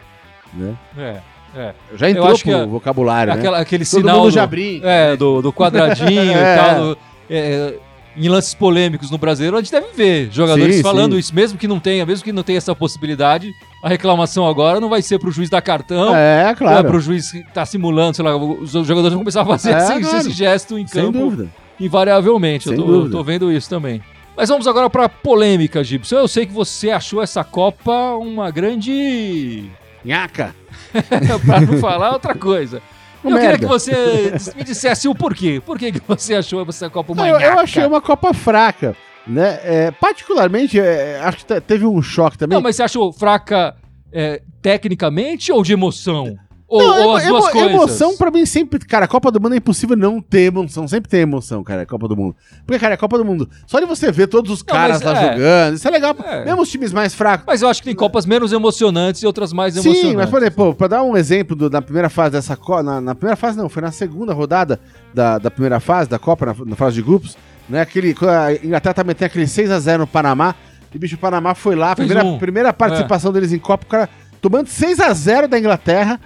Né? 0.52 0.74
É, 0.98 1.16
é. 1.56 1.72
Já 1.96 2.10
entrou 2.10 2.26
acho 2.28 2.42
pro 2.42 2.52
que 2.52 2.54
a- 2.54 2.66
vocabulário, 2.66 3.32
né? 3.32 3.38
Aquela, 3.38 3.58
aquele 3.58 3.84
Todo 3.84 4.00
sinal 4.00 4.16
mundo 4.18 4.28
do, 4.28 4.34
já 4.34 4.46
brinca. 4.46 4.88
é, 4.88 5.16
do, 5.16 5.42
do 5.42 5.52
quadradinho 5.52 6.10
É. 6.38 6.54
e 6.54 6.58
tal. 6.58 6.80
do- 6.84 6.98
é, 7.28 7.74
em 8.16 8.28
lances 8.28 8.52
polêmicos 8.54 9.08
no 9.10 9.16
brasileiro, 9.16 9.56
a 9.56 9.60
gente 9.60 9.70
deve 9.70 9.86
ver 9.94 10.28
jogadores 10.32 10.76
Sim, 10.76 10.82
falando 10.82 11.12
sim. 11.12 11.18
isso, 11.20 11.34
mesmo 11.34 11.56
que 11.56 11.68
não 11.68 11.78
tenha, 11.78 12.04
mesmo 12.04 12.24
que 12.24 12.32
não 12.32 12.42
tenha 12.42 12.58
essa 12.58 12.74
possibilidade, 12.74 13.48
a 13.84 13.88
reclamação 13.88 14.48
agora 14.48 14.80
não 14.80 14.88
vai 14.88 15.00
ser 15.00 15.18
pro 15.20 15.30
juiz 15.30 15.48
dar 15.48 15.62
cartão, 15.62 16.14
É, 16.14 16.42
não 16.42 16.50
é 16.50 16.54
claro. 16.56 16.88
pro 16.88 17.00
juiz 17.00 17.30
que 17.30 17.44
tá 17.54 17.64
simulando, 17.64 18.16
sei 18.16 18.24
lá, 18.24 18.36
os 18.36 18.72
jogadores 18.72 19.10
vão 19.12 19.18
começar 19.20 19.42
a 19.42 19.44
fazer 19.46 19.72
É, 19.74 19.78
esse, 19.78 20.00
claro. 20.00 20.16
esse 20.18 20.30
gesto 20.32 20.76
em 20.76 20.86
Sem 20.88 21.04
campo, 21.04 21.18
dúvida. 21.18 21.48
invariavelmente. 21.78 22.66
Eu 22.68 22.74
Sem 22.74 22.84
tô, 22.84 22.90
dúvida. 22.90 23.16
tô 23.16 23.22
vendo 23.22 23.50
isso 23.52 23.70
também. 23.70 24.02
Mas 24.36 24.48
vamos 24.48 24.66
agora 24.66 24.90
pra 24.90 25.08
polêmica, 25.08 25.82
Gibson. 25.84 26.16
Eu 26.16 26.28
sei 26.28 26.46
que 26.46 26.52
você 26.52 26.90
achou 26.90 27.22
essa 27.22 27.44
Copa 27.44 27.92
uma 28.16 28.50
grande. 28.50 29.70
Nhaca. 30.04 30.54
pra 31.44 31.60
não 31.60 31.78
falar 31.78 32.12
outra 32.12 32.34
coisa. 32.34 32.82
Eu 33.22 33.30
queria 33.32 33.48
merda. 33.48 33.58
que 33.58 33.66
você 33.66 34.32
me 34.56 34.64
dissesse 34.64 35.06
o 35.06 35.14
porquê. 35.14 35.60
Por 35.64 35.78
que, 35.78 35.92
que 35.92 36.00
você 36.06 36.34
achou 36.34 36.64
essa 36.68 36.88
Copa 36.88 37.12
uma 37.12 37.28
eu, 37.28 37.38
eu 37.38 37.58
achei 37.58 37.84
uma 37.84 38.00
Copa 38.00 38.32
fraca. 38.32 38.96
Né? 39.26 39.60
É, 39.62 39.90
particularmente, 39.90 40.80
é, 40.80 41.20
acho 41.22 41.38
que 41.38 41.44
te- 41.44 41.60
teve 41.60 41.84
um 41.84 42.00
choque 42.00 42.38
também. 42.38 42.56
Não, 42.56 42.62
mas 42.62 42.76
você 42.76 42.82
achou 42.82 43.12
fraca 43.12 43.76
é, 44.10 44.40
tecnicamente 44.62 45.52
ou 45.52 45.62
de 45.62 45.72
emoção? 45.74 46.34
Ou, 46.70 46.80
Não, 46.80 47.06
ou 47.08 47.16
as 47.16 47.24
emo- 47.24 47.32
duas 47.32 47.44
emo- 47.46 47.52
coisas? 47.52 47.72
Emoção 47.74 48.16
pra 48.16 48.30
mim 48.30 48.46
sempre. 48.46 48.78
Cara, 48.78 49.04
a 49.06 49.08
Copa 49.08 49.32
do 49.32 49.40
Mundo 49.40 49.54
é 49.54 49.56
impossível 49.56 49.96
não 49.96 50.20
ter 50.22 50.42
emoção. 50.42 50.86
Sempre 50.86 51.10
tem 51.10 51.20
emoção, 51.22 51.64
cara, 51.64 51.82
a 51.82 51.86
Copa 51.86 52.06
do 52.06 52.16
Mundo. 52.16 52.36
Porque, 52.64 52.78
cara, 52.78 52.94
a 52.94 52.96
Copa 52.96 53.18
do 53.18 53.24
Mundo. 53.24 53.50
Só 53.66 53.80
de 53.80 53.86
você 53.86 54.12
ver 54.12 54.28
todos 54.28 54.52
os 54.52 54.60
Não, 54.60 54.66
caras 54.66 55.02
lá 55.02 55.20
é. 55.20 55.32
jogando. 55.32 55.74
Isso 55.74 55.88
é 55.88 55.90
legal. 55.90 56.14
É. 56.24 56.44
Mesmo 56.44 56.62
os 56.62 56.68
times 56.70 56.92
mais 56.92 57.12
fracos. 57.12 57.44
Mas 57.44 57.60
eu 57.60 57.68
acho 57.68 57.82
que 57.82 57.88
tem 57.88 57.94
Copas 57.96 58.24
menos 58.24 58.52
emocionantes 58.52 59.20
e 59.22 59.26
outras 59.26 59.52
mais 59.52 59.74
emocionantes. 59.74 60.10
Sim, 60.10 60.16
mas 60.16 60.30
por 60.30 60.40
exemplo, 60.40 60.72
pra 60.72 60.86
dar 60.86 61.02
um 61.02 61.16
exemplo 61.16 61.56
do- 61.56 61.68
da 61.68 61.82
primeira 61.82 62.08
fase 62.08 62.30
dessa 62.30 62.56
Copa. 62.56 62.84
Na, 62.84 63.00
na 63.00 63.14
primeira 63.16 63.36
fase, 63.36 63.58
não, 63.58 63.68
foi 63.68 63.82
na 63.82 63.90
segunda 63.90 64.32
rodada 64.32 64.78
da, 65.12 65.38
da 65.38 65.50
primeira 65.50 65.80
fase 65.80 66.08
da 66.08 66.20
Copa, 66.20 66.46
na, 66.46 66.54
na 66.66 66.76
fase 66.76 66.94
de 66.94 67.02
grupos, 67.02 67.36
né? 67.68 67.80
Aquele, 67.80 68.14
a 68.22 68.64
Inglaterra 68.64 68.94
também 68.94 69.16
tem 69.16 69.26
aquele 69.26 69.46
6x0 69.46 69.98
no 69.98 70.06
Panamá. 70.06 70.54
E 70.94 70.98
bicho, 70.98 71.16
o 71.16 71.18
Panamá 71.18 71.52
foi 71.54 71.74
lá, 71.74 71.96
Fez 71.96 72.06
primeira, 72.06 72.28
um. 72.28 72.38
primeira 72.38 72.72
participação 72.72 73.32
deles 73.32 73.52
em 73.52 73.58
Copa, 73.58 73.84
o 73.84 73.88
cara 73.88 74.08
tomando 74.40 74.68
6x0 74.68 75.48
da 75.48 75.58
Inglaterra. 75.58 76.20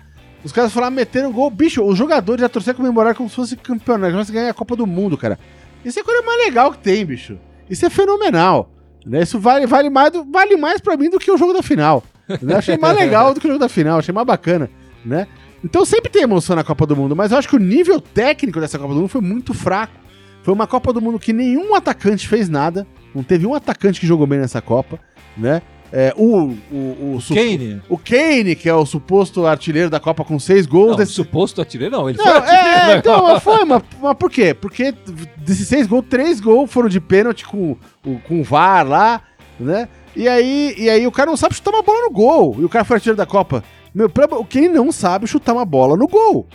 Os 0.45 0.53
caras 0.53 0.73
foram 0.73 0.87
lá, 0.87 0.91
meteram 0.91 1.33
gol. 1.33 1.51
Bicho, 1.51 1.83
os 1.83 1.97
jogadores 1.97 2.43
já 2.43 2.49
torceram 2.49 2.77
comemorar 2.77 3.15
como 3.15 3.29
se 3.29 3.35
fosse 3.35 3.57
campeonato, 3.57 4.13
como 4.13 4.25
se 4.25 4.33
ganhar 4.33 4.51
a 4.51 4.55
Copa 4.55 4.77
do 4.77 4.87
Mundo, 4.87 5.17
cara. 5.17 5.39
Isso 5.85 5.99
é 5.99 6.03
a 6.03 6.05
coisa 6.05 6.23
mais 6.23 6.45
legal 6.45 6.71
que 6.73 6.79
tem, 6.79 7.05
bicho. 7.05 7.39
Isso 7.69 7.85
é 7.85 7.91
fenomenal. 7.91 8.71
Né? 9.07 9.23
Isso 9.23 9.39
vale, 9.39 9.67
vale, 9.67 9.91
mais 9.91 10.11
do, 10.11 10.25
vale 10.25 10.57
mais 10.57 10.81
pra 10.81 10.97
mim 10.97 11.11
do 11.11 11.19
que 11.19 11.31
o 11.31 11.39
jogo 11.39 11.53
da 11.53 11.63
final. 11.63 12.03
Né? 12.41 12.57
Achei 12.57 12.77
mais 12.79 12.97
legal 12.97 13.35
do 13.35 13.41
que 13.41 13.47
o 13.47 13.51
jogo 13.51 13.61
da 13.61 13.69
final, 13.69 13.99
achei 13.99 14.15
mais 14.15 14.27
bacana, 14.27 14.71
né? 15.05 15.27
Então 15.63 15.85
sempre 15.85 16.11
tem 16.11 16.23
emoção 16.23 16.57
na 16.57 16.65
Copa 16.65 16.87
do 16.87 16.97
Mundo, 16.97 17.15
mas 17.17 17.33
eu 17.33 17.39
acho 17.39 17.49
que 17.49 17.57
o 17.57 17.59
nível 17.59 18.01
técnico 18.01 18.61
dessa 18.61 18.79
Copa 18.79 18.93
do 18.93 19.01
Mundo 19.01 19.09
foi 19.09 19.21
muito 19.21 19.53
fraco. 19.55 19.95
Foi 20.43 20.53
uma 20.53 20.67
Copa 20.67 20.93
do 20.93 21.01
Mundo 21.01 21.19
que 21.19 21.33
nenhum 21.33 21.75
atacante 21.75 22.29
fez 22.29 22.49
nada. 22.49 22.87
Não 23.15 23.23
teve 23.23 23.47
um 23.47 23.55
atacante 23.55 23.99
que 23.99 24.07
jogou 24.07 24.27
bem 24.27 24.39
nessa 24.39 24.61
Copa, 24.61 24.99
né? 25.37 25.63
É, 25.97 26.13
o, 26.17 26.53
o, 26.73 27.15
o, 27.17 27.21
su- 27.21 27.35
Kane. 27.35 27.81
o 27.89 27.97
Kane, 27.97 28.57
que 28.57 28.69
é 28.69 28.75
o 28.75 28.85
suposto 28.85 29.47
artilheiro 29.47 29.89
da 29.89 30.01
Copa 30.01 30.25
com 30.25 30.41
seis 30.41 30.67
gols. 30.67 30.91
Não, 30.91 30.97
desse- 30.97 31.13
suposto 31.13 31.61
artilheiro, 31.61 31.97
não. 31.97 32.09
Ele 32.09 32.19
foi 32.19 32.27
Não, 32.27 32.35
artilheiro. 32.37 32.69
é, 32.91 32.97
então, 32.99 33.23
mas 33.23 33.41
foi, 33.43 33.63
mas, 33.65 33.83
mas 34.03 34.15
por 34.17 34.29
quê? 34.29 34.53
Porque 34.53 34.93
desses 35.37 35.69
seis 35.69 35.87
gols, 35.87 36.05
três 36.11 36.41
gols 36.41 36.69
foram 36.69 36.89
de 36.89 37.01
pênalti 37.01 37.47
com, 37.47 37.77
o- 38.05 38.19
com 38.27 38.41
o 38.41 38.43
VAR 38.43 38.85
lá, 38.85 39.23
né? 39.61 39.89
E 40.17 40.27
aí, 40.29 40.75
e 40.77 40.91
aí 40.91 41.07
o 41.07 41.13
cara 41.13 41.31
não 41.31 41.37
sabe 41.37 41.55
chutar 41.55 41.71
uma 41.71 41.83
bola 41.83 42.01
no 42.03 42.11
gol. 42.11 42.57
E 42.59 42.65
o 42.65 42.69
cara 42.69 42.85
foi 42.85 42.97
artilheiro 42.97 43.17
da 43.17 43.27
Copa. 43.27 43.63
Meu, 43.95 44.11
pra- 44.11 44.27
o 44.37 44.45
Kane 44.45 44.69
não 44.71 44.91
sabe 44.91 45.29
chutar 45.29 45.53
uma 45.53 45.65
bola 45.65 45.97
no 45.97 46.09
gol, 46.09 46.49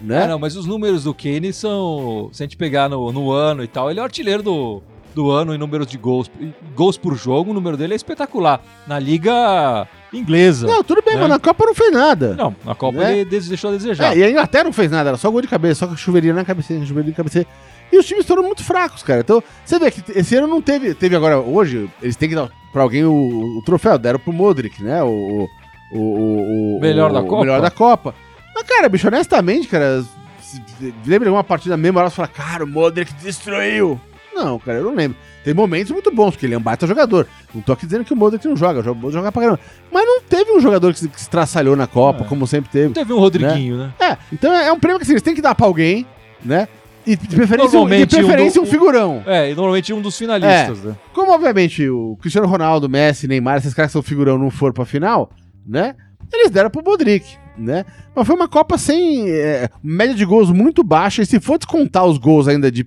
né? 0.00 0.24
É, 0.24 0.26
não, 0.26 0.38
mas 0.38 0.56
os 0.56 0.64
números 0.64 1.04
do 1.04 1.12
Kane 1.12 1.52
são. 1.52 2.30
Se 2.32 2.42
a 2.42 2.46
gente 2.46 2.56
pegar 2.56 2.88
no, 2.88 3.12
no 3.12 3.30
ano 3.30 3.62
e 3.62 3.66
tal, 3.68 3.90
ele 3.90 3.98
é 4.00 4.02
o 4.02 4.06
artilheiro 4.06 4.42
do, 4.42 4.82
do 5.16 5.30
ano 5.30 5.54
em 5.54 5.58
números 5.58 5.86
de 5.86 5.96
gols. 5.96 6.30
Gols 6.74 6.98
por 6.98 7.16
jogo, 7.16 7.50
o 7.50 7.54
número 7.54 7.76
dele 7.76 7.94
é 7.94 7.96
espetacular. 7.96 8.60
Na 8.86 8.98
liga 8.98 9.88
inglesa. 10.12 10.66
Não, 10.66 10.84
tudo 10.84 11.02
bem, 11.02 11.14
Né? 11.14 11.20
mas 11.22 11.30
na 11.30 11.38
Copa 11.38 11.64
não 11.64 11.74
fez 11.74 11.90
nada. 11.90 12.34
Não, 12.34 12.54
na 12.64 12.74
Copa 12.74 12.98
Né? 12.98 13.18
ele 13.20 13.24
deixou 13.24 13.70
a 13.70 13.72
desejar. 13.72 14.14
É, 14.14 14.18
e 14.18 14.22
a 14.24 14.30
Inglaterra 14.30 14.64
não 14.64 14.72
fez 14.72 14.90
nada, 14.90 15.08
era 15.10 15.16
só 15.16 15.30
gol 15.30 15.40
de 15.40 15.48
cabeça, 15.48 15.86
só 15.88 15.96
chuveirinha 15.96 16.34
na 16.34 16.44
cabeça, 16.44 16.68
chuveirinha 16.84 17.12
na 17.12 17.16
cabeça. 17.16 17.46
E 17.90 17.98
os 17.98 18.04
times 18.06 18.26
foram 18.26 18.42
muito 18.42 18.62
fracos, 18.62 19.02
cara. 19.02 19.20
Então, 19.20 19.42
você 19.64 19.78
vê 19.78 19.90
que 19.90 20.02
esse 20.18 20.36
ano 20.36 20.46
não 20.46 20.60
teve. 20.60 20.92
Teve 20.94 21.16
agora, 21.16 21.38
hoje, 21.40 21.88
eles 22.02 22.16
têm 22.16 22.28
que 22.28 22.34
dar 22.34 22.50
pra 22.72 22.82
alguém 22.82 23.04
o, 23.04 23.12
o 23.58 23.62
troféu. 23.64 23.96
Deram 23.96 24.18
pro 24.18 24.32
Modric, 24.32 24.82
né? 24.82 25.02
O. 25.02 25.48
O, 25.92 25.98
o, 25.98 26.76
o- 26.76 26.80
Melhor 26.80 27.12
da 27.12 27.20
o 27.20 27.26
Copa? 27.26 27.40
melhor 27.42 27.60
da 27.60 27.70
Copa. 27.70 28.12
Mas, 28.54 28.64
cara, 28.64 28.88
bicho, 28.88 29.06
honestamente, 29.06 29.68
cara, 29.68 30.04
lembra 31.06 31.28
de 31.28 31.32
uma 31.34 31.44
partida 31.44 31.76
memorável 31.76 32.12
e 32.12 32.16
fala, 32.16 32.26
cara, 32.28 32.64
o 32.64 32.66
Modric 32.66 33.12
destruiu. 33.14 34.00
Não, 34.36 34.58
cara, 34.58 34.78
eu 34.78 34.84
não 34.84 34.94
lembro. 34.94 35.16
Tem 35.44 35.54
momentos 35.54 35.90
muito 35.92 36.10
bons, 36.14 36.32
porque 36.32 36.44
ele 36.46 36.54
é 36.54 36.58
um 36.58 36.62
baita 36.62 36.86
jogador. 36.86 37.26
Não 37.54 37.62
tô 37.62 37.72
aqui 37.72 37.86
dizendo 37.86 38.04
que 38.04 38.12
o 38.12 38.16
Modric 38.16 38.46
não 38.46 38.56
joga, 38.56 38.80
o 38.90 38.94
Modric 38.94 39.12
joga 39.14 39.32
pra 39.32 39.42
caramba. 39.42 39.60
Mas 39.92 40.04
não 40.06 40.20
teve 40.22 40.52
um 40.52 40.60
jogador 40.60 40.92
que 40.92 40.98
se, 41.00 41.08
que 41.08 41.20
se 41.20 41.30
traçalhou 41.30 41.74
na 41.76 41.86
Copa, 41.86 42.24
É. 42.24 42.26
como 42.26 42.46
sempre 42.46 42.70
teve. 42.70 42.92
Teve 42.92 43.12
um 43.12 43.18
Rodriguinho, 43.18 43.76
né? 43.78 43.92
É, 44.00 44.16
então 44.32 44.52
é 44.52 44.66
é 44.68 44.72
um 44.72 44.78
prêmio 44.80 44.98
que 44.98 45.04
assim, 45.04 45.12
eles 45.12 45.22
têm 45.22 45.34
que 45.34 45.40
dar 45.42 45.54
pra 45.54 45.66
alguém, 45.66 46.04
né? 46.44 46.68
E 47.06 47.14
de 47.14 47.28
preferência, 47.36 47.78
um- 47.80 47.86
de 47.88 48.06
preferência 48.06 48.60
um 48.60 48.64
um, 48.64 48.66
figurão. 48.66 49.22
É, 49.24 49.50
e 49.52 49.54
normalmente 49.54 49.92
um 49.92 50.00
dos 50.02 50.18
finalistas, 50.18 50.82
né? 50.82 50.96
Como, 51.14 51.30
obviamente, 51.32 51.88
o 51.88 52.16
Cristiano 52.20 52.48
Ronaldo, 52.48 52.88
Messi, 52.88 53.28
Neymar, 53.28 53.58
esses 53.58 53.72
caras 53.72 53.90
que 53.90 53.92
são 53.92 54.02
figurão 54.02 54.36
não 54.36 54.50
foram 54.50 54.74
pra 54.74 54.84
final, 54.84 55.30
né? 55.64 55.94
Eles 56.34 56.50
deram 56.50 56.68
pro 56.68 56.82
Modric, 56.82 57.24
né? 57.56 57.84
Mas 58.12 58.26
foi 58.26 58.34
uma 58.34 58.48
Copa 58.48 58.76
sem 58.76 59.30
é, 59.30 59.68
média 59.80 60.16
de 60.16 60.24
gols 60.24 60.50
muito 60.50 60.82
baixa. 60.82 61.22
E 61.22 61.26
se 61.26 61.38
for 61.38 61.56
descontar 61.58 62.04
os 62.04 62.18
gols 62.18 62.48
ainda 62.48 62.72
de, 62.72 62.84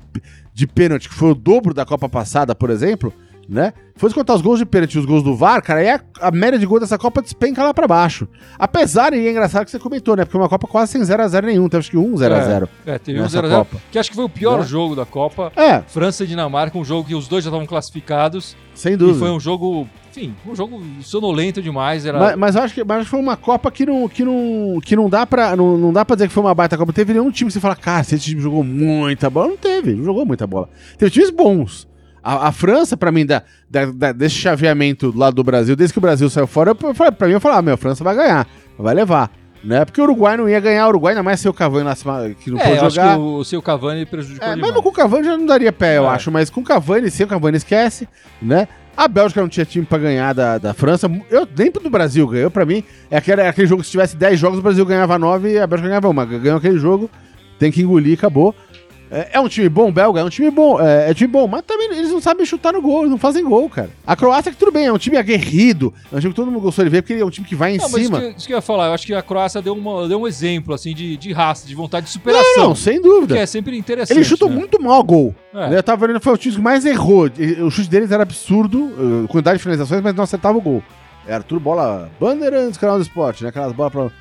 de 0.59 0.67
pênalti, 0.67 1.07
que 1.07 1.15
foi 1.15 1.31
o 1.31 1.35
dobro 1.35 1.73
da 1.73 1.85
Copa 1.85 2.09
passada, 2.09 2.53
por 2.53 2.69
exemplo, 2.69 3.13
né? 3.49 3.73
Se 3.95 3.99
for 4.01 4.07
descontar 4.07 4.35
os 4.35 4.41
gols 4.41 4.59
de 4.59 4.65
pênalti 4.65 4.93
e 4.93 4.99
os 4.99 5.05
gols 5.05 5.23
do 5.23 5.35
VAR, 5.35 5.61
cara, 5.61 5.79
aí 5.81 5.89
a, 5.89 5.99
a 6.21 6.31
média 6.31 6.57
de 6.57 6.65
gols 6.65 6.81
dessa 6.81 6.97
Copa 6.97 7.21
despenca 7.21 7.61
lá 7.63 7.73
pra 7.73 7.85
baixo. 7.87 8.27
Apesar, 8.57 9.13
e 9.13 9.27
é 9.27 9.31
engraçado 9.31 9.65
que 9.65 9.71
você 9.71 9.79
comentou, 9.79 10.15
né? 10.15 10.23
Porque 10.23 10.37
é 10.37 10.39
uma 10.39 10.47
Copa 10.47 10.67
quase 10.67 10.91
sem 10.93 11.01
0x0 11.01 11.43
nenhum. 11.45 11.67
Teve 11.67 11.79
acho 11.79 11.91
que 11.91 11.97
1-0x0. 11.97 12.69
É, 12.85 12.97
teve 12.97 13.19
um 13.19 13.23
Nessa 13.23 13.41
0x0, 13.41 13.49
Copa. 13.49 13.77
que 13.91 13.99
acho 13.99 14.09
que 14.09 14.15
foi 14.15 14.25
o 14.25 14.29
pior 14.29 14.59
Né? 14.59 14.65
jogo 14.65 14.95
da 14.95 15.05
Copa. 15.05 15.51
É, 15.55 15.81
França 15.81 16.23
e 16.23 16.27
Dinamarca, 16.27 16.77
um 16.77 16.85
jogo 16.85 17.07
que 17.07 17.15
os 17.15 17.27
dois 17.27 17.43
já 17.43 17.49
estavam 17.49 17.65
classificados. 17.67 18.55
sem 18.73 18.93
E 18.93 18.97
dúvida. 18.97 19.19
foi 19.19 19.31
um 19.31 19.39
jogo, 19.39 19.85
enfim, 20.11 20.33
um 20.47 20.55
jogo 20.55 20.81
sonolento 21.01 21.61
demais. 21.61 22.05
Era... 22.05 22.17
Mas, 22.19 22.35
mas 22.37 22.55
eu 22.55 22.61
acho 22.61 22.73
que, 22.73 22.83
mas 22.85 23.05
foi 23.07 23.19
uma 23.19 23.35
Copa 23.35 23.69
que 23.69 23.85
não, 23.85 24.07
que 24.07 24.23
não, 24.23 24.79
que 24.81 24.95
não 24.95 25.09
dá 25.09 25.25
pra. 25.25 25.55
Não, 25.57 25.77
não 25.77 25.91
dá 25.91 26.05
pra 26.05 26.15
dizer 26.15 26.27
que 26.29 26.33
foi 26.33 26.43
uma 26.43 26.55
baita 26.55 26.77
Copa. 26.77 26.93
Teve 26.93 27.11
nenhum 27.11 27.31
time 27.31 27.49
que 27.49 27.53
você 27.53 27.59
fala, 27.59 27.75
cara, 27.75 28.01
esse 28.01 28.17
time 28.19 28.39
jogou 28.39 28.63
muita 28.63 29.29
bola. 29.29 29.49
Não 29.49 29.57
teve, 29.57 29.93
não 29.93 30.05
jogou 30.05 30.25
muita 30.25 30.47
bola. 30.47 30.69
Teve 30.97 31.11
times 31.11 31.31
bons. 31.31 31.88
A, 32.23 32.47
a 32.47 32.51
França, 32.51 32.95
pra 32.97 33.11
mim, 33.11 33.25
da, 33.25 33.43
da- 33.69 33.85
da- 33.85 34.11
desse 34.11 34.35
chaveamento 34.35 35.13
lá 35.15 35.29
do 35.31 35.43
Brasil, 35.43 35.75
desde 35.75 35.93
que 35.93 35.99
o 35.99 36.01
Brasil 36.01 36.29
saiu 36.29 36.47
fora, 36.47 36.73
pra 36.75 37.27
mim, 37.27 37.33
eu 37.33 37.39
falava, 37.39 37.59
ah, 37.59 37.63
meu, 37.63 37.73
a 37.75 37.77
França 37.77 38.03
vai 38.03 38.15
ganhar, 38.15 38.47
vai 38.77 38.93
levar. 38.93 39.31
Né? 39.61 39.83
Porque 39.83 39.99
o 39.99 40.05
Uruguai 40.05 40.37
não 40.37 40.47
ia 40.47 40.59
ganhar, 40.61 40.85
o 40.85 40.89
Uruguai 40.89 41.11
ainda 41.11 41.21
mais 41.23 41.39
ser 41.41 41.49
o 41.49 41.53
Cavani 41.53 41.83
lá 41.83 41.93
que 41.93 42.49
não 42.49 42.57
é, 42.57 42.63
pôde 42.63 42.77
eu 42.77 42.85
acho 42.85 42.95
jogar. 42.95 43.15
que 43.15 43.19
o, 43.19 43.35
o 43.39 43.43
seu 43.43 43.61
Cavani 43.61 44.05
prejudicou 44.05 44.47
É, 44.47 44.55
demais. 44.55 44.71
mesmo 44.71 44.81
com 44.83 44.87
o 44.89 44.93
Cavani 44.93 45.25
já 45.25 45.37
não 45.37 45.45
daria 45.45 45.71
pé, 45.73 45.97
eu 45.97 46.05
É. 46.05 46.07
acho. 46.07 46.31
Mas 46.31 46.49
com 46.49 46.61
o 46.61 46.63
Cavani, 46.63 47.11
sem 47.11 47.25
o 47.25 47.29
Cavani 47.29 47.57
esquece, 47.57 48.07
né? 48.41 48.69
A 48.95 49.05
Bélgica 49.05 49.41
não 49.41 49.49
tinha 49.49 49.65
time 49.65 49.85
pra 49.85 49.97
ganhar 49.97 50.33
da, 50.33 50.57
da 50.57 50.73
França. 50.73 51.11
Eu, 51.29 51.45
nem 51.57 51.69
do 51.71 51.89
Brasil 51.89 52.25
ganhou, 52.27 52.49
pra 52.49 52.65
mim. 52.65 52.83
É 53.11 53.17
aquele, 53.17 53.41
é 53.41 53.49
aquele 53.49 53.67
jogo 53.67 53.81
que 53.81 53.85
se 53.87 53.91
tivesse 53.91 54.15
10 54.15 54.39
jogos, 54.39 54.59
o 54.59 54.61
Brasil 54.61 54.85
ganhava 54.85 55.19
9 55.19 55.51
e 55.51 55.59
a 55.59 55.67
Bélgica 55.67 55.89
ganhava 55.89 56.07
uma. 56.07 56.25
Ganhou 56.25 56.57
aquele 56.57 56.77
jogo, 56.79 57.09
tem 57.57 57.69
que 57.69 57.81
engolir, 57.81 58.17
acabou. 58.17 58.55
É, 59.11 59.29
é 59.33 59.39
um 59.39 59.47
time 59.47 59.67
bom, 59.67 59.91
belga, 59.91 60.19
é 60.19 60.23
um 60.23 60.29
time 60.29 60.51
bom, 60.51 60.79
é, 60.79 61.09
é 61.09 61.13
time 61.13 61.31
bom, 61.31 61.47
mas 61.47 61.63
também 61.63 61.87
eles 61.91 62.11
não 62.11 62.21
sabem 62.21 62.45
chutar 62.45 62.73
no 62.73 62.81
gol, 62.81 62.99
eles 62.99 63.11
não 63.11 63.17
fazem 63.17 63.43
gol, 63.43 63.67
cara. 63.69 63.89
A 64.05 64.15
Croácia, 64.15 64.51
que 64.51 64.57
tudo 64.57 64.71
bem, 64.71 64.85
é 64.85 64.93
um 64.93 64.97
time 64.97 65.17
aguerrido, 65.17 65.93
é 66.11 66.15
um 66.15 66.19
time 66.19 66.31
que 66.31 66.35
todo 66.35 66.51
mundo 66.51 66.61
gostou 66.61 66.85
de 66.85 66.91
ver, 66.91 67.01
porque 67.01 67.13
ele 67.13 67.21
é 67.21 67.25
um 67.25 67.29
time 67.29 67.47
que 67.47 67.55
vai 67.55 67.73
em 67.73 67.77
Não, 67.77 67.89
mas 67.89 68.01
isso 68.01 68.05
cima. 68.05 68.19
que, 68.19 68.37
isso 68.37 68.47
que 68.47 68.53
eu 68.53 68.57
ia 68.57 68.61
falar, 68.61 68.87
eu 68.87 68.93
acho 68.93 69.05
que 69.05 69.13
a 69.13 69.21
Croácia 69.21 69.61
deu, 69.61 69.73
uma, 69.73 70.07
deu 70.07 70.21
um 70.21 70.27
exemplo, 70.27 70.73
assim, 70.73 70.93
de, 70.93 71.17
de 71.17 71.33
raça, 71.33 71.67
de 71.67 71.73
vontade 71.73 72.05
de 72.05 72.11
superação. 72.11 72.43
Não, 72.57 72.69
não, 72.69 72.75
sem 72.75 73.01
dúvida. 73.01 73.35
que 73.35 73.41
é 73.41 73.45
sempre 73.45 73.77
interessante. 73.77 74.15
Eles 74.15 74.27
chutam 74.27 74.49
né? 74.49 74.55
muito 74.55 74.81
mal 74.81 75.03
gol. 75.03 75.33
É. 75.53 75.69
Né, 75.69 75.77
Eu 75.77 75.83
tava 75.83 76.05
vendo, 76.05 76.19
foi 76.21 76.33
o 76.33 76.37
time 76.37 76.55
que 76.55 76.61
mais 76.61 76.85
errou. 76.85 77.29
O 77.65 77.71
chute 77.71 77.89
deles 77.89 78.11
era 78.11 78.23
absurdo, 78.23 78.91
eh, 79.25 79.27
quantidade 79.27 79.57
de 79.57 79.63
finalizações, 79.63 80.01
mas 80.01 80.13
não 80.13 80.23
acertava 80.23 80.57
o 80.57 80.61
gol. 80.61 80.83
Era 81.25 81.43
tudo 81.43 81.59
bola 81.59 82.09
Bandeirantes, 82.19 82.77
canal 82.77 82.97
do 82.97 83.01
esporte, 83.03 83.43
né? 83.43 83.49
Aquelas 83.49 83.71
bolas 83.71 83.91
pra. 83.91 84.11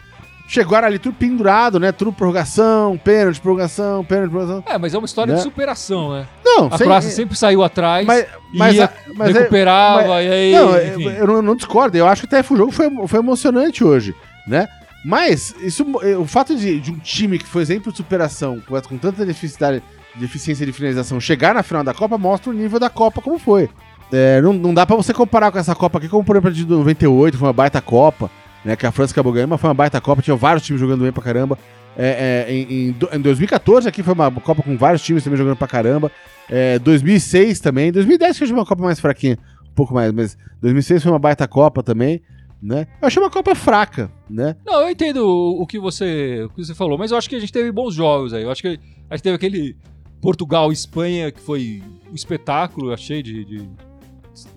Chegaram 0.48 0.86
ali 0.88 0.98
tudo 0.98 1.14
pendurado, 1.14 1.78
né? 1.78 1.92
Tudo 1.92 2.10
prorrogação, 2.10 2.96
pênalti, 2.96 3.38
prorrogação, 3.38 4.02
pênalti, 4.02 4.30
prorrogação. 4.30 4.64
É, 4.66 4.78
mas 4.78 4.94
é 4.94 4.98
uma 4.98 5.04
história 5.04 5.32
Né? 5.32 5.36
de 5.36 5.42
superação, 5.42 6.12
né? 6.14 6.26
Não, 6.42 6.68
A 6.72 6.78
sem- 6.78 6.86
Croácia 6.86 7.10
sempre 7.10 7.36
saiu 7.36 7.62
atrás, 7.62 8.06
Mas, 8.06 8.26
mas, 8.54 8.74
ia, 8.74 8.90
mas 9.14 9.36
é- 9.36 9.40
recuperava, 9.40 10.08
mas- 10.08 10.26
e 10.26 10.28
aí, 10.30 10.52
Não, 10.54 10.74
eu, 10.74 11.10
eu 11.36 11.42
não, 11.42 11.54
discordo. 11.54 11.98
Eu 11.98 12.06
acho 12.08 12.26
que 12.26 12.34
até 12.34 12.40
o 12.52 12.56
jogo 12.56 12.72
foi, 12.72 12.88
foi 13.06 13.18
emocionante 13.20 13.84
hoje, 13.84 14.14
né? 14.46 14.66
Mas 15.04 15.54
isso, 15.60 15.84
o 16.18 16.24
fato 16.26 16.56
de, 16.56 16.80
de 16.80 16.90
um 16.90 16.98
time 16.98 17.38
que 17.38 17.46
foi 17.46 17.60
exemplo 17.62 17.92
de 17.92 17.98
superação, 17.98 18.60
com, 18.66 18.80
com 18.80 18.96
tanta 18.98 19.24
deficiência, 19.26 19.82
deficiência 20.14 20.64
de 20.66 20.72
finalização, 20.72 21.20
chegar 21.20 21.54
na 21.54 21.62
final 21.62 21.84
da 21.84 21.92
Copa, 21.92 22.16
mostra 22.18 22.50
o 22.50 22.54
nível 22.54 22.80
da 22.80 22.88
Copa 22.90 23.20
como 23.20 23.38
foi. 23.38 23.68
É, 24.10 24.40
não, 24.40 24.54
não 24.54 24.72
dá 24.72 24.86
pra 24.86 24.96
você 24.96 25.12
comparar 25.12 25.52
com 25.52 25.58
essa 25.58 25.74
Copa 25.74 25.98
aqui, 25.98 26.08
como 26.08 26.24
por 26.24 26.34
exemplo 26.36 26.48
a 26.48 26.52
de 26.52 26.66
98, 26.66 27.36
foi 27.36 27.46
uma 27.48 27.52
baita 27.52 27.80
Copa, 27.82 28.30
né? 28.64 28.76
Que 28.76 28.86
a 28.86 28.92
França 28.92 29.12
acabou 29.12 29.32
ganhando, 29.32 29.50
mas 29.50 29.60
foi 29.60 29.68
uma 29.68 29.74
baita 29.74 30.00
Copa, 30.00 30.22
tinha 30.22 30.36
vários 30.36 30.64
times 30.64 30.80
jogando 30.80 31.02
bem 31.02 31.12
pra 31.12 31.22
caramba. 31.22 31.58
É, 31.96 32.44
é, 32.48 32.52
em, 32.54 32.88
em 32.88 32.92
do- 32.92 33.08
em 33.12 33.20
2014 33.20 33.88
aqui 33.88 34.02
foi 34.02 34.14
uma 34.14 34.30
Copa 34.30 34.62
com 34.62 34.76
vários 34.76 35.02
times 35.02 35.24
também 35.24 35.36
jogando 35.36 35.56
pra 35.56 35.66
caramba. 35.66 36.10
É, 36.48 36.78
2006 36.78 37.60
também. 37.60 37.90
2010 37.90 38.38
que 38.38 38.44
eu 38.44 38.48
uma 38.54 38.64
Copa 38.66 38.82
mais 38.84 39.00
fraquinha, 39.00 39.36
um 39.70 39.74
pouco 39.74 39.92
mais, 39.94 40.12
mas 40.12 40.38
2006 40.62 41.02
foi 41.02 41.12
uma 41.12 41.18
baita 41.18 41.46
Copa 41.48 41.82
também, 41.82 42.20
né? 42.62 42.86
Eu 43.02 43.08
achei 43.08 43.20
uma 43.22 43.30
Copa 43.30 43.54
fraca, 43.54 44.10
né? 44.30 44.54
Não, 44.64 44.80
eu 44.82 44.90
entendo 44.90 45.26
o, 45.26 45.66
que 45.66 45.78
você, 45.78 46.44
o 46.44 46.50
que 46.50 46.64
você 46.64 46.74
falou, 46.74 46.96
mas 46.96 47.10
eu 47.10 47.18
acho 47.18 47.28
que 47.28 47.34
a 47.36 47.40
gente 47.40 47.52
teve 47.52 47.70
bons 47.72 47.94
jogos 47.94 48.32
aí. 48.32 48.42
Eu 48.44 48.50
acho 48.50 48.62
que 48.62 48.78
a 49.10 49.16
gente 49.16 49.22
teve 49.24 49.34
aquele 49.36 49.76
Portugal 50.20 50.70
Espanha 50.72 51.30
que 51.32 51.40
foi 51.40 51.82
um 52.10 52.14
espetáculo, 52.14 52.90
eu 52.90 52.94
achei, 52.94 53.22
de, 53.22 53.44
de 53.44 53.68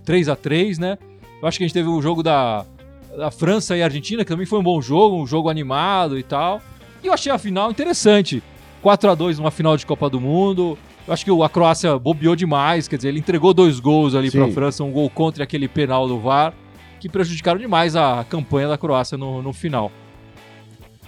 3 0.04 0.28
a 0.28 0.36
3 0.36 0.78
né? 0.78 0.96
Eu 1.40 1.48
acho 1.48 1.58
que 1.58 1.64
a 1.64 1.66
gente 1.66 1.74
teve 1.74 1.88
o 1.88 2.00
jogo 2.00 2.22
da, 2.22 2.64
da 3.16 3.30
França 3.30 3.76
e 3.76 3.82
Argentina, 3.82 4.24
que 4.24 4.30
também 4.30 4.46
foi 4.46 4.58
um 4.58 4.62
bom 4.62 4.80
jogo, 4.80 5.16
um 5.22 5.26
jogo 5.26 5.48
animado 5.48 6.18
e 6.18 6.22
tal. 6.22 6.60
E 7.02 7.06
eu 7.06 7.12
achei 7.12 7.30
a 7.32 7.38
final 7.38 7.70
interessante. 7.70 8.42
4 8.80 9.10
a 9.10 9.14
2 9.14 9.38
numa 9.38 9.50
final 9.50 9.76
de 9.76 9.84
Copa 9.86 10.08
do 10.10 10.20
Mundo. 10.20 10.76
Eu 11.06 11.12
acho 11.12 11.24
que 11.24 11.30
o- 11.30 11.42
a 11.42 11.48
Croácia 11.48 11.98
bobeou 11.98 12.34
demais, 12.36 12.86
quer 12.88 12.96
dizer, 12.96 13.08
ele 13.08 13.18
entregou 13.18 13.52
dois 13.52 13.80
gols 13.80 14.14
ali 14.14 14.30
Sim. 14.30 14.38
pra 14.38 14.48
França, 14.52 14.84
um 14.84 14.90
gol 14.92 15.10
contra 15.10 15.42
aquele 15.44 15.66
penal 15.68 16.06
do 16.06 16.18
VAR, 16.18 16.54
que 17.00 17.08
prejudicaram 17.08 17.58
demais 17.58 17.96
a 17.96 18.24
campanha 18.28 18.68
da 18.68 18.78
Croácia 18.78 19.18
no, 19.18 19.42
no 19.42 19.52
final. 19.52 19.90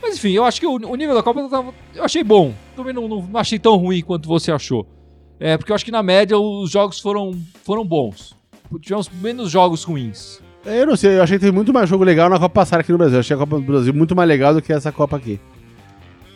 Mas 0.03 0.17
enfim, 0.17 0.33
eu 0.33 0.45
acho 0.45 0.61
que 0.61 0.67
o, 0.67 0.73
o 0.75 0.97
nível 0.97 1.14
da 1.14 1.23
Copa 1.23 1.49
tava- 1.49 1.73
eu 1.95 2.05
achei 2.05 2.23
bom. 2.25 2.53
Também 2.77 2.93
não, 2.93 3.07
não- 3.09 3.23
não 3.23 3.40
achei 3.40 3.59
tão 3.59 3.77
ruim 3.77 4.03
quanto 4.03 4.29
você 4.29 4.51
achou. 4.53 4.87
É, 5.40 5.57
porque 5.57 5.71
eu 5.73 5.75
acho 5.75 5.85
que 5.85 5.90
na 5.93 6.03
média 6.03 6.38
os 6.38 6.71
jogos 6.71 7.01
foram, 7.01 7.33
foram 7.64 7.85
bons. 7.85 8.37
Tivemos 8.81 9.09
menos 9.09 9.51
jogos 9.51 9.85
ruins. 9.85 10.40
Eu 10.66 10.87
não 10.87 10.96
sei, 10.96 11.18
eu 11.18 11.22
achei 11.22 11.37
que 11.38 11.44
teve 11.44 11.55
muito 11.55 11.72
mais 11.72 11.88
jogo 11.88 12.05
legal 12.05 12.29
na 12.31 12.37
Copa 12.38 12.48
passada 12.61 12.81
aqui 12.81 12.90
no 12.90 12.98
Brasil. 12.98 13.16
Eu 13.16 13.20
achei 13.20 13.37
a 13.37 13.38
Copa 13.38 13.57
do 13.57 13.62
Brasil 13.62 13.92
muito 13.92 14.16
mais 14.16 14.29
legal 14.29 14.55
do 14.55 14.62
que 14.62 14.72
essa 14.72 14.90
Copa 14.90 15.16
aqui. 15.16 15.38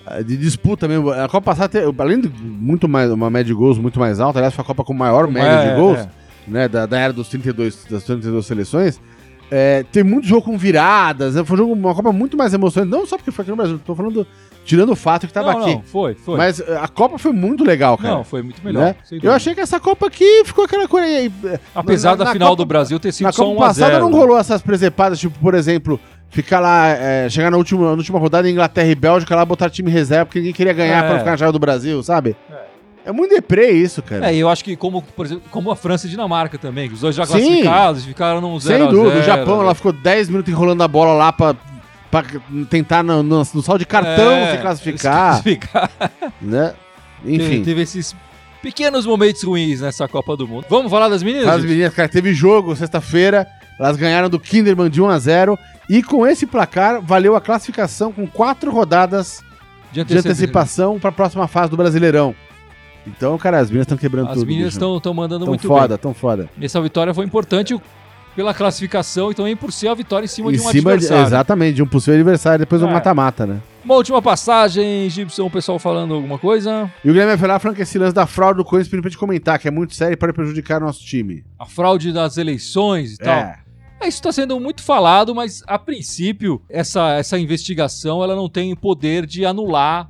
Ah, 0.07 0.21
De 0.23 0.37
disputa 0.37 0.87
mesmo. 0.87 1.11
A 1.11 1.29
Copa 1.29 1.43
passada, 1.53 1.69
teve- 1.69 1.95
além 1.99 2.21
de 2.21 2.29
muito 2.29 2.87
mais, 2.89 3.11
uma 3.11 3.31
média 3.31 3.47
de 3.47 3.55
gols 3.55 3.79
muito 3.79 3.99
mais 3.99 4.21
alta, 4.21 4.39
aliás, 4.39 4.55
foi 4.55 4.63
a 4.63 4.67
Copa 4.67 4.85
com 4.85 4.93
maior 4.93 5.27
média 5.29 5.49
É, 5.49 5.71
de 5.75 5.81
gols, 5.81 5.99
é. 6.01 6.09
né, 6.47 6.69
da, 6.69 6.85
da 6.85 6.99
era 6.99 7.13
dos 7.13 7.29
32, 7.29 7.87
das 7.91 8.05
32 8.05 8.45
seleções. 8.45 9.01
É, 9.51 9.83
tem 9.91 10.05
muito 10.05 10.27
jogo 10.27 10.43
com 10.43 10.59
viradas, 10.59 11.35
né, 11.35 11.43
foi 11.43 11.55
um 11.55 11.59
jogo, 11.59 11.73
uma 11.73 11.95
Copa 11.95 12.13
muito 12.13 12.37
mais 12.37 12.53
emocionante, 12.53 12.93
não 12.95 13.07
só 13.07 13.17
porque 13.17 13.31
foi 13.31 13.43
aqui 13.45 13.51
no 13.51 13.57
Brasil, 13.57 13.81
tô 13.85 13.95
falando, 13.95 14.27
tirando 14.69 14.91
o 14.91 14.97
fato 14.97 15.27
que 15.27 15.33
tava 15.33 15.53
não, 15.55 15.61
aqui. 15.63 15.75
não, 15.77 15.83
foi, 15.83 16.13
foi. 16.15 16.37
Mas 16.37 16.61
a 16.61 16.87
Copa 16.87 17.17
foi 17.19 17.33
muito 17.33 17.65
legal, 17.65 17.97
cara. 17.97 18.17
não, 18.17 18.23
foi 18.25 18.43
muito 18.43 18.63
melhor. 18.63 18.83
né? 18.85 18.97
Eu 19.23 19.33
achei 19.33 19.55
que 19.55 19.61
essa 19.63 19.81
Copa 19.81 20.07
aqui 20.09 20.43
ficou 20.45 20.67
aquela 20.67 20.87
coisa 20.87 21.07
aí. 21.07 21.33
eh, 21.45 21.59
Apesar 21.75 22.11
na- 22.11 22.17
da 22.17 22.25
na 22.27 22.33
final 22.33 22.49
Copa- 22.51 22.63
do 22.63 22.67
Brasil 22.67 23.01
ter 23.01 23.11
sido 23.13 23.25
Na 23.25 23.33
só 23.33 23.45
Copa 23.45 23.55
1 23.61 23.63
a 23.65 23.67
passada 23.69 23.93
0. 23.95 24.05
não 24.11 24.13
rolou 24.13 24.37
essas 24.39 24.61
presepadas, 24.61 25.19
tipo, 25.19 25.39
por 25.39 25.55
exemplo, 25.55 25.99
ficar 26.29 26.61
lá, 26.61 26.89
é, 26.89 27.29
chegar 27.31 27.51
na 27.51 27.57
última, 27.57 27.87
na 27.87 27.93
última 27.93 28.19
rodada 28.19 28.47
em 28.47 28.53
Inglaterra 28.53 28.89
e 28.89 28.95
Bélgica 28.95 29.35
lá, 29.35 29.43
botar 29.45 29.71
time 29.71 29.91
reserva 29.91 30.27
porque 30.27 30.39
ninguém 30.41 30.53
queria 30.53 30.75
ganhar 30.75 31.03
É. 31.03 31.09
pra 31.09 31.19
ficar 31.21 31.31
na 31.31 31.37
chave 31.39 31.53
do 31.53 31.59
Brasil, 31.59 32.03
sabe? 32.03 32.37
É, 33.07 33.11
muito 33.11 33.35
deprê 33.35 33.71
isso, 33.71 34.03
cara. 34.03 34.31
É, 34.31 34.37
eu 34.37 34.51
acho 34.51 34.63
que 34.63 34.77
como, 34.77 35.01
por 35.01 35.25
exemplo, 35.25 35.45
como 35.51 35.71
a 35.71 35.77
França 35.77 36.07
e 36.07 36.11
Dinamarca 36.11 36.59
também, 36.59 36.89
que 36.89 36.95
os 36.95 37.01
dois 37.01 37.15
já 37.17 37.25
Sim. 37.25 37.33
classificados, 37.33 38.05
ficaram 38.05 38.43
num 38.43 38.61
0 38.61 38.85
Sem 38.85 38.93
dúvida. 38.95 39.15
O 39.15 39.19
né? 39.21 39.23
Japão, 39.23 39.63
ela 39.63 39.75
ficou 39.75 39.93
10 39.93 40.29
minutos 40.29 40.53
enrolando 40.53 40.83
a 40.83 40.89
bola 40.89 41.15
lá 41.15 41.33
pra, 41.33 41.57
pra 42.11 42.25
tentar 42.71 43.03
no, 43.03 43.23
no, 43.23 43.39
no 43.39 43.63
saldo 43.63 43.79
de 43.81 43.87
cartão 43.87 44.33
É, 44.33 44.53
se 44.57 44.63
classificar, 44.63 45.43
se 45.43 45.57
classificar. 45.57 45.91
né? 46.41 46.75
Teve, 47.23 47.35
Enfim. 47.37 47.65
teve 47.65 47.83
esses 47.83 48.15
pequenos 48.63 49.05
momentos 49.07 49.43
ruins 49.43 49.81
nessa 49.81 50.07
Copa 50.09 50.37
do 50.37 50.47
Mundo. 50.47 50.67
Vamos 50.69 50.91
falar 50.91 51.09
das 51.09 51.23
meninas? 51.23 51.49
As 51.49 51.65
meninas, 51.65 51.93
cara, 51.95 52.09
teve 52.09 52.33
jogo 52.33 52.75
sexta-feira, 52.77 53.47
elas 53.79 53.97
ganharam 53.97 54.29
do 54.31 54.39
Kinderman 54.39 54.89
de 54.91 55.01
1 55.03 55.09
a 55.09 55.19
0 55.19 55.59
e 55.91 56.03
com 56.03 56.27
esse 56.27 56.47
placar 56.47 57.01
valeu 57.03 57.35
a 57.37 57.41
classificação 57.41 58.13
com 58.13 58.27
quatro 58.27 58.71
rodadas 58.71 59.43
De 59.93 60.05
de 60.05 60.17
antecipação 60.19 60.99
para 60.99 61.11
a 61.11 61.13
próxima 61.13 61.47
fase 61.49 61.71
do 61.71 61.77
Brasileirão. 61.77 62.35
Então, 63.07 63.39
cara, 63.39 63.59
as 63.59 63.69
meninas 63.69 63.85
estão 63.87 63.97
quebrando 63.97 64.29
As 64.29 64.35
tudo. 64.35 64.47
meninas 64.47 64.75
bicho. 64.75 64.95
estão 64.97 65.15
mandando 65.15 65.45
tão 65.47 65.49
muito 65.53 65.67
foda, 65.67 65.97
tão 65.97 66.13
foda. 66.13 66.49
bem. 66.57 66.67
Essa 66.67 66.81
vitória 66.81 67.15
foi 67.15 67.25
importante 67.25 67.75
pela 68.39 68.55
classificação 68.55 69.33
e 69.33 69.35
também 69.35 69.57
por 69.57 69.73
ser 69.73 69.89
a 69.89 69.95
vitória 69.95 70.25
em 70.25 70.29
cima 70.29 70.51
Em 70.51 70.53
de 70.53 70.61
um 70.61 70.69
cima 70.69 70.91
de, 70.93 70.99
adversário. 70.99 71.27
exatamente, 71.27 71.75
de 71.75 71.83
um 71.83 71.89
possível 71.89 72.15
adversário 72.21 72.61
depois 72.61 72.81
É. 72.81 72.87
mata-mata, 72.87 73.45
né? 73.45 73.61
Uma 73.85 73.97
última 73.97 74.23
passagem, 74.23 75.11
Gibson, 75.11 75.47
o 75.47 75.51
pessoal 75.51 75.77
falando 75.81 76.15
alguma 76.15 76.39
coisa. 76.39 76.89
E 77.05 77.11
o 77.11 77.13
Guilherme 77.13 77.37
falando 77.37 77.75
que 77.75 77.83
esse 77.83 77.99
lance 77.99 78.15
da 78.15 78.29
fraude 78.29 78.59
do 78.59 78.65
Corinthians 78.65 78.87
pediu 78.91 79.03
pra 79.03 79.11
gente 79.11 79.19
comentar, 79.19 79.59
que 79.59 79.67
é 79.67 79.73
muito 79.73 79.93
sério 79.93 80.13
e 80.13 80.17
pode 80.17 80.33
prejudicar 80.35 80.81
nosso 80.81 81.05
time. 81.05 81.45
A 81.59 81.67
fraude 81.67 82.13
das 82.13 82.37
eleições 82.37 83.15
e 83.15 83.19
tal. 83.19 83.35
É. 83.35 83.59
É, 84.03 84.07
Isso 84.07 84.19
está 84.19 84.31
sendo 84.31 84.61
muito 84.61 84.85
falado, 84.85 85.35
mas 85.35 85.65
a 85.67 85.77
princípio 85.77 86.63
essa, 86.71 87.15
essa 87.15 87.37
investigação 87.41 88.23
ela 88.23 88.37
não 88.37 88.49
tem 88.49 88.73
o 88.73 88.77
poder 88.77 89.27
de 89.27 89.45
anular 89.45 90.09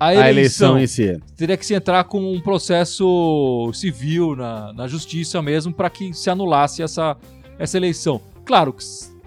a 0.00 0.12
eleição. 0.12 0.24
A 0.26 0.30
eleição 0.30 0.78
em 0.80 0.86
si. 0.88 1.20
Teria 1.36 1.56
que 1.56 1.64
se 1.64 1.72
entrar 1.72 2.02
com 2.02 2.34
um 2.34 2.40
processo 2.40 3.70
civil 3.72 4.34
na, 4.34 4.72
na 4.72 4.88
justiça 4.88 5.40
mesmo 5.40 5.72
para 5.72 5.88
que 5.88 6.12
se 6.12 6.28
anulasse 6.28 6.82
essa, 6.82 7.16
essa 7.58 7.76
eleição. 7.76 8.20
Claro 8.44 8.72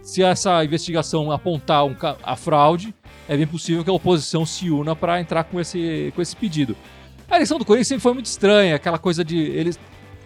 se 0.02 0.24
essa 0.24 0.64
investigação 0.64 1.32
apontar 1.32 1.86
um 1.86 1.96
a 2.24 2.36
fraude, 2.36 2.94
é 3.28 3.36
bem 3.36 3.46
possível 3.48 3.84
que 3.84 3.90
a 3.90 3.94
oposição 3.94 4.46
se 4.46 4.70
una 4.70 4.96
para 4.96 5.20
entrar 5.20 5.44
com 5.44 5.60
esse, 5.60 6.12
com 6.16 6.22
esse 6.22 6.36
pedido. 6.36 6.76
A 7.30 7.36
eleição 7.36 7.58
do 7.60 7.66
Corinthians 7.66 7.88
sempre 7.88 8.04
foi 8.04 8.14
muito 8.14 8.28
estranha, 8.28 8.76
aquela 8.76 8.98
coisa 8.98 9.24
de 9.24 9.38
eles 9.38 9.78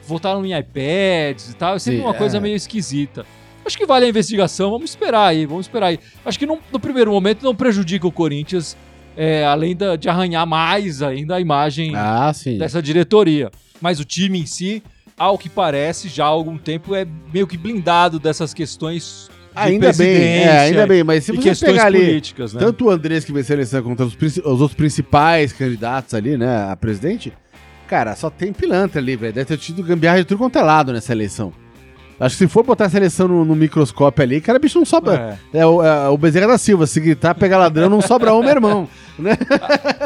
votaram 0.07 0.45
em 0.45 0.53
iPads 0.57 1.49
e 1.49 1.55
tal, 1.55 1.75
é 1.75 1.79
sempre 1.79 1.99
Sim, 1.99 2.05
uma 2.05 2.13
coisa 2.13 2.37
é. 2.37 2.39
meio 2.39 2.55
esquisita. 2.55 3.25
Acho 3.65 3.77
que 3.77 3.85
vale 3.85 4.05
a 4.05 4.09
investigação, 4.09 4.69
vamos 4.71 4.91
esperar 4.91 5.27
aí, 5.27 5.45
vamos 5.45 5.65
esperar 5.67 5.87
aí. 5.87 5.99
Acho 6.25 6.37
que 6.37 6.45
não- 6.45 6.59
no 6.71 6.79
primeiro 6.79 7.11
momento 7.11 7.43
não 7.43 7.55
prejudica 7.55 8.05
o 8.07 8.11
Corinthians, 8.11 8.75
é, 9.17 9.45
além 9.45 9.75
da- 9.75 9.95
de 9.95 10.09
arranhar 10.09 10.45
mais 10.45 11.01
ainda 11.01 11.35
a 11.35 11.39
imagem 11.41 11.95
Ah, 11.95 12.31
dessa 12.57 12.81
diretoria. 12.81 13.49
Mas 13.79 13.99
o 13.99 14.05
time 14.05 14.39
em 14.39 14.45
si, 14.45 14.81
ao 15.21 15.37
que 15.37 15.47
parece, 15.47 16.09
já 16.09 16.25
há 16.25 16.27
algum 16.27 16.57
tempo 16.57 16.95
é 16.95 17.05
meio 17.31 17.45
que 17.45 17.57
blindado 17.57 18.19
dessas 18.19 18.53
questões 18.53 19.29
Ainda 19.53 19.91
bem, 19.91 20.07
é, 20.07 20.59
ainda 20.59 20.87
bem, 20.87 21.03
mas 21.03 21.25
se 21.25 21.33
você 21.33 21.65
pegar 21.65 21.87
ali 21.87 21.99
políticas, 21.99 22.53
né? 22.53 22.59
tanto 22.61 22.85
o 22.85 22.89
Andrés 22.89 23.25
que 23.25 23.33
venceu 23.33 23.53
a 23.53 23.57
eleição 23.57 23.83
contra 23.83 24.05
os, 24.05 24.15
os 24.15 24.45
outros 24.45 24.73
principais 24.73 25.51
candidatos 25.51 26.13
ali, 26.13 26.37
né, 26.37 26.69
a 26.71 26.75
presidente, 26.77 27.33
cara, 27.85 28.15
só 28.15 28.29
tem 28.29 28.53
pilantra 28.53 29.01
ali, 29.01 29.17
velho. 29.17 29.33
Deve 29.33 29.45
ter 29.45 29.57
tido 29.57 29.83
gambiarra 29.83 30.19
de 30.19 30.25
tudo 30.25 30.37
quanto 30.37 30.57
é 30.57 30.61
lado 30.61 30.93
nessa 30.93 31.11
eleição. 31.11 31.51
Acho 32.17 32.37
que 32.37 32.45
se 32.45 32.47
for 32.47 32.63
botar 32.63 32.85
essa 32.85 32.95
eleição 32.95 33.27
no, 33.27 33.43
no 33.43 33.55
microscópio 33.55 34.23
ali, 34.23 34.39
cara, 34.39 34.57
bicho 34.57 34.79
não 34.79 34.85
sobra. 34.85 35.37
É. 35.53 35.59
É, 35.59 35.65
o, 35.65 35.83
é 35.83 36.07
o 36.07 36.17
Bezerra 36.17 36.47
da 36.47 36.57
Silva, 36.57 36.87
se 36.87 37.01
gritar, 37.01 37.35
pegar 37.35 37.57
ladrão, 37.57 37.89
não 37.89 37.99
sobra 37.99 38.33
um, 38.33 38.41
meu 38.41 38.51
irmão. 38.51 38.87
Né? 39.19 39.37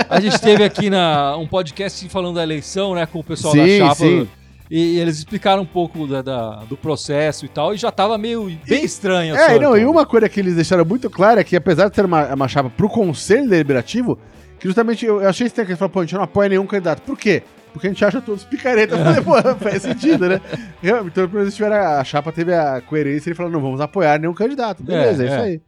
A 0.09 0.19
gente 0.19 0.41
teve 0.41 0.61
aqui 0.61 0.89
na, 0.89 1.37
um 1.37 1.47
podcast 1.47 2.09
falando 2.09 2.35
da 2.35 2.43
eleição, 2.43 2.95
né, 2.95 3.05
com 3.05 3.19
o 3.19 3.23
pessoal 3.23 3.53
Sim, 3.53 3.79
da 3.79 3.85
chapa. 3.85 3.95
sim. 3.95 4.27
E 4.69 4.97
eles 4.99 5.17
explicaram 5.19 5.61
um 5.61 5.65
pouco 5.65 6.07
da- 6.07 6.21
da- 6.21 6.55
do 6.67 6.75
processo 6.75 7.45
e 7.45 7.47
tal, 7.49 7.73
e 7.73 7.77
já 7.77 7.91
tava 7.91 8.17
meio 8.17 8.51
bem 8.67 8.83
estranho. 8.83 9.33
a 9.33 9.37
É, 9.37 9.41
situação. 9.41 9.61
não, 9.61 9.77
e 9.77 9.85
uma 9.85 10.05
coisa 10.05 10.27
que 10.27 10.39
eles 10.39 10.55
deixaram 10.55 10.83
muito 10.83 11.09
clara 11.09 11.41
é 11.41 11.43
que, 11.43 11.55
apesar 11.55 11.87
de 11.89 11.95
ser 11.95 12.05
uma, 12.05 12.33
uma 12.33 12.47
chapa 12.47 12.69
pro 12.69 12.89
Conselho 12.89 13.47
Deliberativo, 13.49 14.17
que 14.59 14.67
justamente 14.67 15.05
eu, 15.05 15.21
eu 15.21 15.29
achei 15.29 15.45
estranho 15.47 15.67
que 15.67 15.71
eles 15.73 15.79
falaram, 15.79 15.93
pô, 15.93 15.99
a 15.99 16.03
gente 16.03 16.15
não 16.15 16.23
apoia 16.23 16.49
nenhum 16.49 16.65
candidato. 16.65 17.01
Por 17.03 17.17
quê? 17.17 17.43
Porque 17.71 17.87
a 17.87 17.89
gente 17.89 18.03
acha 18.05 18.21
todos 18.21 18.43
picareta. 18.45 18.97
Falei, 18.97 19.21
pô, 19.21 19.33
faz 19.59 19.81
sentido, 19.83 20.29
né? 20.29 20.41
Então, 20.81 21.09
pelo 21.29 21.29
menos 21.39 21.53
tiveram 21.55 21.75
a, 21.75 21.99
a 21.99 22.03
chapa 22.03 22.31
teve 22.31 22.53
a 22.53 22.81
coerência 22.81 23.27
e 23.27 23.31
ele 23.31 23.35
falou, 23.35 23.51
não 23.51 23.59
vamos 23.61 23.81
apoiar 23.81 24.17
nenhum 24.19 24.33
candidato. 24.33 24.81
Beleza, 24.83 25.23
é, 25.23 25.25
É, 25.25 25.29
isso 25.29 25.35
é. 25.35 25.41
aí. 25.43 25.61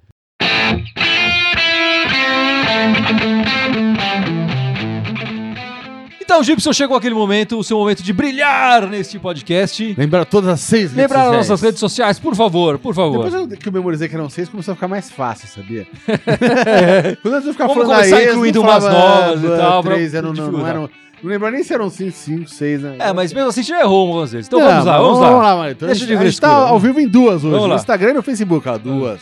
Então, 6.27 6.43
Gibson, 6.43 6.73
chegou 6.73 6.97
aquele 6.97 7.15
momento, 7.15 7.57
o 7.57 7.63
seu 7.63 7.77
momento 7.77 8.03
de 8.03 8.11
brilhar 8.11 8.85
neste 8.85 9.17
podcast. 9.17 9.95
Lembra 9.97 10.25
todas 10.25 10.49
as 10.49 10.59
seis 10.59 10.91
redes 10.91 10.97
Lembrar 10.97 11.19
as 11.21 11.25
sociais. 11.27 11.47
nossas 11.47 11.61
redes 11.61 11.79
sociais, 11.79 12.19
por 12.19 12.35
favor, 12.35 12.77
por 12.77 12.93
favor. 12.93 13.29
Depois 13.29 13.57
que 13.57 13.69
eu 13.69 13.71
memorizei 13.71 14.09
que 14.09 14.15
eram 14.15 14.29
seis, 14.29 14.49
começou 14.49 14.73
a 14.73 14.75
ficar 14.75 14.89
mais 14.89 15.09
fácil, 15.09 15.47
sabia? 15.47 15.87
Quando 17.23 17.35
eu 17.35 17.53
ficar 17.53 17.67
Vamos 17.67 17.85
falando 17.85 17.99
começar 17.99 18.17
a 18.17 18.21
ex, 18.23 18.31
incluindo 18.33 18.61
não 18.61 18.69
umas 18.69 18.83
novas 18.83 19.41
e 19.41 19.47
ah, 19.47 19.57
tal, 19.57 19.81
pra 19.81 19.93
Três, 19.93 20.13
eram, 20.13 20.33
não, 20.33 20.35
não 20.35 20.43
dificultar. 20.43 20.69
eram... 20.69 20.89
Não 21.23 21.31
lembro 21.31 21.49
nem 21.49 21.63
se 21.63 21.73
eram 21.73 21.89
cinco, 21.89 22.11
cinco, 22.11 22.49
seis, 22.49 22.81
né? 22.81 22.97
É, 22.99 23.13
mas 23.13 23.31
mesmo 23.31 23.47
assim 23.47 23.63
já 23.63 23.79
errou 23.79 24.07
algumas 24.07 24.33
vezes. 24.33 24.47
Então 24.47 24.59
Não, 24.59 24.67
vamos 24.67 24.85
lá, 24.85 24.91
mas 24.91 25.01
vamos 25.01 25.19
lá. 25.19 25.29
Vamos 25.29 25.43
lá, 25.45 25.55
mano. 25.55 25.71
Então, 25.71 25.87
Deixa 25.87 26.03
a 26.03 26.07
de 26.07 26.11
gente, 26.11 26.21
a 26.21 26.25
gente 26.25 26.41
tá 26.41 26.49
ao 26.49 26.77
vivo 26.77 26.99
em 26.99 27.07
duas 27.07 27.35
hoje. 27.35 27.51
Vamos 27.51 27.61
no 27.61 27.67
lá. 27.69 27.75
Instagram 27.77 28.09
e 28.09 28.13
no 28.15 28.21
Facebook, 28.21 28.67
ó. 28.67 28.77
Duas. 28.77 29.21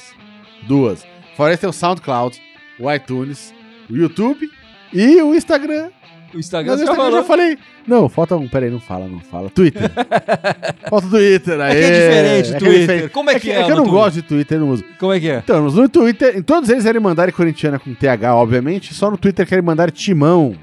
Duas. 0.68 1.06
Fora 1.38 1.56
tem 1.56 1.70
o 1.70 1.72
SoundCloud, 1.72 2.42
o 2.80 2.92
iTunes, 2.92 3.54
o 3.92 3.96
YouTube 3.96 4.50
e 4.92 5.22
o 5.22 5.36
Instagram. 5.36 5.90
O 6.34 6.40
Instagram 6.40 6.72
Mas 6.74 6.82
o 6.82 6.84
você 6.84 6.86
já 6.86 6.92
Instagram 6.92 7.18
eu 7.18 7.22
já 7.22 7.28
falei. 7.28 7.58
Não, 7.88 8.10
falta 8.10 8.36
um. 8.36 8.48
Peraí, 8.48 8.70
não 8.70 8.80
fala, 8.80 9.08
não 9.08 9.20
fala. 9.20 9.50
Twitter. 9.50 9.92
falta 10.90 11.08
o 11.08 11.10
Twitter. 11.10 11.60
É 11.60 11.70
que 11.72 11.78
é 11.78 11.92
diferente 11.92 12.50
o 12.50 12.54
que 12.54 12.60
Twitter. 12.60 12.80
diferente. 12.82 13.10
Como 13.10 13.30
é 13.30 13.40
que 13.40 13.52
é 13.52 13.62
É 13.62 13.64
que 13.64 13.72
eu 13.72 13.76
no 13.78 13.84
não 13.86 13.92
gosto 13.92 14.16
de 14.16 14.22
Twitter, 14.24 14.58
eu 14.58 14.62
não 14.62 14.70
uso. 14.70 14.84
Como 15.00 15.14
é 15.14 15.20
que 15.20 15.30
é? 15.30 15.38
Então, 15.38 15.64
no 15.64 15.90
Twitter, 15.90 16.38
em 16.38 16.42
todos 16.42 16.70
eles 16.70 16.86
era 16.86 16.98
Irmandade 16.98 17.32
Corintiana 17.32 17.80
com 17.80 17.94
TH, 17.94 18.36
obviamente. 18.36 18.94
Só 18.94 19.12
no 19.12 19.18
Twitter 19.18 19.46
que 19.46 19.54
era 19.54 19.60
Irmandade 19.60 19.92
Timão. 19.92 20.56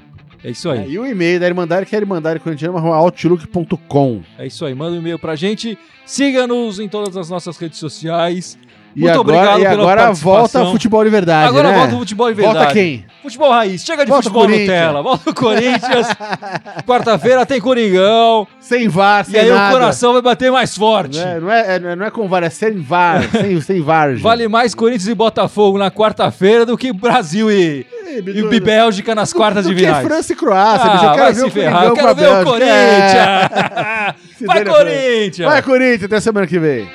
É 0.43 0.51
isso 0.51 0.69
aí. 0.69 0.79
É, 0.79 0.87
e 0.89 0.99
o 0.99 1.05
e-mail 1.05 1.39
da 1.39 1.47
Irmandade 1.47 1.85
que 1.85 1.95
é 1.95 1.99
Irmandade 1.99 2.39
Corintiana, 2.41 2.77
outlook.com. 2.77 4.21
É 4.37 4.45
isso 4.45 4.65
aí. 4.65 4.75
Manda 4.75 4.97
um 4.97 4.99
e-mail 4.99 5.17
pra 5.17 5.35
gente. 5.35 5.77
Siga-nos 6.05 6.79
em 6.79 6.89
todas 6.89 7.15
as 7.15 7.29
nossas 7.29 7.57
redes 7.57 7.79
sociais. 7.79 8.57
E 8.95 8.99
Muito 9.01 9.19
agora, 9.19 9.37
obrigado 9.37 9.59
e 9.59 9.65
agora 9.65 10.11
volta 10.13 10.65
futebol 10.67 11.03
de 11.03 11.09
verdade, 11.09 11.47
Agora 11.47 11.71
né? 11.71 11.77
volta 11.79 11.95
o 11.95 11.99
futebol 11.99 12.27
de 12.29 12.33
verdade. 12.35 12.57
Volta 12.59 12.73
quem? 12.73 13.05
Futebol 13.23 13.51
raiz. 13.51 13.83
Chega 13.83 14.03
de 14.05 14.11
Volta 14.11 14.29
futebol. 14.29 14.47
Nutella. 14.47 15.01
Volta 15.01 15.29
o 15.29 15.33
Corinthians. 15.33 16.07
Quarta-feira 16.85 17.45
tem 17.45 17.59
Coringão. 17.59 18.47
Sem 18.59 18.87
VAR, 18.87 19.25
sem 19.25 19.35
e 19.35 19.39
aí 19.39 19.49
nada. 19.49 19.69
o 19.75 19.79
coração 19.79 20.13
vai 20.13 20.21
bater 20.21 20.51
mais 20.51 20.75
forte. 20.77 21.17
Não 21.17 21.25
é, 21.27 21.39
não 21.39 21.51
é, 21.51 21.75
é- 21.75 21.95
não 21.95 22.05
é 22.05 22.11
com 22.11 22.27
VAR, 22.27 22.43
é 22.43 22.49
sem 22.49 22.79
VAR, 22.81 23.23
sem, 23.31 23.59
sem 23.61 23.81
VAR. 23.81 24.11
gente. 24.11 24.21
Vale 24.21 24.47
mais 24.47 24.75
Corinthians 24.75 25.07
e 25.07 25.15
Botafogo 25.15 25.77
na 25.77 25.89
quarta-feira 25.89 26.65
do 26.65 26.77
que 26.77 26.93
Brasil 26.93 27.49
e, 27.51 27.85
e 28.27 28.59
Bélgica 28.59 29.15
nas 29.15 29.33
quartas 29.33 29.65
do 29.65 29.69
de 29.69 29.75
que 29.75 29.85
finais. 29.87 30.05
França 30.05 30.33
e 30.33 30.35
Croácia, 30.35 30.91
Ah. 30.91 31.05
Eu 31.05 31.13
quero 31.15 31.33
ver 31.33 31.45
o 31.45 31.49
ferrar. 31.49 31.83
Eu 31.85 31.93
quero 31.93 32.15
ver 32.15 32.27
o. 32.27 32.33
É. 32.35 32.43
Corinthians. 32.43 34.15
Vai, 34.45 34.65
Corinthians. 34.65 35.49
Vai, 35.49 35.61
Corinthians, 35.61 36.03
até 36.03 36.19
semana 36.19 36.45
que 36.45 36.59
vem. 36.59 36.87